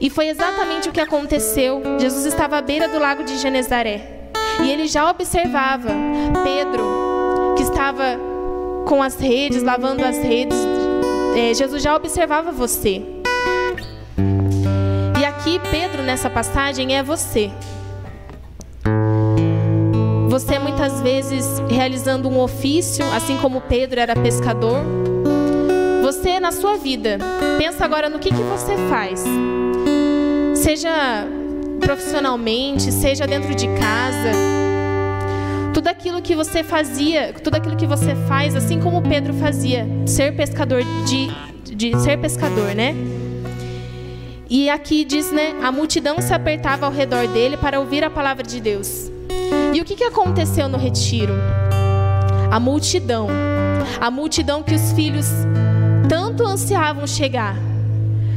E 0.00 0.08
foi 0.08 0.28
exatamente 0.28 0.88
o 0.88 0.92
que 0.92 1.00
aconteceu. 1.00 1.82
Jesus 1.98 2.24
estava 2.24 2.58
à 2.58 2.62
beira 2.62 2.86
do 2.86 2.96
lago 2.96 3.24
de 3.24 3.36
Genezaré. 3.38 4.30
E 4.62 4.70
ele 4.70 4.86
já 4.86 5.10
observava 5.10 5.88
Pedro, 6.44 7.54
que 7.56 7.64
estava 7.64 8.16
com 8.86 9.02
as 9.02 9.16
redes, 9.16 9.64
lavando 9.64 10.04
as 10.04 10.16
redes. 10.16 10.56
É, 11.36 11.52
Jesus 11.52 11.82
já 11.82 11.96
observava 11.96 12.52
você. 12.52 13.02
E 15.20 15.24
aqui, 15.24 15.60
Pedro, 15.72 16.04
nessa 16.04 16.30
passagem, 16.30 16.96
é 16.96 17.02
você. 17.02 17.50
Você 20.28 20.56
muitas 20.60 21.00
vezes 21.00 21.44
realizando 21.68 22.28
um 22.28 22.38
ofício, 22.38 23.04
assim 23.12 23.36
como 23.38 23.60
Pedro 23.62 23.98
era 23.98 24.14
pescador. 24.14 25.07
Na 26.48 26.52
sua 26.52 26.78
vida, 26.78 27.18
pensa 27.58 27.84
agora 27.84 28.08
no 28.08 28.18
que, 28.18 28.30
que 28.30 28.42
você 28.42 28.74
faz. 28.88 29.22
Seja 30.54 31.26
profissionalmente, 31.78 32.90
seja 32.90 33.26
dentro 33.26 33.54
de 33.54 33.66
casa. 33.66 34.32
Tudo 35.74 35.88
aquilo 35.88 36.22
que 36.22 36.34
você 36.34 36.64
fazia, 36.64 37.34
tudo 37.34 37.56
aquilo 37.56 37.76
que 37.76 37.86
você 37.86 38.14
faz, 38.26 38.56
assim 38.56 38.80
como 38.80 39.02
Pedro 39.02 39.34
fazia, 39.34 39.86
ser 40.06 40.34
pescador 40.36 40.80
de, 41.04 41.28
de 41.64 41.94
ser 42.00 42.16
pescador, 42.16 42.74
né? 42.74 42.94
E 44.48 44.70
aqui 44.70 45.04
diz, 45.04 45.30
né? 45.30 45.54
A 45.62 45.70
multidão 45.70 46.18
se 46.18 46.32
apertava 46.32 46.86
ao 46.86 46.92
redor 46.92 47.28
dele 47.28 47.58
para 47.58 47.78
ouvir 47.78 48.02
a 48.02 48.08
palavra 48.08 48.42
de 48.42 48.58
Deus. 48.58 49.12
E 49.74 49.78
o 49.82 49.84
que, 49.84 49.94
que 49.94 50.04
aconteceu 50.04 50.66
no 50.66 50.78
retiro? 50.78 51.34
A 52.50 52.58
multidão, 52.58 53.28
a 54.00 54.10
multidão 54.10 54.62
que 54.62 54.74
os 54.74 54.92
filhos 54.92 55.26
tanto 56.08 56.44
ansiavam 56.44 57.06
chegar, 57.06 57.56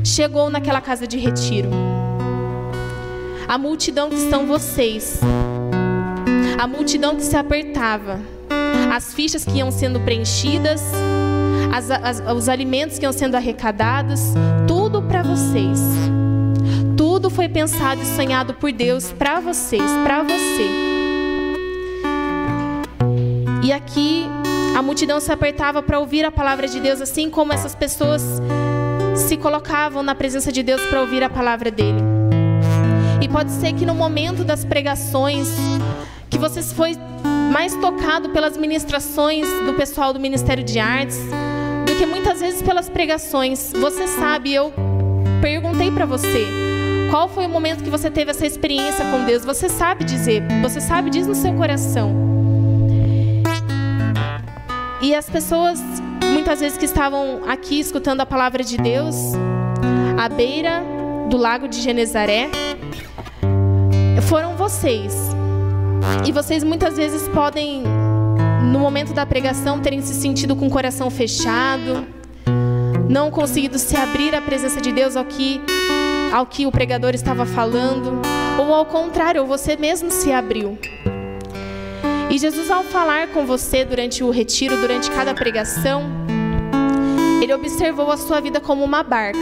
chegou 0.04 0.50
naquela 0.50 0.82
casa 0.82 1.08
de 1.08 1.18
retiro. 1.18 1.70
A 3.48 3.58
multidão 3.58 4.10
que 4.10 4.30
são 4.30 4.46
vocês, 4.46 5.20
a 6.60 6.68
multidão 6.68 7.16
que 7.16 7.24
se 7.24 7.36
apertava, 7.36 8.20
as 8.94 9.14
fichas 9.14 9.46
que 9.46 9.58
iam 9.58 9.72
sendo 9.72 10.00
preenchidas, 10.02 10.82
as, 11.74 11.90
as, 11.90 12.20
os 12.36 12.50
alimentos 12.50 13.00
que 13.00 13.06
iam 13.06 13.14
sendo 13.14 13.36
arrecadados, 13.36 14.34
tudo 14.68 15.02
para 15.02 15.24
vocês. 15.24 15.80
Tudo 16.98 17.30
foi 17.30 17.48
pensado 17.48 18.02
e 18.02 18.06
sonhado 18.06 18.54
por 18.54 18.72
Deus 18.72 19.12
para 19.12 19.40
vocês, 19.40 19.90
para 20.04 20.24
você. 20.24 20.70
E 23.64 23.72
aqui 23.72 24.26
a 24.76 24.82
multidão 24.82 25.20
se 25.20 25.32
apertava 25.32 25.82
para 25.82 26.00
ouvir 26.00 26.26
a 26.26 26.32
palavra 26.32 26.68
de 26.68 26.80
Deus, 26.80 27.02
assim 27.02 27.30
como 27.30 27.54
essas 27.54 27.76
pessoas 27.76 28.24
se 29.16 29.38
colocavam 29.38 30.02
na 30.02 30.16
presença 30.16 30.52
de 30.52 30.64
Deus 30.64 30.82
para 30.84 31.02
ouvir 31.02 31.24
a 31.24 31.30
palavra 31.30 31.70
dele. 31.70 32.00
E 33.22 33.28
pode 33.28 33.52
ser 33.52 33.74
que 33.74 33.86
no 33.86 33.94
momento 33.94 34.44
das 34.44 34.66
pregações, 34.66 35.50
que 36.30 36.38
você 36.38 36.62
foi 36.62 36.98
mais 37.52 37.76
tocado 37.76 38.30
pelas 38.30 38.58
ministrações 38.58 39.48
do 39.66 39.74
pessoal 39.74 40.14
do 40.14 40.20
Ministério 40.20 40.64
de 40.64 40.80
Artes, 40.80 41.20
do 41.86 41.96
que 41.96 42.06
muitas 42.06 42.40
vezes 42.40 42.62
pelas 42.62 42.90
pregações. 42.90 43.74
Você 43.74 44.08
sabe, 44.08 44.54
eu 44.54 44.74
perguntei 45.42 45.92
para 45.92 46.06
você, 46.06 46.48
qual 47.12 47.28
foi 47.28 47.46
o 47.46 47.50
momento 47.50 47.84
que 47.84 47.90
você 47.90 48.10
teve 48.10 48.32
essa 48.32 48.46
experiência 48.46 49.04
com 49.06 49.26
Deus? 49.26 49.44
Você 49.44 49.68
sabe 49.68 50.06
dizer, 50.06 50.44
você 50.62 50.80
sabe 50.80 51.10
diz 51.10 51.28
no 51.28 51.36
seu 51.36 51.54
coração. 51.54 52.31
E 55.02 55.16
as 55.16 55.28
pessoas, 55.28 55.82
muitas 56.32 56.60
vezes 56.60 56.78
que 56.78 56.86
estavam 56.86 57.42
aqui 57.48 57.80
escutando 57.80 58.22
a 58.22 58.26
palavra 58.26 58.64
de 58.64 58.78
Deus, 58.78 59.16
à 60.16 60.30
beira 60.30 60.84
do 61.28 61.38
lago 61.38 61.68
de 61.68 61.82
Genezaré, 61.82 62.48
foram 64.30 64.56
vocês. 64.56 65.16
E 66.24 66.32
vocês 66.32 66.64
muitas 66.64 66.98
vezes 66.98 67.28
podem, 67.30 67.82
no 68.72 68.78
momento 68.78 69.12
da 69.12 69.26
pregação, 69.26 69.80
terem 69.80 70.04
se 70.04 70.14
sentido 70.14 70.56
com 70.56 70.68
o 70.68 70.70
coração 70.70 71.10
fechado, 71.10 72.06
não 73.10 73.32
conseguido 73.32 73.80
se 73.80 73.98
abrir 73.98 74.36
à 74.36 74.42
presença 74.42 74.80
de 74.80 74.92
Deus 74.92 75.16
ao 75.16 75.26
que, 75.26 75.60
ao 76.32 76.46
que 76.46 76.68
o 76.68 76.72
pregador 76.72 77.16
estava 77.16 77.44
falando, 77.44 78.22
ou 78.60 78.72
ao 78.72 78.86
contrário, 78.86 79.48
você 79.48 79.76
mesmo 79.76 80.12
se 80.12 80.32
abriu. 80.32 80.78
E 82.32 82.38
Jesus, 82.38 82.72
ao 82.72 82.82
falar 82.86 83.28
com 83.28 83.46
você 83.46 83.84
durante 83.84 84.24
o 84.24 84.30
retiro, 84.30 84.78
durante 84.78 85.12
cada 85.12 85.34
pregação, 85.34 86.04
ele 87.42 87.54
observou 87.54 88.10
a 88.10 88.16
sua 88.16 88.40
vida 88.40 88.58
como 88.62 88.86
uma 88.86 89.04
barca, 89.04 89.38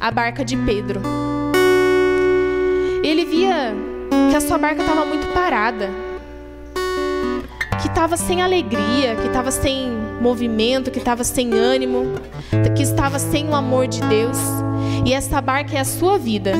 a 0.00 0.10
barca 0.10 0.44
de 0.44 0.56
Pedro. 0.56 1.00
Ele 3.04 3.24
via 3.24 3.72
que 4.32 4.36
a 4.36 4.40
sua 4.40 4.58
barca 4.58 4.82
estava 4.82 5.04
muito 5.04 5.28
parada, 5.28 5.90
que 7.80 7.86
estava 7.86 8.16
sem 8.16 8.42
alegria, 8.42 9.14
que 9.14 9.28
estava 9.28 9.52
sem 9.52 9.88
movimento, 10.20 10.90
que 10.90 10.98
estava 10.98 11.22
sem 11.22 11.54
ânimo, 11.54 12.14
que 12.76 12.82
estava 12.82 13.20
sem 13.20 13.48
o 13.48 13.54
amor 13.54 13.86
de 13.86 14.00
Deus. 14.00 14.38
E 15.06 15.12
essa 15.12 15.40
barca 15.40 15.76
é 15.76 15.80
a 15.80 15.84
sua 15.84 16.18
vida. 16.18 16.52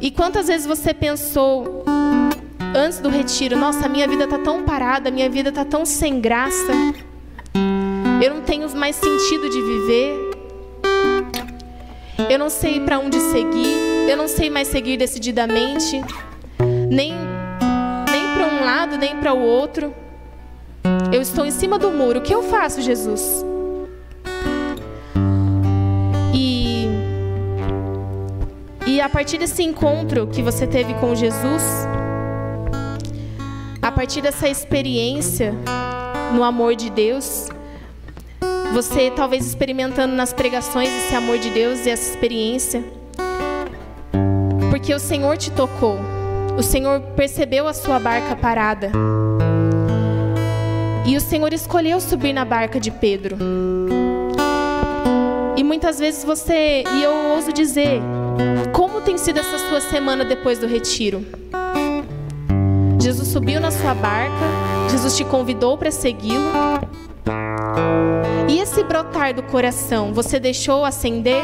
E 0.00 0.10
quantas 0.10 0.46
vezes 0.46 0.66
você 0.66 0.94
pensou, 0.94 1.84
antes 2.80 2.98
do 2.98 3.10
retiro, 3.10 3.58
nossa, 3.58 3.88
minha 3.88 4.08
vida 4.08 4.26
tá 4.26 4.38
tão 4.38 4.62
parada, 4.62 5.10
minha 5.10 5.28
vida 5.28 5.52
tá 5.52 5.64
tão 5.64 5.84
sem 5.84 6.18
graça. 6.20 6.72
Eu 8.22 8.34
não 8.34 8.42
tenho 8.42 8.68
mais 8.74 8.96
sentido 8.96 9.50
de 9.50 9.60
viver. 9.60 10.30
Eu 12.28 12.38
não 12.38 12.48
sei 12.48 12.80
para 12.80 12.98
onde 12.98 13.20
seguir. 13.20 14.08
Eu 14.08 14.16
não 14.16 14.26
sei 14.26 14.48
mais 14.48 14.68
seguir 14.68 14.96
decididamente, 14.96 16.00
nem 16.90 17.12
nem 18.10 18.34
para 18.34 18.46
um 18.46 18.64
lado, 18.64 18.96
nem 18.96 19.16
para 19.16 19.34
o 19.34 19.40
outro. 19.40 19.94
Eu 21.12 21.20
estou 21.20 21.44
em 21.44 21.50
cima 21.50 21.78
do 21.78 21.90
muro. 21.90 22.20
O 22.20 22.22
que 22.22 22.34
eu 22.34 22.42
faço, 22.42 22.80
Jesus? 22.80 23.44
E 26.34 26.88
e 28.86 29.00
a 29.00 29.08
partir 29.08 29.38
desse 29.38 29.62
encontro 29.62 30.26
que 30.26 30.42
você 30.42 30.66
teve 30.66 30.94
com 30.94 31.14
Jesus, 31.14 31.62
partir 34.00 34.22
dessa 34.22 34.48
experiência 34.48 35.54
no 36.32 36.42
amor 36.42 36.74
de 36.74 36.88
Deus, 36.88 37.50
você 38.72 39.12
talvez 39.14 39.44
experimentando 39.44 40.14
nas 40.14 40.32
pregações 40.32 40.88
esse 40.88 41.14
amor 41.14 41.38
de 41.38 41.50
Deus 41.50 41.84
e 41.84 41.90
essa 41.90 42.08
experiência, 42.08 42.82
porque 44.70 44.94
o 44.94 44.98
Senhor 44.98 45.36
te 45.36 45.50
tocou, 45.50 45.98
o 46.56 46.62
Senhor 46.62 46.98
percebeu 47.14 47.68
a 47.68 47.74
sua 47.74 47.98
barca 47.98 48.34
parada. 48.34 48.90
E 51.06 51.14
o 51.14 51.20
Senhor 51.20 51.52
escolheu 51.52 52.00
subir 52.00 52.32
na 52.32 52.46
barca 52.46 52.80
de 52.80 52.90
Pedro. 52.90 53.36
E 55.58 55.62
muitas 55.62 55.98
vezes 55.98 56.24
você, 56.24 56.84
e 56.90 57.02
eu 57.02 57.12
ouso 57.34 57.52
dizer, 57.52 58.00
como 58.72 59.02
tem 59.02 59.18
sido 59.18 59.40
essa 59.40 59.58
sua 59.68 59.82
semana 59.82 60.24
depois 60.24 60.58
do 60.58 60.66
retiro? 60.66 61.22
Jesus 63.00 63.28
subiu 63.28 63.60
na 63.60 63.70
sua 63.70 63.94
barca, 63.94 64.34
Jesus 64.90 65.16
te 65.16 65.24
convidou 65.24 65.78
para 65.78 65.90
segui-lo. 65.90 66.50
E 68.48 68.58
esse 68.58 68.84
brotar 68.84 69.34
do 69.34 69.42
coração, 69.42 70.12
você 70.12 70.38
deixou 70.38 70.84
acender? 70.84 71.42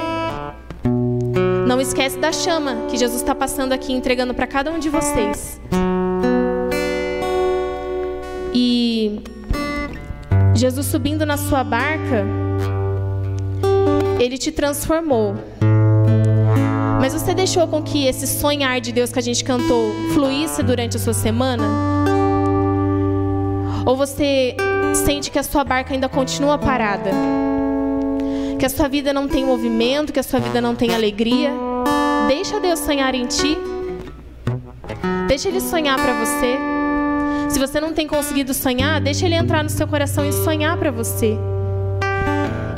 Não 1.66 1.80
esquece 1.80 2.18
da 2.18 2.30
chama 2.30 2.86
que 2.90 2.96
Jesus 2.96 3.22
está 3.22 3.34
passando 3.34 3.72
aqui, 3.72 3.92
entregando 3.92 4.34
para 4.34 4.46
cada 4.46 4.70
um 4.70 4.78
de 4.78 4.88
vocês. 4.88 5.60
E 8.52 9.22
Jesus 10.54 10.86
subindo 10.86 11.24
na 11.24 11.36
sua 11.36 11.64
barca, 11.64 12.24
ele 14.20 14.36
te 14.38 14.52
transformou. 14.52 15.36
Mas 17.06 17.12
você 17.12 17.32
deixou 17.34 17.68
com 17.68 17.80
que 17.84 18.04
esse 18.04 18.26
sonhar 18.26 18.80
de 18.80 18.90
Deus 18.90 19.12
que 19.12 19.18
a 19.20 19.22
gente 19.22 19.44
cantou 19.44 19.94
fluísse 20.12 20.60
durante 20.60 20.96
a 20.96 20.98
sua 20.98 21.12
semana? 21.12 21.62
Ou 23.86 23.96
você 23.96 24.56
sente 24.92 25.30
que 25.30 25.38
a 25.38 25.44
sua 25.44 25.62
barca 25.62 25.94
ainda 25.94 26.08
continua 26.08 26.58
parada? 26.58 27.12
Que 28.58 28.66
a 28.66 28.68
sua 28.68 28.88
vida 28.88 29.12
não 29.12 29.28
tem 29.28 29.44
movimento, 29.44 30.12
que 30.12 30.18
a 30.18 30.22
sua 30.24 30.40
vida 30.40 30.60
não 30.60 30.74
tem 30.74 30.96
alegria? 30.96 31.52
Deixa 32.26 32.58
Deus 32.58 32.80
sonhar 32.80 33.14
em 33.14 33.26
ti. 33.26 33.56
Deixa 35.28 35.48
Ele 35.48 35.60
sonhar 35.60 35.96
para 36.02 36.12
você. 36.12 36.58
Se 37.48 37.60
você 37.60 37.78
não 37.78 37.92
tem 37.92 38.08
conseguido 38.08 38.52
sonhar, 38.52 39.00
deixa 39.00 39.26
Ele 39.26 39.36
entrar 39.36 39.62
no 39.62 39.70
seu 39.70 39.86
coração 39.86 40.28
e 40.28 40.32
sonhar 40.32 40.76
para 40.76 40.90
você. 40.90 41.38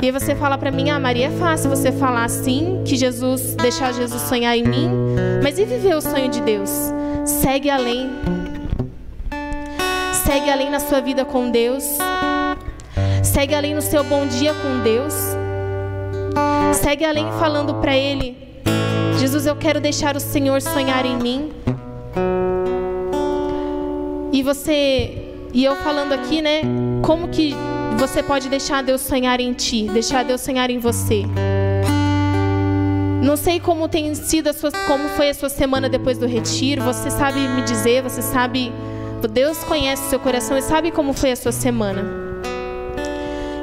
E 0.01 0.05
aí 0.05 0.11
você 0.13 0.33
fala 0.33 0.57
para 0.57 0.71
mim, 0.71 0.89
ah, 0.89 0.97
Maria, 0.97 1.27
é 1.27 1.31
fácil 1.31 1.69
você 1.69 1.91
falar 1.91 2.23
assim, 2.23 2.81
que 2.85 2.95
Jesus, 2.95 3.55
deixar 3.55 3.93
Jesus 3.93 4.21
sonhar 4.21 4.57
em 4.57 4.63
mim, 4.63 4.89
mas 5.43 5.59
e 5.59 5.65
viver 5.65 5.93
o 5.93 6.01
sonho 6.01 6.29
de 6.29 6.41
Deus? 6.41 6.69
Segue 7.25 7.69
além. 7.69 8.09
Segue 10.13 10.49
além 10.49 10.69
na 10.69 10.79
sua 10.79 11.01
vida 11.01 11.25
com 11.25 11.51
Deus. 11.51 11.83
Segue 13.21 13.53
além 13.53 13.75
no 13.75 13.81
seu 13.81 14.01
bom 14.05 14.25
dia 14.25 14.53
com 14.53 14.79
Deus. 14.83 15.13
Segue 16.75 17.03
além 17.03 17.29
falando 17.33 17.75
para 17.75 17.95
Ele: 17.95 18.37
Jesus, 19.19 19.45
eu 19.45 19.55
quero 19.55 19.81
deixar 19.81 20.15
o 20.15 20.19
Senhor 20.19 20.61
sonhar 20.61 21.05
em 21.05 21.17
mim. 21.17 21.51
E 24.31 24.41
você, 24.43 25.33
e 25.53 25.63
eu 25.63 25.75
falando 25.75 26.13
aqui, 26.13 26.41
né? 26.41 26.61
Como 27.01 27.27
que 27.27 27.53
você 27.99 28.23
pode 28.23 28.47
deixar 28.47 28.81
Deus 28.81 29.01
sonhar 29.01 29.41
em 29.41 29.51
ti, 29.51 29.89
deixar 29.91 30.23
Deus 30.23 30.39
sonhar 30.39 30.69
em 30.69 30.79
você. 30.79 31.23
Não 33.21 33.35
sei 33.35 33.59
como 33.59 33.89
tem 33.89 34.15
sido 34.15 34.53
sua, 34.53 34.71
como 34.87 35.09
foi 35.09 35.29
a 35.29 35.33
sua 35.33 35.49
semana 35.49 35.89
depois 35.89 36.17
do 36.17 36.25
retiro. 36.25 36.81
Você 36.81 37.11
sabe 37.11 37.39
me 37.39 37.61
dizer, 37.63 38.01
você 38.01 38.21
sabe, 38.21 38.71
Deus 39.29 39.65
conhece 39.65 40.01
o 40.03 40.09
seu 40.09 40.19
coração 40.19 40.57
e 40.57 40.61
sabe 40.61 40.91
como 40.91 41.11
foi 41.11 41.33
a 41.33 41.35
sua 41.35 41.51
semana. 41.51 42.05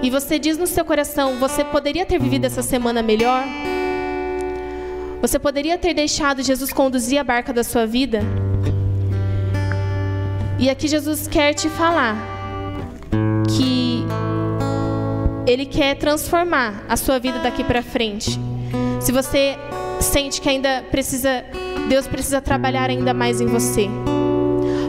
E 0.02 0.10
você 0.10 0.38
diz 0.38 0.58
no 0.58 0.66
seu 0.66 0.84
coração, 0.84 1.36
você 1.36 1.64
poderia 1.64 2.04
ter 2.04 2.20
vivido 2.20 2.44
essa 2.44 2.62
semana 2.62 3.02
melhor? 3.02 3.42
Você 5.22 5.38
poderia 5.38 5.78
ter 5.78 5.94
deixado 5.94 6.42
Jesus 6.42 6.74
conduzir 6.74 7.18
a 7.18 7.24
barca 7.24 7.54
da 7.54 7.64
sua 7.64 7.86
vida? 7.86 8.20
E 10.58 10.68
aqui 10.68 10.86
Jesus 10.86 11.26
quer 11.26 11.54
te 11.54 11.70
falar 11.70 12.35
ele 15.46 15.64
quer 15.64 15.94
transformar 15.96 16.84
a 16.88 16.96
sua 16.96 17.18
vida 17.18 17.38
daqui 17.38 17.62
para 17.62 17.82
frente. 17.82 18.38
Se 19.00 19.12
você 19.12 19.56
sente 20.00 20.40
que 20.40 20.48
ainda 20.48 20.84
precisa, 20.90 21.44
Deus 21.88 22.06
precisa 22.06 22.40
trabalhar 22.40 22.90
ainda 22.90 23.14
mais 23.14 23.40
em 23.40 23.46
você. 23.46 23.88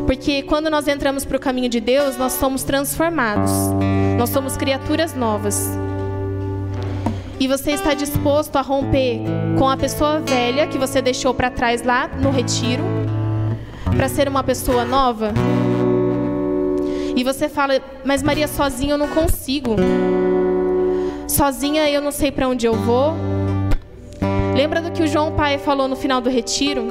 Porque 0.07 0.41
quando 0.43 0.69
nós 0.69 0.87
entramos 0.87 1.25
para 1.25 1.37
o 1.37 1.39
caminho 1.39 1.69
de 1.69 1.79
Deus, 1.79 2.17
nós 2.17 2.33
somos 2.33 2.63
transformados. 2.63 3.51
Nós 4.17 4.29
somos 4.29 4.57
criaturas 4.57 5.13
novas. 5.13 5.69
E 7.39 7.47
você 7.47 7.71
está 7.71 7.93
disposto 7.93 8.55
a 8.55 8.61
romper 8.61 9.21
com 9.59 9.69
a 9.69 9.77
pessoa 9.77 10.19
velha 10.21 10.65
que 10.65 10.77
você 10.77 11.01
deixou 11.03 11.35
para 11.35 11.51
trás 11.51 11.83
lá 11.83 12.07
no 12.07 12.31
retiro, 12.31 12.83
para 13.95 14.09
ser 14.09 14.27
uma 14.27 14.43
pessoa 14.43 14.83
nova? 14.83 15.31
E 17.15 17.23
você 17.23 17.47
fala, 17.47 17.79
mas 18.03 18.23
Maria, 18.23 18.47
sozinha 18.47 18.93
eu 18.93 18.97
não 18.97 19.07
consigo. 19.09 19.75
Sozinha 21.37 21.87
eu 21.87 22.01
não 22.01 22.11
sei 22.11 22.31
para 22.31 22.47
onde 22.47 22.65
eu 22.65 22.73
vou. 22.73 23.13
Lembra 24.55 24.81
do 24.81 24.89
que 24.89 25.03
o 25.03 25.07
João 25.07 25.35
Pai 25.35 25.59
falou 25.59 25.87
no 25.87 25.95
final 25.95 26.19
do 26.19 26.31
retiro? 26.31 26.87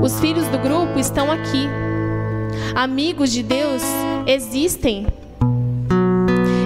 Os 0.00 0.20
filhos 0.20 0.46
do 0.46 0.58
grupo 0.58 0.96
estão 0.96 1.28
aqui. 1.28 1.66
Amigos 2.72 3.32
de 3.32 3.42
Deus 3.42 3.82
existem. 4.28 5.08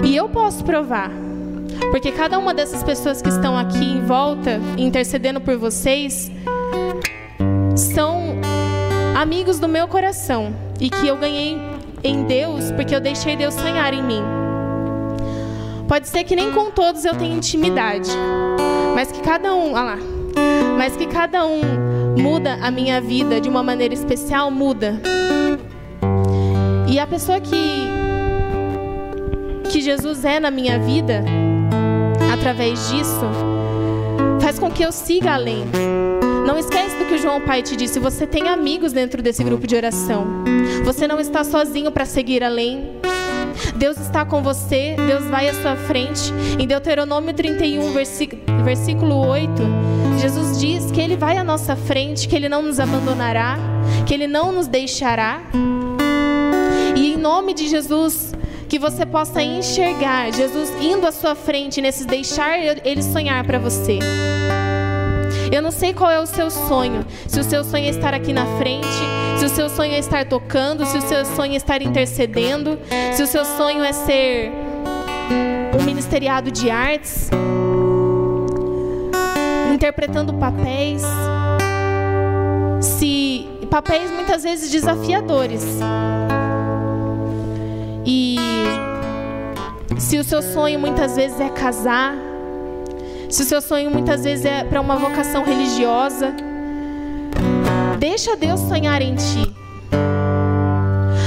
E 0.05 0.15
eu 0.15 0.29
posso 0.29 0.63
provar. 0.63 1.09
Porque 1.89 2.11
cada 2.11 2.37
uma 2.37 2.53
dessas 2.53 2.83
pessoas 2.83 3.23
que 3.23 3.29
estão 3.29 3.57
aqui 3.57 3.83
em 3.83 4.05
volta, 4.05 4.61
intercedendo 4.77 5.41
por 5.41 5.57
vocês, 5.57 6.29
são 7.75 8.39
amigos 9.19 9.57
do 9.57 9.67
meu 9.67 9.87
coração. 9.87 10.53
E 10.79 10.91
que 10.91 11.07
eu 11.07 11.17
ganhei 11.17 11.57
em 12.03 12.23
Deus 12.25 12.71
porque 12.73 12.93
eu 12.93 13.01
deixei 13.01 13.35
Deus 13.35 13.55
sonhar 13.55 13.95
em 13.95 14.03
mim. 14.03 14.36
Pode 15.87 16.07
ser 16.07 16.23
que 16.23 16.35
nem 16.35 16.51
com 16.51 16.69
todos 16.69 17.05
eu 17.05 17.15
tenha 17.15 17.35
intimidade, 17.35 18.09
mas 18.93 19.11
que 19.11 19.21
cada 19.21 19.53
um, 19.53 19.73
olha 19.73 19.83
lá, 19.83 19.97
mas 20.77 20.95
que 20.95 21.07
cada 21.07 21.45
um 21.45 21.61
muda 22.17 22.57
a 22.61 22.69
minha 22.69 22.99
vida 22.99 23.39
de 23.39 23.47
uma 23.47 23.63
maneira 23.63 23.93
especial, 23.93 24.51
muda. 24.51 25.01
E 26.87 26.99
a 26.99 27.07
pessoa 27.07 27.39
que 27.39 27.87
que 29.69 29.81
Jesus 29.81 30.23
é 30.25 30.39
na 30.39 30.49
minha 30.49 30.79
vida, 30.79 31.23
através 32.33 32.89
disso, 32.89 33.25
faz 34.41 34.57
com 34.57 34.71
que 34.71 34.83
eu 34.83 34.91
siga 34.91 35.33
além. 35.33 35.65
Não 36.45 36.57
esquece 36.57 36.95
do 36.97 37.05
que 37.05 37.15
o 37.15 37.17
João 37.17 37.41
Pai 37.41 37.61
te 37.61 37.75
disse. 37.75 37.99
Você 37.99 38.25
tem 38.25 38.47
amigos 38.47 38.93
dentro 38.93 39.21
desse 39.21 39.43
grupo 39.43 39.67
de 39.67 39.75
oração. 39.75 40.25
Você 40.85 41.07
não 41.07 41.19
está 41.19 41.43
sozinho 41.43 41.91
para 41.91 42.05
seguir 42.05 42.43
além. 42.43 42.96
Deus 43.77 43.97
está 43.97 44.25
com 44.25 44.41
você, 44.41 44.95
Deus 44.95 45.25
vai 45.25 45.47
à 45.47 45.53
sua 45.53 45.75
frente. 45.75 46.33
Em 46.59 46.65
Deuteronômio 46.65 47.33
31, 47.33 47.93
versículo 48.63 49.27
8, 49.27 49.51
Jesus 50.19 50.59
diz 50.59 50.91
que 50.91 50.99
Ele 50.99 51.15
vai 51.15 51.37
à 51.37 51.43
nossa 51.43 51.75
frente, 51.75 52.27
que 52.27 52.35
Ele 52.35 52.49
não 52.49 52.63
nos 52.63 52.79
abandonará, 52.79 53.57
que 54.05 54.13
Ele 54.13 54.25
não 54.25 54.51
nos 54.51 54.67
deixará. 54.67 55.41
E 56.95 57.13
em 57.13 57.17
nome 57.17 57.53
de 57.53 57.67
Jesus, 57.67 58.33
que 58.67 58.79
você 58.79 59.05
possa 59.05 59.43
enxergar 59.43 60.33
Jesus 60.33 60.71
indo 60.81 61.05
à 61.05 61.11
sua 61.11 61.35
frente 61.35 61.79
nesses 61.79 62.05
deixar 62.05 62.57
Ele 62.59 63.03
sonhar 63.03 63.45
para 63.45 63.59
você. 63.59 63.99
Eu 65.51 65.61
não 65.61 65.71
sei 65.71 65.93
qual 65.93 66.11
é 66.11 66.19
o 66.19 66.25
seu 66.25 66.51
sonho. 66.51 67.05
Se 67.27 67.39
o 67.39 67.43
seu 67.43 67.63
sonho 67.63 67.85
é 67.85 67.89
estar 67.89 68.13
aqui 68.13 68.33
na 68.33 68.45
frente, 68.57 68.87
se 69.39 69.45
o 69.45 69.49
seu 69.49 69.69
sonho 69.69 69.93
é 69.93 69.99
estar 69.99 70.25
tocando, 70.25 70.85
se 70.85 70.97
o 70.97 71.01
seu 71.01 71.25
sonho 71.25 71.53
é 71.53 71.57
estar 71.57 71.81
intercedendo, 71.81 72.77
se 73.13 73.23
o 73.23 73.27
seu 73.27 73.45
sonho 73.45 73.83
é 73.83 73.93
ser 73.93 74.51
um 75.79 75.83
ministeriado 75.83 76.51
de 76.51 76.69
artes, 76.69 77.29
interpretando 79.73 80.33
papéis, 80.33 81.03
se 82.81 83.47
papéis 83.69 84.11
muitas 84.11 84.43
vezes 84.43 84.71
desafiadores. 84.71 85.65
E 88.05 88.37
se 89.97 90.17
o 90.17 90.23
seu 90.23 90.41
sonho 90.41 90.79
muitas 90.79 91.15
vezes 91.15 91.39
é 91.39 91.49
casar, 91.49 92.15
se 93.29 93.41
o 93.41 93.45
seu 93.45 93.61
sonho 93.61 93.91
muitas 93.91 94.23
vezes 94.23 94.45
é 94.45 94.63
para 94.63 94.79
uma 94.79 94.95
vocação 94.95 95.43
religiosa, 95.43 96.33
deixa 97.99 98.35
Deus 98.35 98.59
sonhar 98.61 99.01
em 99.01 99.15
ti. 99.15 99.53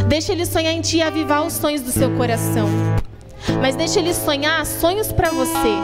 Deixa 0.09 0.33
Ele 0.33 0.45
sonhar 0.45 0.73
em 0.73 0.81
ti 0.81 0.97
e 0.97 1.03
avivar 1.03 1.47
os 1.47 1.53
sonhos 1.53 1.83
do 1.83 1.93
seu 1.93 2.11
coração. 2.17 2.69
Mas 3.61 3.77
deixa 3.77 4.01
Ele 4.01 4.13
sonhar 4.15 4.65
sonhos 4.67 5.13
para 5.13 5.31
você. 5.31 5.77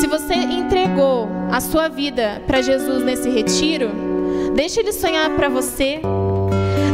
Se 0.00 0.06
você 0.06 0.34
entregou 0.34 1.28
a 1.50 1.60
sua 1.60 1.88
vida 1.88 2.40
para 2.46 2.62
Jesus 2.62 3.04
nesse 3.04 3.28
retiro, 3.28 3.90
deixa 4.54 4.80
Ele 4.80 4.92
sonhar 4.92 5.30
para 5.36 5.48
você. 5.48 6.00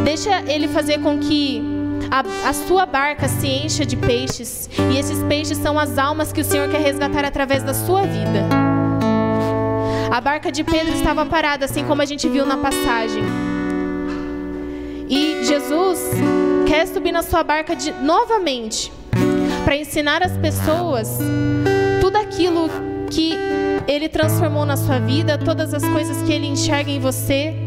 Deixa 0.04 0.42
Ele 0.50 0.66
fazer 0.68 1.00
com 1.00 1.18
que 1.18 1.75
a, 2.10 2.48
a 2.48 2.52
sua 2.52 2.86
barca 2.86 3.28
se 3.28 3.46
encha 3.46 3.84
de 3.84 3.96
peixes, 3.96 4.68
e 4.92 4.98
esses 4.98 5.22
peixes 5.24 5.58
são 5.58 5.78
as 5.78 5.98
almas 5.98 6.32
que 6.32 6.40
o 6.40 6.44
Senhor 6.44 6.68
quer 6.68 6.80
resgatar 6.80 7.24
através 7.24 7.62
da 7.62 7.74
sua 7.74 8.02
vida. 8.02 8.46
A 10.10 10.20
barca 10.20 10.50
de 10.50 10.62
Pedro 10.62 10.94
estava 10.94 11.26
parada, 11.26 11.64
assim 11.64 11.84
como 11.84 12.00
a 12.00 12.06
gente 12.06 12.28
viu 12.28 12.46
na 12.46 12.56
passagem. 12.56 13.22
E 15.08 15.44
Jesus 15.44 16.00
quer 16.66 16.86
subir 16.86 17.12
na 17.12 17.22
sua 17.22 17.42
barca 17.42 17.74
de, 17.76 17.92
novamente 17.92 18.92
para 19.64 19.76
ensinar 19.76 20.22
as 20.22 20.36
pessoas 20.36 21.18
tudo 22.00 22.16
aquilo 22.16 22.68
que 23.10 23.34
Ele 23.86 24.08
transformou 24.08 24.64
na 24.64 24.76
sua 24.76 24.98
vida, 24.98 25.38
todas 25.38 25.74
as 25.74 25.84
coisas 25.84 26.22
que 26.22 26.32
Ele 26.32 26.46
enxerga 26.46 26.90
em 26.90 27.00
você 27.00 27.65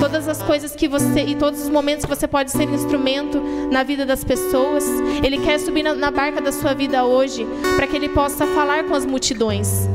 todas 0.00 0.28
as 0.28 0.42
coisas 0.42 0.74
que 0.74 0.88
você 0.88 1.22
e 1.22 1.34
todos 1.34 1.62
os 1.62 1.68
momentos 1.68 2.04
que 2.04 2.14
você 2.14 2.26
pode 2.26 2.50
ser 2.50 2.68
instrumento 2.68 3.40
na 3.70 3.82
vida 3.82 4.06
das 4.06 4.24
pessoas. 4.24 4.84
Ele 5.22 5.38
quer 5.38 5.58
subir 5.58 5.82
na, 5.82 5.94
na 5.94 6.10
barca 6.10 6.40
da 6.40 6.52
sua 6.52 6.74
vida 6.74 7.04
hoje 7.04 7.46
para 7.76 7.86
que 7.86 7.96
ele 7.96 8.08
possa 8.08 8.46
falar 8.46 8.84
com 8.84 8.94
as 8.94 9.04
multidões. 9.04 9.88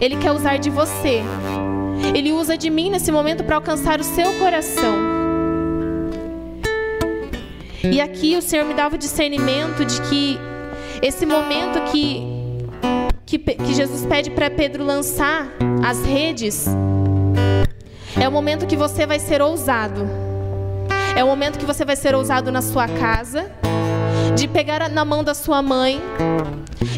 Ele 0.00 0.16
quer 0.16 0.32
usar 0.32 0.58
de 0.58 0.70
você. 0.70 1.22
Ele 2.14 2.32
usa 2.32 2.56
de 2.56 2.70
mim 2.70 2.90
nesse 2.90 3.10
momento 3.10 3.44
para 3.44 3.56
alcançar 3.56 4.00
o 4.00 4.04
seu 4.04 4.32
coração. 4.34 4.94
E 7.90 8.00
aqui 8.00 8.36
o 8.36 8.42
Senhor 8.42 8.64
me 8.64 8.74
dava 8.74 8.96
o 8.96 8.98
discernimento 8.98 9.84
de 9.84 10.00
que 10.02 10.38
esse 11.00 11.24
momento 11.24 11.80
que, 11.90 12.22
que, 13.24 13.38
que 13.38 13.74
Jesus 13.74 14.04
pede 14.04 14.30
para 14.30 14.50
Pedro 14.50 14.84
lançar 14.84 15.48
as 15.84 16.04
redes 16.04 16.66
é 18.20 18.28
o 18.28 18.32
momento 18.32 18.66
que 18.66 18.76
você 18.76 19.06
vai 19.06 19.18
ser 19.18 19.40
ousado. 19.40 20.08
É 21.16 21.22
o 21.22 21.26
momento 21.26 21.58
que 21.58 21.64
você 21.64 21.84
vai 21.84 21.96
ser 21.96 22.14
ousado 22.14 22.52
na 22.52 22.62
sua 22.62 22.86
casa, 22.86 23.50
de 24.36 24.46
pegar 24.46 24.88
na 24.88 25.04
mão 25.04 25.24
da 25.24 25.34
sua 25.34 25.62
mãe 25.62 26.00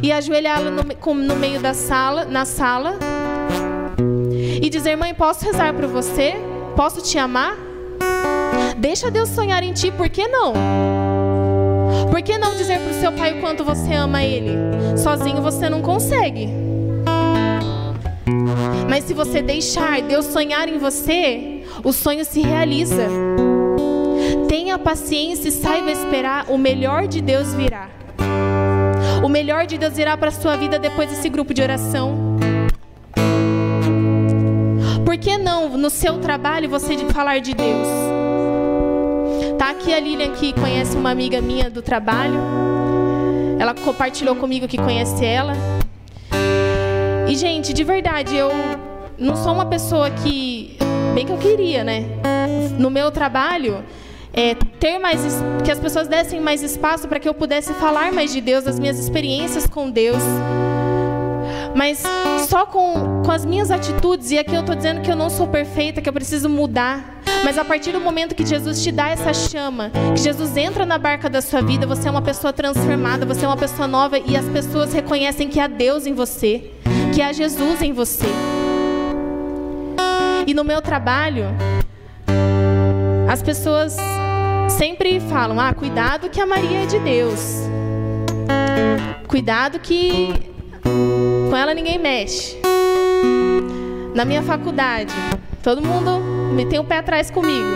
e 0.02 0.12
ajoelhá-la 0.12 0.70
no, 0.70 0.82
no 0.82 1.36
meio 1.36 1.60
da 1.60 1.72
sala, 1.74 2.24
na 2.24 2.44
sala, 2.44 2.98
e 4.60 4.68
dizer: 4.68 4.96
Mãe, 4.96 5.14
posso 5.14 5.44
rezar 5.44 5.72
por 5.74 5.86
você? 5.86 6.34
Posso 6.76 7.00
te 7.02 7.18
amar? 7.18 7.56
Deixa 8.76 9.10
Deus 9.10 9.28
sonhar 9.28 9.62
em 9.62 9.72
ti, 9.72 9.90
por 9.90 10.08
que 10.08 10.26
não? 10.26 10.52
Por 12.10 12.22
que 12.22 12.38
não 12.38 12.56
dizer 12.56 12.78
para 12.80 12.90
o 12.90 13.00
seu 13.00 13.12
pai 13.12 13.34
o 13.34 13.40
quanto 13.40 13.64
você 13.64 13.94
ama 13.94 14.22
ele? 14.22 14.52
Sozinho 14.96 15.42
você 15.42 15.68
não 15.68 15.82
consegue. 15.82 16.69
Mas 18.88 19.04
se 19.04 19.14
você 19.14 19.40
deixar 19.40 20.02
Deus 20.02 20.26
sonhar 20.26 20.68
em 20.68 20.78
você, 20.78 21.62
o 21.84 21.92
sonho 21.92 22.24
se 22.24 22.40
realiza. 22.40 23.08
Tenha 24.48 24.78
paciência 24.78 25.48
e 25.48 25.52
saiba 25.52 25.90
esperar, 25.90 26.46
o 26.48 26.58
melhor 26.58 27.06
de 27.06 27.20
Deus 27.20 27.54
virá. 27.54 27.88
O 29.22 29.28
melhor 29.28 29.66
de 29.66 29.78
Deus 29.78 29.94
virá 29.94 30.16
para 30.16 30.28
a 30.28 30.32
sua 30.32 30.56
vida 30.56 30.78
depois 30.78 31.10
desse 31.10 31.28
grupo 31.28 31.54
de 31.54 31.62
oração. 31.62 32.36
Por 35.04 35.16
que 35.18 35.36
não 35.36 35.76
no 35.76 35.90
seu 35.90 36.18
trabalho 36.18 36.68
você 36.68 36.96
falar 37.12 37.40
de 37.40 37.54
Deus? 37.54 37.86
Tá 39.58 39.70
aqui 39.70 39.92
a 39.92 40.00
Lilian 40.00 40.32
que 40.32 40.52
conhece 40.52 40.96
uma 40.96 41.10
amiga 41.10 41.40
minha 41.40 41.68
do 41.68 41.82
trabalho. 41.82 42.40
Ela 43.58 43.74
compartilhou 43.74 44.34
comigo 44.36 44.66
que 44.66 44.78
conhece 44.78 45.24
ela. 45.24 45.52
E, 47.30 47.36
gente, 47.36 47.72
de 47.72 47.84
verdade, 47.84 48.36
eu 48.36 48.50
não 49.16 49.36
sou 49.36 49.52
uma 49.52 49.64
pessoa 49.64 50.10
que. 50.10 50.76
Bem 51.14 51.24
que 51.24 51.30
eu 51.30 51.38
queria, 51.38 51.84
né? 51.84 52.04
No 52.76 52.90
meu 52.90 53.12
trabalho, 53.12 53.84
é, 54.32 54.56
ter 54.80 54.98
mais. 54.98 55.20
que 55.64 55.70
as 55.70 55.78
pessoas 55.78 56.08
dessem 56.08 56.40
mais 56.40 56.60
espaço 56.60 57.06
para 57.06 57.20
que 57.20 57.28
eu 57.28 57.32
pudesse 57.32 57.72
falar 57.74 58.12
mais 58.12 58.32
de 58.32 58.40
Deus, 58.40 58.64
das 58.64 58.80
minhas 58.80 58.98
experiências 58.98 59.68
com 59.68 59.88
Deus. 59.88 60.20
Mas 61.72 62.02
só 62.48 62.66
com, 62.66 63.22
com 63.24 63.30
as 63.30 63.44
minhas 63.44 63.70
atitudes, 63.70 64.32
e 64.32 64.38
aqui 64.38 64.52
eu 64.56 64.62
estou 64.62 64.74
dizendo 64.74 65.00
que 65.00 65.08
eu 65.08 65.14
não 65.14 65.30
sou 65.30 65.46
perfeita, 65.46 66.02
que 66.02 66.08
eu 66.08 66.12
preciso 66.12 66.48
mudar. 66.48 67.22
Mas 67.44 67.56
a 67.56 67.64
partir 67.64 67.92
do 67.92 68.00
momento 68.00 68.34
que 68.34 68.44
Jesus 68.44 68.82
te 68.82 68.90
dá 68.90 69.08
essa 69.08 69.32
chama, 69.32 69.92
que 70.16 70.20
Jesus 70.20 70.56
entra 70.56 70.84
na 70.84 70.98
barca 70.98 71.30
da 71.30 71.40
sua 71.40 71.62
vida, 71.62 71.86
você 71.86 72.08
é 72.08 72.10
uma 72.10 72.22
pessoa 72.22 72.52
transformada, 72.52 73.24
você 73.24 73.44
é 73.44 73.48
uma 73.48 73.56
pessoa 73.56 73.86
nova 73.86 74.18
e 74.18 74.36
as 74.36 74.46
pessoas 74.46 74.92
reconhecem 74.92 75.48
que 75.48 75.60
há 75.60 75.68
Deus 75.68 76.06
em 76.06 76.12
você, 76.12 76.72
que 77.14 77.22
há 77.22 77.32
Jesus 77.32 77.82
em 77.82 77.92
você. 77.92 78.26
E 80.46 80.54
no 80.54 80.64
meu 80.64 80.80
trabalho, 80.80 81.44
as 83.28 83.42
pessoas 83.42 83.96
sempre 84.68 85.20
falam: 85.20 85.60
ah, 85.60 85.72
cuidado 85.72 86.28
que 86.28 86.40
a 86.40 86.46
Maria 86.46 86.82
é 86.82 86.86
de 86.86 86.98
Deus. 86.98 87.68
Cuidado 89.28 89.78
que 89.78 90.32
com 91.50 91.56
ela 91.56 91.74
ninguém 91.74 91.98
mexe. 91.98 92.58
Na 94.14 94.24
minha 94.24 94.42
faculdade, 94.42 95.12
todo 95.62 95.80
mundo 95.80 96.18
me 96.54 96.66
tem 96.66 96.78
o 96.78 96.84
pé 96.84 96.98
atrás 96.98 97.30
comigo. 97.30 97.68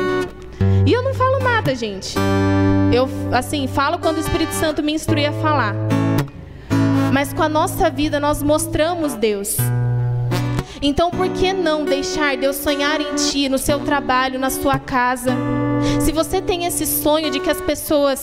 E 0.87 0.93
eu 0.93 1.03
não 1.03 1.15
falo 1.15 1.39
nada, 1.39 1.75
gente. 1.75 2.17
Eu, 2.93 3.09
assim, 3.33 3.67
falo 3.67 3.99
quando 3.99 4.17
o 4.17 4.21
Espírito 4.21 4.53
Santo 4.53 4.83
me 4.83 4.93
instrui 4.93 5.27
a 5.27 5.33
falar. 5.33 5.75
Mas 7.15 7.33
com 7.33 7.45
a 7.45 7.49
nossa 7.49 7.89
vida 7.89 8.19
nós 8.19 8.43
mostramos 8.43 9.15
Deus. 9.15 9.57
Então, 10.83 11.13
por 11.13 11.29
que 11.29 11.53
não 11.53 11.85
deixar 11.85 12.37
Deus 12.37 12.57
sonhar 12.57 13.01
em 13.01 13.15
ti, 13.15 13.49
no 13.49 13.57
seu 13.57 13.79
trabalho, 13.79 14.37
na 14.37 14.51
sua 14.51 14.81
casa? 14.81 15.31
Se 16.01 16.11
você 16.11 16.43
tem 16.43 16.65
esse 16.65 16.85
sonho 16.85 17.31
de 17.31 17.39
que 17.39 17.49
as 17.49 17.61
pessoas 17.61 18.21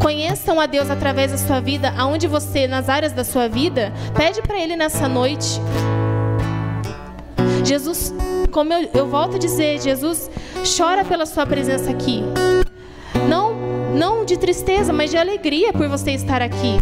conheçam 0.00 0.58
a 0.58 0.64
Deus 0.64 0.88
através 0.88 1.30
da 1.30 1.36
sua 1.36 1.60
vida, 1.60 1.92
aonde 1.94 2.26
você, 2.26 2.66
nas 2.66 2.88
áreas 2.88 3.12
da 3.12 3.22
sua 3.22 3.50
vida, 3.50 3.92
pede 4.16 4.40
para 4.40 4.58
Ele 4.58 4.76
nessa 4.76 5.06
noite. 5.06 5.60
Jesus, 7.66 8.14
como 8.50 8.72
eu, 8.72 8.88
eu 8.94 9.06
volto 9.06 9.36
a 9.36 9.38
dizer, 9.38 9.78
Jesus 9.78 10.30
chora 10.74 11.04
pela 11.04 11.26
sua 11.26 11.44
presença 11.44 11.90
aqui. 11.90 12.22
Não, 13.28 13.52
não 13.94 14.24
de 14.24 14.38
tristeza, 14.38 14.90
mas 14.90 15.10
de 15.10 15.18
alegria 15.18 15.70
por 15.70 15.86
você 15.86 16.12
estar 16.12 16.40
aqui. 16.40 16.78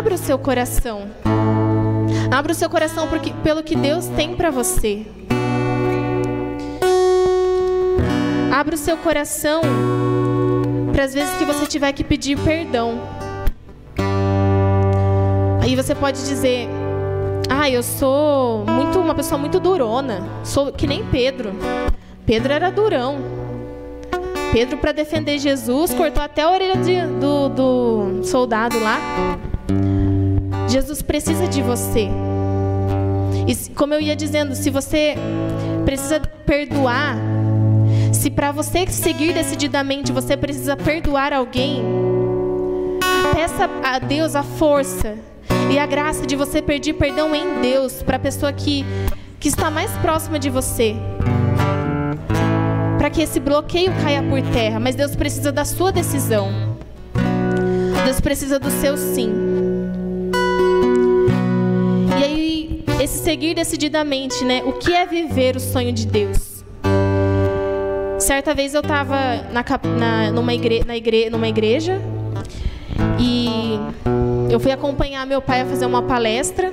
Abra 0.00 0.14
o 0.14 0.18
seu 0.18 0.38
coração. 0.38 1.10
Abra 2.30 2.52
o 2.52 2.54
seu 2.54 2.70
coração 2.70 3.06
porque, 3.06 3.34
pelo 3.44 3.62
que 3.62 3.76
Deus 3.76 4.06
tem 4.06 4.34
para 4.34 4.50
você. 4.50 5.04
Abra 8.50 8.74
o 8.74 8.78
seu 8.78 8.96
coração 8.96 9.60
para 10.90 11.04
as 11.04 11.12
vezes 11.12 11.34
que 11.36 11.44
você 11.44 11.66
tiver 11.66 11.92
que 11.92 12.02
pedir 12.02 12.38
perdão. 12.38 12.98
Aí 15.62 15.76
você 15.76 15.94
pode 15.94 16.16
dizer: 16.26 16.66
"Ah, 17.50 17.68
eu 17.68 17.82
sou 17.82 18.64
muito 18.64 18.98
uma 18.98 19.14
pessoa 19.14 19.38
muito 19.38 19.60
durona, 19.60 20.22
sou 20.42 20.72
que 20.72 20.86
nem 20.86 21.04
Pedro. 21.04 21.52
Pedro 22.24 22.54
era 22.54 22.70
durão. 22.70 23.18
Pedro 24.50 24.78
para 24.78 24.92
defender 24.92 25.38
Jesus 25.38 25.92
cortou 25.92 26.22
até 26.22 26.40
a 26.42 26.50
orelha 26.50 26.76
de- 26.78 27.06
do, 27.20 27.48
do 27.50 28.24
soldado 28.24 28.80
lá. 28.80 28.98
Jesus 30.70 31.02
precisa 31.02 31.48
de 31.48 31.60
você. 31.62 32.08
E 33.46 33.70
como 33.74 33.92
eu 33.92 34.00
ia 34.00 34.14
dizendo, 34.14 34.54
se 34.54 34.70
você 34.70 35.16
precisa 35.84 36.20
perdoar, 36.46 37.16
se 38.12 38.30
para 38.30 38.52
você 38.52 38.86
seguir 38.86 39.34
decididamente 39.34 40.12
você 40.12 40.36
precisa 40.36 40.76
perdoar 40.76 41.32
alguém, 41.32 41.82
peça 43.34 43.68
a 43.82 43.98
Deus 43.98 44.36
a 44.36 44.44
força 44.44 45.16
e 45.68 45.76
a 45.76 45.86
graça 45.86 46.24
de 46.24 46.36
você 46.36 46.62
pedir 46.62 46.92
perdão 46.92 47.34
em 47.34 47.60
Deus 47.60 48.02
para 48.04 48.16
a 48.16 48.20
pessoa 48.20 48.52
que, 48.52 48.86
que 49.40 49.48
está 49.48 49.72
mais 49.72 49.90
próxima 49.98 50.38
de 50.38 50.50
você. 50.50 50.94
Para 52.96 53.10
que 53.10 53.22
esse 53.22 53.40
bloqueio 53.40 53.92
caia 54.04 54.22
por 54.22 54.40
terra, 54.52 54.78
mas 54.78 54.94
Deus 54.94 55.16
precisa 55.16 55.50
da 55.50 55.64
sua 55.64 55.90
decisão. 55.90 56.76
Deus 58.04 58.20
precisa 58.20 58.58
do 58.60 58.70
seu 58.70 58.96
sim. 58.96 59.49
Esse 63.10 63.24
seguir 63.24 63.54
decididamente, 63.54 64.44
né? 64.44 64.62
O 64.64 64.72
que 64.72 64.94
é 64.94 65.04
viver 65.04 65.56
o 65.56 65.60
sonho 65.60 65.92
de 65.92 66.06
Deus? 66.06 66.64
Certa 68.18 68.54
vez 68.54 68.74
eu 68.74 68.80
estava 68.80 69.16
na, 69.52 69.64
na, 69.98 70.30
numa, 70.30 70.54
igre, 70.54 70.84
na 70.86 70.96
igre, 70.96 71.28
numa 71.28 71.48
igreja 71.48 72.00
e 73.18 73.78
eu 74.48 74.60
fui 74.60 74.70
acompanhar 74.70 75.26
meu 75.26 75.42
pai 75.42 75.62
a 75.62 75.66
fazer 75.66 75.86
uma 75.86 76.02
palestra. 76.02 76.72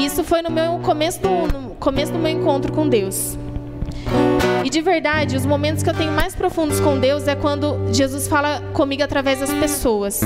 Isso 0.00 0.24
foi 0.24 0.42
no 0.42 0.50
meu 0.50 0.80
começo 0.80 1.20
do, 1.20 1.28
no 1.28 1.74
começo 1.76 2.12
do 2.12 2.18
meu 2.18 2.32
encontro 2.32 2.72
com 2.72 2.88
Deus. 2.88 3.38
E 4.64 4.70
de 4.70 4.80
verdade, 4.80 5.36
os 5.36 5.46
momentos 5.46 5.82
que 5.82 5.90
eu 5.90 5.94
tenho 5.94 6.10
mais 6.10 6.34
profundos 6.34 6.80
com 6.80 6.98
Deus 6.98 7.28
é 7.28 7.36
quando 7.36 7.92
Jesus 7.92 8.26
fala 8.26 8.60
comigo 8.72 9.02
através 9.04 9.38
das 9.38 9.52
pessoas. 9.52 10.20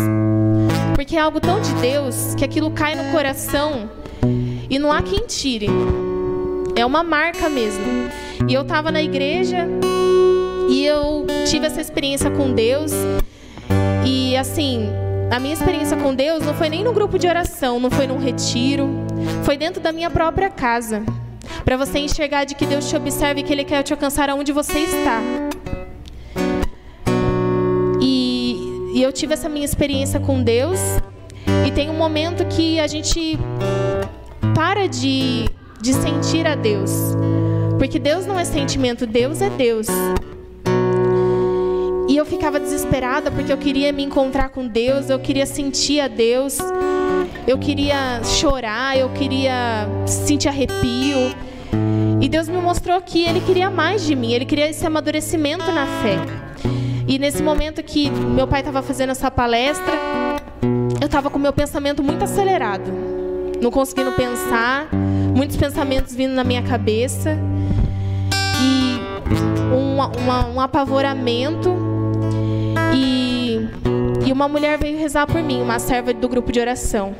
Porque 0.94 1.16
é 1.16 1.20
algo 1.20 1.40
tão 1.40 1.60
de 1.60 1.72
Deus 1.74 2.34
que 2.34 2.44
aquilo 2.44 2.70
cai 2.70 2.94
no 2.94 3.12
coração 3.12 3.97
e 4.70 4.78
não 4.78 4.92
há 4.92 5.02
quem 5.02 5.26
tire. 5.26 5.68
É 6.76 6.84
uma 6.84 7.02
marca 7.02 7.48
mesmo. 7.48 7.84
E 8.48 8.54
eu 8.54 8.62
estava 8.62 8.90
na 8.90 9.02
igreja 9.02 9.66
e 10.68 10.84
eu 10.84 11.26
tive 11.48 11.66
essa 11.66 11.80
experiência 11.80 12.30
com 12.30 12.52
Deus. 12.52 12.92
E 14.06 14.36
assim, 14.36 14.88
a 15.30 15.38
minha 15.38 15.54
experiência 15.54 15.96
com 15.96 16.14
Deus 16.14 16.44
não 16.44 16.54
foi 16.54 16.68
nem 16.68 16.84
no 16.84 16.92
grupo 16.92 17.18
de 17.18 17.26
oração, 17.26 17.80
não 17.80 17.90
foi 17.90 18.06
num 18.06 18.18
retiro, 18.18 18.88
foi 19.44 19.56
dentro 19.56 19.80
da 19.80 19.92
minha 19.92 20.10
própria 20.10 20.48
casa. 20.48 21.02
Para 21.64 21.76
você 21.76 21.98
enxergar 21.98 22.44
de 22.44 22.54
que 22.54 22.64
Deus 22.64 22.88
te 22.88 22.96
observa 22.96 23.40
e 23.40 23.42
que 23.42 23.52
Ele 23.52 23.64
quer 23.64 23.82
te 23.82 23.92
alcançar 23.92 24.30
aonde 24.30 24.52
você 24.52 24.80
está. 24.80 25.20
E, 28.00 28.92
e 28.94 29.02
eu 29.02 29.12
tive 29.12 29.34
essa 29.34 29.48
minha 29.48 29.64
experiência 29.64 30.20
com 30.20 30.42
Deus. 30.42 30.78
E 31.66 31.70
tem 31.70 31.90
um 31.90 31.94
momento 31.94 32.46
que 32.46 32.78
a 32.80 32.86
gente 32.86 33.38
para 34.54 34.86
de, 34.86 35.48
de 35.80 35.92
sentir 35.92 36.46
a 36.46 36.54
Deus. 36.54 36.90
Porque 37.78 37.98
Deus 37.98 38.26
não 38.26 38.38
é 38.38 38.44
sentimento, 38.44 39.06
Deus 39.06 39.40
é 39.40 39.48
Deus. 39.50 39.86
E 42.08 42.16
eu 42.16 42.24
ficava 42.24 42.58
desesperada 42.58 43.30
porque 43.30 43.52
eu 43.52 43.58
queria 43.58 43.92
me 43.92 44.02
encontrar 44.02 44.48
com 44.48 44.66
Deus, 44.66 45.10
eu 45.10 45.18
queria 45.18 45.44
sentir 45.44 46.00
a 46.00 46.08
Deus, 46.08 46.58
eu 47.46 47.58
queria 47.58 48.22
chorar, 48.24 48.98
eu 48.98 49.10
queria 49.10 49.86
sentir 50.06 50.48
arrepio. 50.48 51.34
E 52.20 52.28
Deus 52.28 52.48
me 52.48 52.56
mostrou 52.56 53.00
que 53.00 53.24
Ele 53.24 53.40
queria 53.40 53.70
mais 53.70 54.04
de 54.04 54.16
mim, 54.16 54.32
Ele 54.32 54.44
queria 54.44 54.68
esse 54.68 54.84
amadurecimento 54.86 55.70
na 55.70 55.86
fé. 56.02 56.16
E 57.06 57.18
nesse 57.18 57.42
momento 57.42 57.82
que 57.82 58.10
meu 58.10 58.46
pai 58.46 58.60
estava 58.60 58.82
fazendo 58.82 59.10
essa 59.10 59.30
palestra, 59.30 59.94
eu 61.00 61.06
estava 61.06 61.30
com 61.30 61.38
meu 61.38 61.52
pensamento 61.52 62.02
muito 62.02 62.24
acelerado, 62.24 62.90
não 63.60 63.70
conseguindo 63.70 64.12
pensar, 64.12 64.88
muitos 65.34 65.56
pensamentos 65.56 66.14
vindo 66.14 66.32
na 66.34 66.44
minha 66.44 66.62
cabeça 66.62 67.36
e 68.60 68.98
um, 69.74 69.94
uma- 70.22 70.46
um 70.48 70.60
apavoramento. 70.60 71.74
E, 72.94 73.68
e 74.26 74.32
uma 74.32 74.48
mulher 74.48 74.78
veio 74.78 74.98
rezar 74.98 75.26
por 75.26 75.42
mim, 75.42 75.60
uma 75.60 75.78
serva 75.78 76.12
do 76.12 76.28
grupo 76.28 76.50
de 76.50 76.60
oração. 76.60 77.14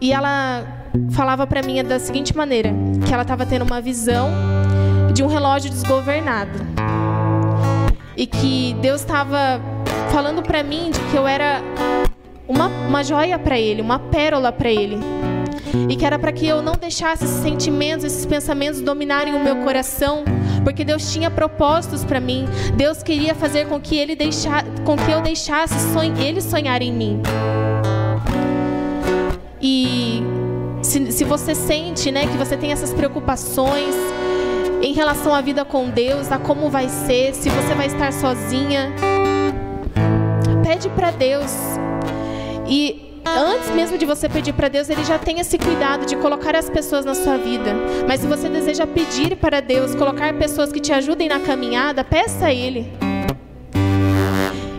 E 0.00 0.12
ela 0.12 0.64
falava 1.12 1.46
para 1.46 1.62
mim 1.62 1.82
da 1.84 1.98
seguinte 1.98 2.36
maneira, 2.36 2.70
que 3.06 3.12
ela 3.12 3.22
estava 3.22 3.44
tendo 3.46 3.62
uma 3.62 3.80
visão 3.80 4.30
de 5.12 5.22
um 5.22 5.26
relógio 5.26 5.70
desgovernado. 5.70 6.58
E 8.16 8.26
que 8.26 8.74
Deus 8.80 9.00
estava 9.02 9.60
falando 10.10 10.42
para 10.42 10.62
mim 10.62 10.90
de 10.90 10.98
que 11.10 11.16
eu 11.16 11.26
era 11.26 11.60
uma, 12.48 12.68
uma 12.68 13.02
joia 13.02 13.38
para 13.38 13.58
ele, 13.58 13.82
uma 13.82 13.98
pérola 13.98 14.52
para 14.52 14.70
ele. 14.70 14.98
E 15.88 15.96
que 15.96 16.04
era 16.04 16.18
para 16.18 16.32
que 16.32 16.46
eu 16.46 16.62
não 16.62 16.74
deixasse 16.74 17.24
esses 17.24 17.42
sentimentos, 17.42 18.04
esses 18.04 18.24
pensamentos 18.24 18.80
dominarem 18.80 19.34
o 19.34 19.40
meu 19.42 19.56
coração, 19.56 20.24
porque 20.64 20.84
Deus 20.84 21.12
tinha 21.12 21.30
propósitos 21.30 22.04
para 22.04 22.20
mim. 22.20 22.46
Deus 22.74 23.02
queria 23.02 23.34
fazer 23.34 23.66
com 23.66 23.80
que 23.80 23.96
ele 23.96 24.16
deixa, 24.16 24.64
com 24.84 24.96
que 24.96 25.10
eu 25.10 25.20
deixasse 25.20 25.74
sonh 25.92 26.12
ele 26.24 26.40
sonhar 26.40 26.82
em 26.82 26.92
mim. 26.92 27.22
E 29.60 30.22
se, 30.82 31.12
se 31.12 31.24
você 31.24 31.54
sente, 31.54 32.10
né, 32.10 32.26
que 32.26 32.36
você 32.36 32.56
tem 32.56 32.72
essas 32.72 32.92
preocupações 32.92 33.94
em 34.80 34.92
relação 34.92 35.34
à 35.34 35.40
vida 35.40 35.64
com 35.64 35.88
Deus, 35.88 36.30
a 36.30 36.38
como 36.38 36.70
vai 36.70 36.88
ser, 36.88 37.34
se 37.34 37.48
você 37.48 37.74
vai 37.74 37.86
estar 37.86 38.12
sozinha, 38.12 38.92
pede 40.62 40.88
para 40.90 41.10
Deus. 41.10 41.52
E 42.68 43.20
antes 43.24 43.70
mesmo 43.70 43.98
de 43.98 44.06
você 44.06 44.28
pedir 44.28 44.52
para 44.52 44.68
Deus, 44.68 44.88
Ele 44.88 45.04
já 45.04 45.18
tem 45.18 45.40
esse 45.40 45.58
cuidado 45.58 46.06
de 46.06 46.16
colocar 46.16 46.54
as 46.54 46.70
pessoas 46.70 47.04
na 47.04 47.14
sua 47.14 47.36
vida. 47.36 47.74
Mas 48.06 48.20
se 48.20 48.26
você 48.26 48.48
deseja 48.48 48.86
pedir 48.86 49.36
para 49.36 49.60
Deus, 49.60 49.94
colocar 49.94 50.32
pessoas 50.34 50.72
que 50.72 50.80
te 50.80 50.92
ajudem 50.92 51.28
na 51.28 51.40
caminhada, 51.40 52.04
peça 52.04 52.46
a 52.46 52.52
Ele. 52.52 52.92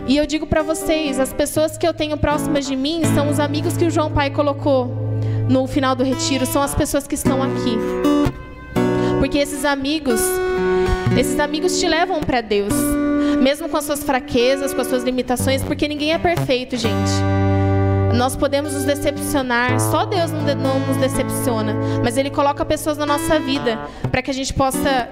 E 0.06 0.16
eu 0.16 0.26
digo 0.26 0.46
para 0.46 0.62
vocês, 0.62 1.20
as 1.20 1.32
pessoas 1.34 1.76
que 1.76 1.86
eu 1.86 1.92
tenho 1.92 2.16
próximas 2.16 2.66
de 2.66 2.74
mim 2.74 3.02
são 3.14 3.28
os 3.28 3.38
amigos 3.38 3.76
que 3.76 3.84
o 3.84 3.90
João 3.90 4.10
Pai 4.10 4.30
colocou 4.30 4.90
no 5.48 5.66
final 5.66 5.94
do 5.94 6.02
retiro, 6.02 6.46
são 6.46 6.62
as 6.62 6.74
pessoas 6.74 7.06
que 7.06 7.14
estão 7.14 7.42
aqui. 7.42 7.76
Porque 9.18 9.36
esses 9.36 9.66
amigos, 9.66 10.22
esses 11.18 11.38
amigos 11.38 11.78
te 11.78 11.86
levam 11.86 12.20
para 12.20 12.40
Deus, 12.40 12.72
mesmo 13.42 13.68
com 13.68 13.76
as 13.76 13.84
suas 13.84 14.02
fraquezas, 14.02 14.72
com 14.72 14.80
as 14.80 14.86
suas 14.86 15.04
limitações, 15.04 15.62
porque 15.62 15.86
ninguém 15.86 16.14
é 16.14 16.18
perfeito, 16.18 16.76
gente. 16.76 17.47
Nós 18.14 18.34
podemos 18.36 18.72
nos 18.72 18.84
decepcionar, 18.84 19.78
só 19.78 20.04
Deus 20.04 20.30
não, 20.30 20.42
não 20.54 20.80
nos 20.80 20.96
decepciona, 20.96 21.74
mas 22.02 22.16
Ele 22.16 22.30
coloca 22.30 22.64
pessoas 22.64 22.96
na 22.98 23.06
nossa 23.06 23.38
vida 23.38 23.78
para 24.10 24.22
que 24.22 24.30
a 24.30 24.34
gente 24.34 24.52
possa 24.52 25.08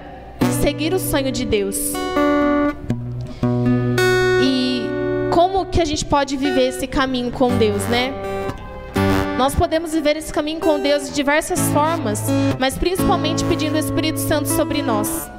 seguir 0.61 0.93
o 0.93 0.99
sonho 0.99 1.31
de 1.31 1.45
Deus. 1.45 1.77
E 4.41 4.81
como 5.31 5.65
que 5.65 5.81
a 5.81 5.85
gente 5.85 6.05
pode 6.05 6.35
viver 6.35 6.69
esse 6.69 6.87
caminho 6.87 7.31
com 7.31 7.55
Deus, 7.57 7.83
né? 7.83 8.13
Nós 9.37 9.53
podemos 9.53 9.93
viver 9.93 10.17
esse 10.17 10.33
caminho 10.33 10.59
com 10.59 10.79
Deus 10.79 11.09
de 11.09 11.13
diversas 11.13 11.59
formas, 11.69 12.25
mas 12.59 12.75
principalmente 12.75 13.43
pedindo 13.45 13.75
o 13.75 13.77
Espírito 13.77 14.19
Santo 14.19 14.49
sobre 14.49 14.81
nós. 14.81 15.36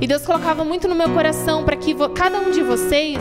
E 0.00 0.06
Deus 0.06 0.24
colocava 0.24 0.64
muito 0.64 0.86
no 0.86 0.94
meu 0.94 1.10
coração 1.10 1.64
para 1.64 1.76
que 1.76 1.94
cada 2.14 2.38
um 2.38 2.50
de 2.52 2.62
vocês, 2.62 3.18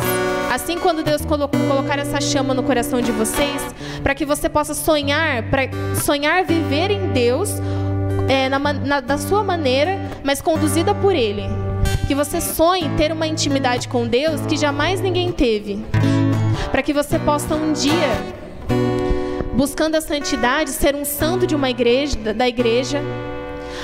assim 0.53 0.78
quando 0.78 1.03
Deus 1.03 1.25
colo 1.25 1.47
colocar 1.47 1.97
essa 1.97 2.21
chama 2.21 2.53
no 2.53 2.61
coração 2.63 3.01
de 3.01 3.11
vocês, 3.11 3.61
para 4.03 4.13
que 4.13 4.25
você 4.25 4.47
possa 4.47 4.73
sonhar, 4.73 5.43
para 5.49 5.63
sonhar 6.03 6.43
viver 6.45 6.91
em 6.91 7.07
Deus 7.13 7.49
é, 8.30 8.47
na, 8.47 8.59
na- 8.59 8.99
da 8.99 9.17
sua 9.17 9.43
maneira, 9.43 9.97
mas 10.23 10.39
conduzida 10.41 10.93
por 10.93 11.15
Ele. 11.15 11.43
Que 12.07 12.13
você 12.13 12.39
sonhe 12.39 12.88
ter 12.95 13.11
uma 13.11 13.25
intimidade 13.28 13.88
com 13.88 14.05
Deus 14.07 14.41
que 14.41 14.55
jamais 14.55 15.01
ninguém 15.01 15.32
teve. 15.32 15.84
Para 16.71 16.82
que 16.84 16.93
você 16.93 17.17
possa 17.17 17.55
um 17.55 17.73
dia, 17.73 18.11
buscando 19.53 19.95
a 19.95 20.01
santidade, 20.01 20.69
ser 20.69 20.95
um 20.95 21.03
santo 21.03 21.47
de 21.47 21.55
uma 21.55 21.69
igreja, 21.69 22.15
da 22.34 22.47
igreja, 22.47 23.01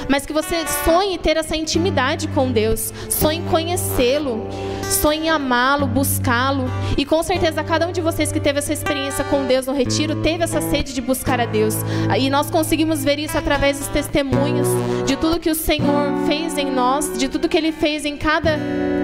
mas 0.09 0.25
que 0.25 0.33
você 0.33 0.65
sonhe 0.85 1.17
ter 1.17 1.37
essa 1.37 1.55
intimidade 1.55 2.27
com 2.29 2.51
Deus, 2.51 2.93
sonhe 3.09 3.41
conhecê-lo, 3.49 4.47
sonhe 4.83 5.29
amá-lo, 5.29 5.87
buscá-lo. 5.87 6.65
E 6.97 7.05
com 7.05 7.21
certeza 7.23 7.63
cada 7.63 7.87
um 7.87 7.91
de 7.91 8.01
vocês 8.01 8.31
que 8.31 8.39
teve 8.39 8.59
essa 8.59 8.73
experiência 8.73 9.23
com 9.25 9.45
Deus 9.45 9.65
no 9.65 9.73
retiro 9.73 10.17
teve 10.17 10.43
essa 10.43 10.61
sede 10.61 10.93
de 10.93 11.01
buscar 11.01 11.39
a 11.39 11.45
Deus. 11.45 11.75
E 12.17 12.29
nós 12.29 12.49
conseguimos 12.49 13.03
ver 13.03 13.19
isso 13.19 13.37
através 13.37 13.79
dos 13.79 13.87
testemunhos 13.87 14.67
de 15.05 15.15
tudo 15.15 15.39
que 15.39 15.49
o 15.49 15.55
Senhor 15.55 16.25
fez 16.27 16.57
em 16.57 16.71
nós, 16.71 17.17
de 17.17 17.27
tudo 17.27 17.49
que 17.49 17.57
ele 17.57 17.71
fez 17.71 18.05
em 18.05 18.17
cada 18.17 18.57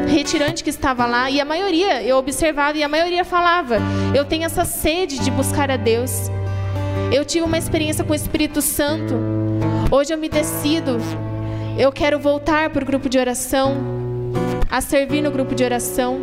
retirante 0.07 0.63
que 0.63 0.69
estava 0.69 1.05
lá. 1.05 1.29
E 1.29 1.39
a 1.39 1.45
maioria, 1.45 2.03
eu 2.03 2.17
observava 2.17 2.77
e 2.77 2.83
a 2.83 2.89
maioria 2.89 3.23
falava: 3.23 3.77
"Eu 4.13 4.25
tenho 4.25 4.43
essa 4.43 4.65
sede 4.65 5.19
de 5.19 5.31
buscar 5.31 5.69
a 5.71 5.77
Deus". 5.77 6.29
Eu 7.11 7.25
tive 7.25 7.43
uma 7.43 7.57
experiência 7.57 8.03
com 8.03 8.11
o 8.11 8.15
Espírito 8.15 8.61
Santo. 8.61 9.38
Hoje 9.91 10.13
eu 10.13 10.19
me 10.19 10.29
decido. 10.29 10.97
Eu 11.75 11.91
quero 11.91 12.19
voltar 12.19 12.69
para 12.69 12.83
o 12.83 12.85
grupo 12.85 13.09
de 13.09 13.17
oração, 13.17 13.75
a 14.69 14.81
servir 14.81 15.21
no 15.21 15.31
grupo 15.31 15.55
de 15.55 15.63
oração. 15.63 16.19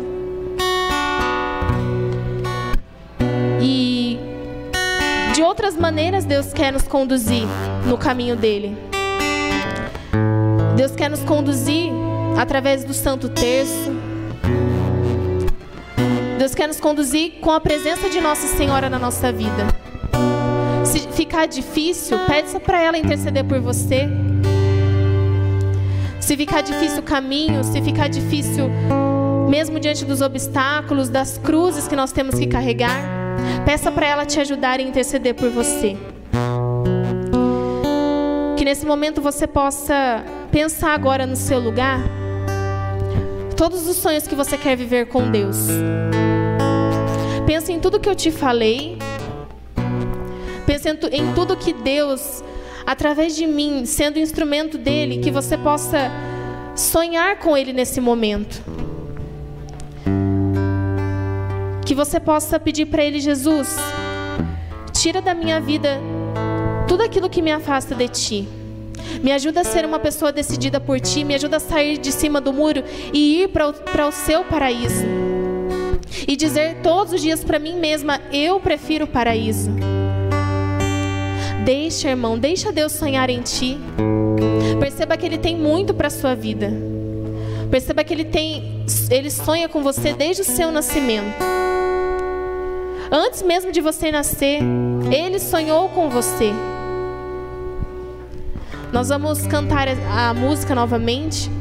E 3.61 4.17
de 5.33 5.43
outras 5.43 5.75
maneiras 5.75 6.23
Deus 6.23 6.53
quer 6.53 6.71
nos 6.71 6.83
conduzir 6.83 7.43
no 7.85 7.97
caminho 7.97 8.37
dele. 8.37 8.77
Deus 10.77 10.95
quer 10.95 11.09
nos 11.09 11.23
conduzir 11.23 11.91
através 12.39 12.85
do 12.85 12.93
Santo 12.93 13.27
Terço. 13.27 13.91
Deus 16.39 16.55
quer 16.55 16.67
nos 16.67 16.79
conduzir 16.79 17.41
com 17.41 17.51
a 17.51 17.59
presença 17.59 18.09
de 18.09 18.21
Nossa 18.21 18.47
Senhora 18.47 18.89
na 18.89 18.97
nossa 18.97 19.29
vida. 19.29 19.86
Ficar 21.17 21.47
difícil, 21.47 22.15
peça 22.27 22.59
para 22.59 22.79
ela 22.79 22.95
interceder 22.95 23.43
por 23.43 23.59
você. 23.59 24.07
Se 26.21 26.37
ficar 26.37 26.61
difícil 26.61 26.99
o 26.99 27.01
caminho, 27.01 27.63
se 27.63 27.81
ficar 27.81 28.07
difícil 28.07 28.69
mesmo 29.49 29.79
diante 29.79 30.05
dos 30.05 30.21
obstáculos, 30.21 31.09
das 31.09 31.39
cruzes 31.39 31.87
que 31.87 31.95
nós 31.95 32.11
temos 32.11 32.35
que 32.35 32.45
carregar, 32.45 33.01
peça 33.65 33.91
para 33.91 34.05
ela 34.05 34.25
te 34.27 34.39
ajudar 34.39 34.79
e 34.79 34.83
interceder 34.83 35.33
por 35.33 35.49
você. 35.49 35.97
Que 38.55 38.63
nesse 38.63 38.85
momento 38.85 39.19
você 39.19 39.47
possa 39.47 40.23
pensar 40.51 40.93
agora 40.93 41.25
no 41.25 41.35
seu 41.35 41.57
lugar 41.57 41.99
todos 43.55 43.87
os 43.87 43.97
sonhos 43.97 44.27
que 44.27 44.35
você 44.35 44.55
quer 44.55 44.77
viver 44.77 45.07
com 45.07 45.31
Deus. 45.31 45.65
Pense 47.47 47.73
em 47.73 47.79
tudo 47.79 47.99
que 47.99 48.07
eu 48.07 48.13
te 48.13 48.29
falei. 48.29 48.99
Pense 50.67 50.87
em, 50.87 50.95
tu- 50.95 51.07
em 51.11 51.33
tudo 51.33 51.55
que 51.57 51.73
Deus, 51.73 52.43
através 52.85 53.35
de 53.35 53.47
mim, 53.47 53.85
sendo 53.85 54.19
instrumento 54.19 54.77
dele, 54.77 55.17
que 55.17 55.31
você 55.31 55.57
possa 55.57 56.11
sonhar 56.75 57.39
com 57.39 57.57
ele 57.57 57.73
nesse 57.73 57.99
momento. 57.99 58.61
Que 61.85 61.95
você 61.95 62.19
possa 62.19 62.59
pedir 62.59 62.85
para 62.87 63.03
ele, 63.03 63.19
Jesus, 63.21 63.75
tira 64.91 65.21
da 65.21 65.33
minha 65.33 65.59
vida 65.61 65.99
tudo 66.87 67.01
aquilo 67.03 67.29
que 67.29 67.41
me 67.41 67.51
afasta 67.51 67.95
de 67.95 68.07
ti. 68.09 68.47
Me 69.23 69.31
ajuda 69.31 69.61
a 69.61 69.63
ser 69.63 69.85
uma 69.85 69.97
pessoa 69.99 70.31
decidida 70.33 70.79
por 70.81 70.99
ti, 70.99 71.23
me 71.23 71.33
ajuda 71.33 71.57
a 71.57 71.61
sair 71.61 71.97
de 71.97 72.11
cima 72.11 72.41
do 72.41 72.51
muro 72.51 72.83
e 73.13 73.41
ir 73.43 73.47
para 73.49 73.69
o, 73.69 73.73
para 73.73 74.05
o 74.05 74.11
seu 74.11 74.43
paraíso. 74.43 75.05
E 76.27 76.35
dizer 76.35 76.81
todos 76.83 77.13
os 77.13 77.21
dias 77.21 77.41
para 77.43 77.57
mim 77.57 77.77
mesma: 77.79 78.19
eu 78.33 78.59
prefiro 78.59 79.05
o 79.05 79.07
paraíso. 79.07 79.71
Deixa, 81.67 82.11
irmão, 82.11 82.39
deixa 82.39 82.71
Deus 82.71 82.93
sonhar 82.93 83.29
em 83.29 83.41
ti. 83.41 83.77
Perceba 84.79 85.17
que 85.17 85.25
Ele 85.25 85.37
tem 85.37 85.57
muito 85.57 85.93
para 85.93 86.09
sua 86.09 86.33
vida. 86.33 86.71
Perceba 87.69 88.05
que 88.05 88.13
Ele 88.13 88.23
tem, 88.23 88.85
Ele 89.11 89.29
sonha 89.29 89.67
com 89.67 89.83
você 89.83 90.13
desde 90.13 90.43
o 90.43 90.45
seu 90.45 90.71
nascimento. 90.71 91.43
Antes 93.11 93.43
mesmo 93.43 93.73
de 93.73 93.81
você 93.81 94.09
nascer, 94.13 94.61
Ele 95.11 95.39
sonhou 95.39 95.89
com 95.89 96.09
você. 96.09 96.53
Nós 98.93 99.09
vamos 99.09 99.45
cantar 99.45 99.89
a 99.89 100.33
música 100.33 100.73
novamente 100.73 101.51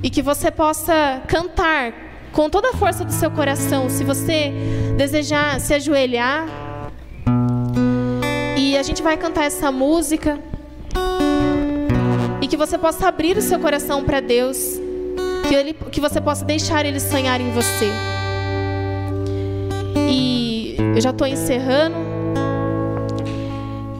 e 0.00 0.08
que 0.08 0.22
você 0.22 0.48
possa 0.48 1.22
cantar 1.26 1.92
com 2.30 2.48
toda 2.48 2.70
a 2.70 2.74
força 2.74 3.04
do 3.04 3.10
seu 3.10 3.32
coração. 3.32 3.90
Se 3.90 4.04
você 4.04 4.52
desejar 4.96 5.58
se 5.58 5.74
ajoelhar, 5.74 6.65
e 8.76 8.78
a 8.78 8.82
gente 8.82 9.02
vai 9.02 9.16
cantar 9.16 9.44
essa 9.44 9.72
música 9.72 10.38
e 12.42 12.46
que 12.46 12.58
você 12.58 12.76
possa 12.76 13.08
abrir 13.08 13.34
o 13.38 13.40
seu 13.40 13.58
coração 13.58 14.04
para 14.04 14.20
Deus, 14.20 14.78
que, 15.48 15.54
ele, 15.54 15.72
que 15.90 15.98
você 15.98 16.20
possa 16.20 16.44
deixar 16.44 16.84
Ele 16.84 17.00
sonhar 17.00 17.40
em 17.40 17.50
você. 17.52 17.90
E 20.10 20.76
eu 20.94 21.00
já 21.00 21.08
estou 21.08 21.26
encerrando. 21.26 21.96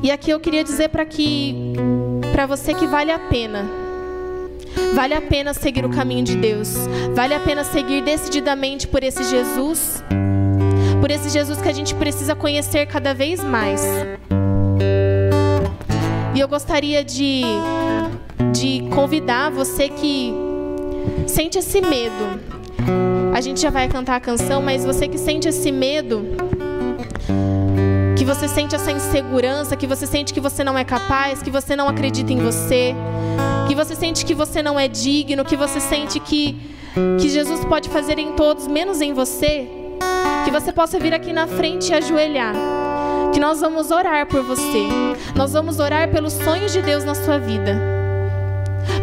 E 0.02 0.10
aqui 0.10 0.30
eu 0.30 0.38
queria 0.38 0.62
dizer 0.62 0.90
para 0.90 1.06
que 1.06 1.72
para 2.30 2.44
você 2.44 2.74
que 2.74 2.86
vale 2.86 3.10
a 3.10 3.18
pena. 3.18 3.64
Vale 4.94 5.14
a 5.14 5.22
pena 5.22 5.54
seguir 5.54 5.86
o 5.86 5.88
caminho 5.88 6.22
de 6.22 6.36
Deus. 6.36 6.74
Vale 7.14 7.32
a 7.32 7.40
pena 7.40 7.64
seguir 7.64 8.02
decididamente 8.02 8.86
por 8.86 9.02
esse 9.02 9.24
Jesus. 9.24 10.04
Por 11.00 11.10
esse 11.10 11.30
Jesus 11.30 11.62
que 11.62 11.68
a 11.68 11.72
gente 11.72 11.94
precisa 11.94 12.34
conhecer 12.34 12.84
cada 12.84 13.14
vez 13.14 13.42
mais. 13.42 13.80
E 16.36 16.40
eu 16.40 16.46
gostaria 16.46 17.02
de, 17.02 17.44
de 18.52 18.86
convidar 18.94 19.50
você 19.50 19.88
que 19.88 20.34
sente 21.26 21.56
esse 21.56 21.80
medo. 21.80 22.38
A 23.34 23.40
gente 23.40 23.58
já 23.58 23.70
vai 23.70 23.88
cantar 23.88 24.16
a 24.16 24.20
canção, 24.20 24.60
mas 24.60 24.84
você 24.84 25.08
que 25.08 25.16
sente 25.16 25.48
esse 25.48 25.72
medo, 25.72 26.26
que 28.18 28.22
você 28.22 28.46
sente 28.46 28.74
essa 28.74 28.92
insegurança, 28.92 29.76
que 29.76 29.86
você 29.86 30.06
sente 30.06 30.34
que 30.34 30.40
você 30.40 30.62
não 30.62 30.76
é 30.76 30.84
capaz, 30.84 31.42
que 31.42 31.50
você 31.50 31.74
não 31.74 31.88
acredita 31.88 32.30
em 32.30 32.38
você, 32.38 32.94
que 33.66 33.74
você 33.74 33.94
sente 33.94 34.22
que 34.22 34.34
você 34.34 34.62
não 34.62 34.78
é 34.78 34.88
digno, 34.88 35.42
que 35.42 35.56
você 35.56 35.80
sente 35.80 36.20
que, 36.20 36.54
que 37.18 37.30
Jesus 37.30 37.64
pode 37.64 37.88
fazer 37.88 38.18
em 38.18 38.32
todos, 38.32 38.66
menos 38.66 39.00
em 39.00 39.14
você, 39.14 39.66
que 40.44 40.50
você 40.50 40.70
possa 40.70 40.98
vir 40.98 41.14
aqui 41.14 41.32
na 41.32 41.46
frente 41.46 41.92
e 41.92 41.94
ajoelhar. 41.94 42.85
Que 43.36 43.40
nós 43.40 43.60
vamos 43.60 43.90
orar 43.90 44.24
por 44.24 44.42
você. 44.42 44.88
Nós 45.34 45.52
vamos 45.52 45.78
orar 45.78 46.10
pelos 46.10 46.32
sonhos 46.32 46.72
de 46.72 46.80
Deus 46.80 47.04
na 47.04 47.14
sua 47.14 47.38
vida. 47.38 47.78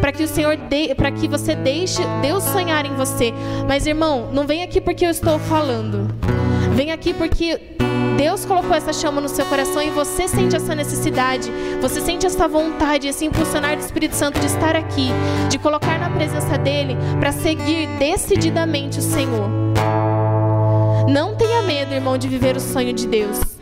Para 0.01 0.11
que 0.11 0.23
o 0.23 0.27
Senhor 0.27 0.57
de, 0.57 0.95
para 0.95 1.11
que 1.11 1.27
você 1.27 1.53
deixe 1.53 2.01
Deus 2.19 2.43
sonhar 2.45 2.83
em 2.83 2.95
você. 2.95 3.31
Mas 3.67 3.85
irmão, 3.85 4.29
não 4.33 4.47
vem 4.47 4.63
aqui 4.63 4.81
porque 4.81 5.05
eu 5.05 5.11
estou 5.11 5.37
falando. 5.37 6.07
Vem 6.73 6.91
aqui 6.91 7.13
porque 7.13 7.75
Deus 8.17 8.43
colocou 8.43 8.73
essa 8.75 8.91
chama 8.91 9.21
no 9.21 9.29
seu 9.29 9.45
coração 9.45 9.83
e 9.83 9.91
você 9.91 10.27
sente 10.27 10.55
essa 10.55 10.73
necessidade, 10.73 11.51
você 11.79 12.01
sente 12.01 12.25
essa 12.25 12.47
vontade, 12.47 13.07
esse 13.07 13.25
impulsionar 13.25 13.77
do 13.77 13.83
Espírito 13.83 14.15
Santo 14.15 14.39
de 14.39 14.47
estar 14.47 14.75
aqui, 14.75 15.09
de 15.47 15.59
colocar 15.59 15.99
na 15.99 16.09
presença 16.09 16.57
dele 16.57 16.97
para 17.19 17.31
seguir 17.31 17.87
decididamente 17.99 18.97
o 18.97 19.03
Senhor. 19.03 19.47
Não 21.07 21.35
tenha 21.35 21.61
medo, 21.61 21.93
irmão, 21.93 22.17
de 22.17 22.27
viver 22.27 22.57
o 22.57 22.59
sonho 22.59 22.93
de 22.93 23.05
Deus. 23.05 23.52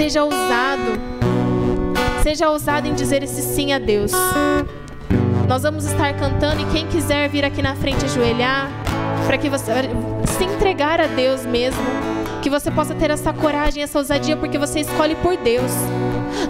Seja 0.00 0.24
ousado. 0.24 0.98
Seja 2.22 2.48
ousado 2.48 2.88
em 2.88 2.94
dizer 2.94 3.22
esse 3.22 3.42
sim 3.42 3.74
a 3.74 3.78
Deus. 3.78 4.12
Nós 5.46 5.62
vamos 5.62 5.84
estar 5.84 6.14
cantando 6.14 6.62
e 6.62 6.64
quem 6.72 6.86
quiser 6.86 7.28
vir 7.28 7.44
aqui 7.44 7.60
na 7.60 7.76
frente 7.76 8.06
ajoelhar, 8.06 8.70
para 9.26 9.36
que 9.36 9.50
você 9.50 9.70
se 10.38 10.44
entregar 10.44 11.02
a 11.02 11.06
Deus 11.06 11.44
mesmo, 11.44 11.82
que 12.40 12.48
você 12.48 12.70
possa 12.70 12.94
ter 12.94 13.10
essa 13.10 13.30
coragem, 13.30 13.82
essa 13.82 13.98
ousadia, 13.98 14.38
porque 14.38 14.56
você 14.56 14.80
escolhe 14.80 15.16
por 15.16 15.36
Deus. 15.36 15.70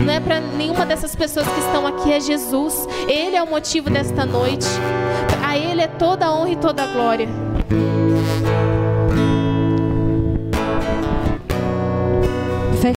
Não 0.01 0.13
é 0.13 0.21
para 0.21 0.39
nenhuma 0.39 0.87
dessas 0.87 1.17
pessoas 1.17 1.49
que 1.49 1.59
estão 1.59 1.89
aqui, 1.89 2.13
é 2.13 2.21
Jesus. 2.21 2.87
Ele 3.09 3.35
é 3.35 3.43
o 3.43 3.51
motivo 3.51 3.91
desta 3.91 4.25
noite. 4.25 4.69
A 5.45 5.59
Ele 5.59 5.83
é 5.83 5.89
toda 5.89 6.27
a 6.27 6.33
honra 6.33 6.51
e 6.51 6.57
toda 6.57 6.85
a 6.85 6.87
glória. 6.87 7.29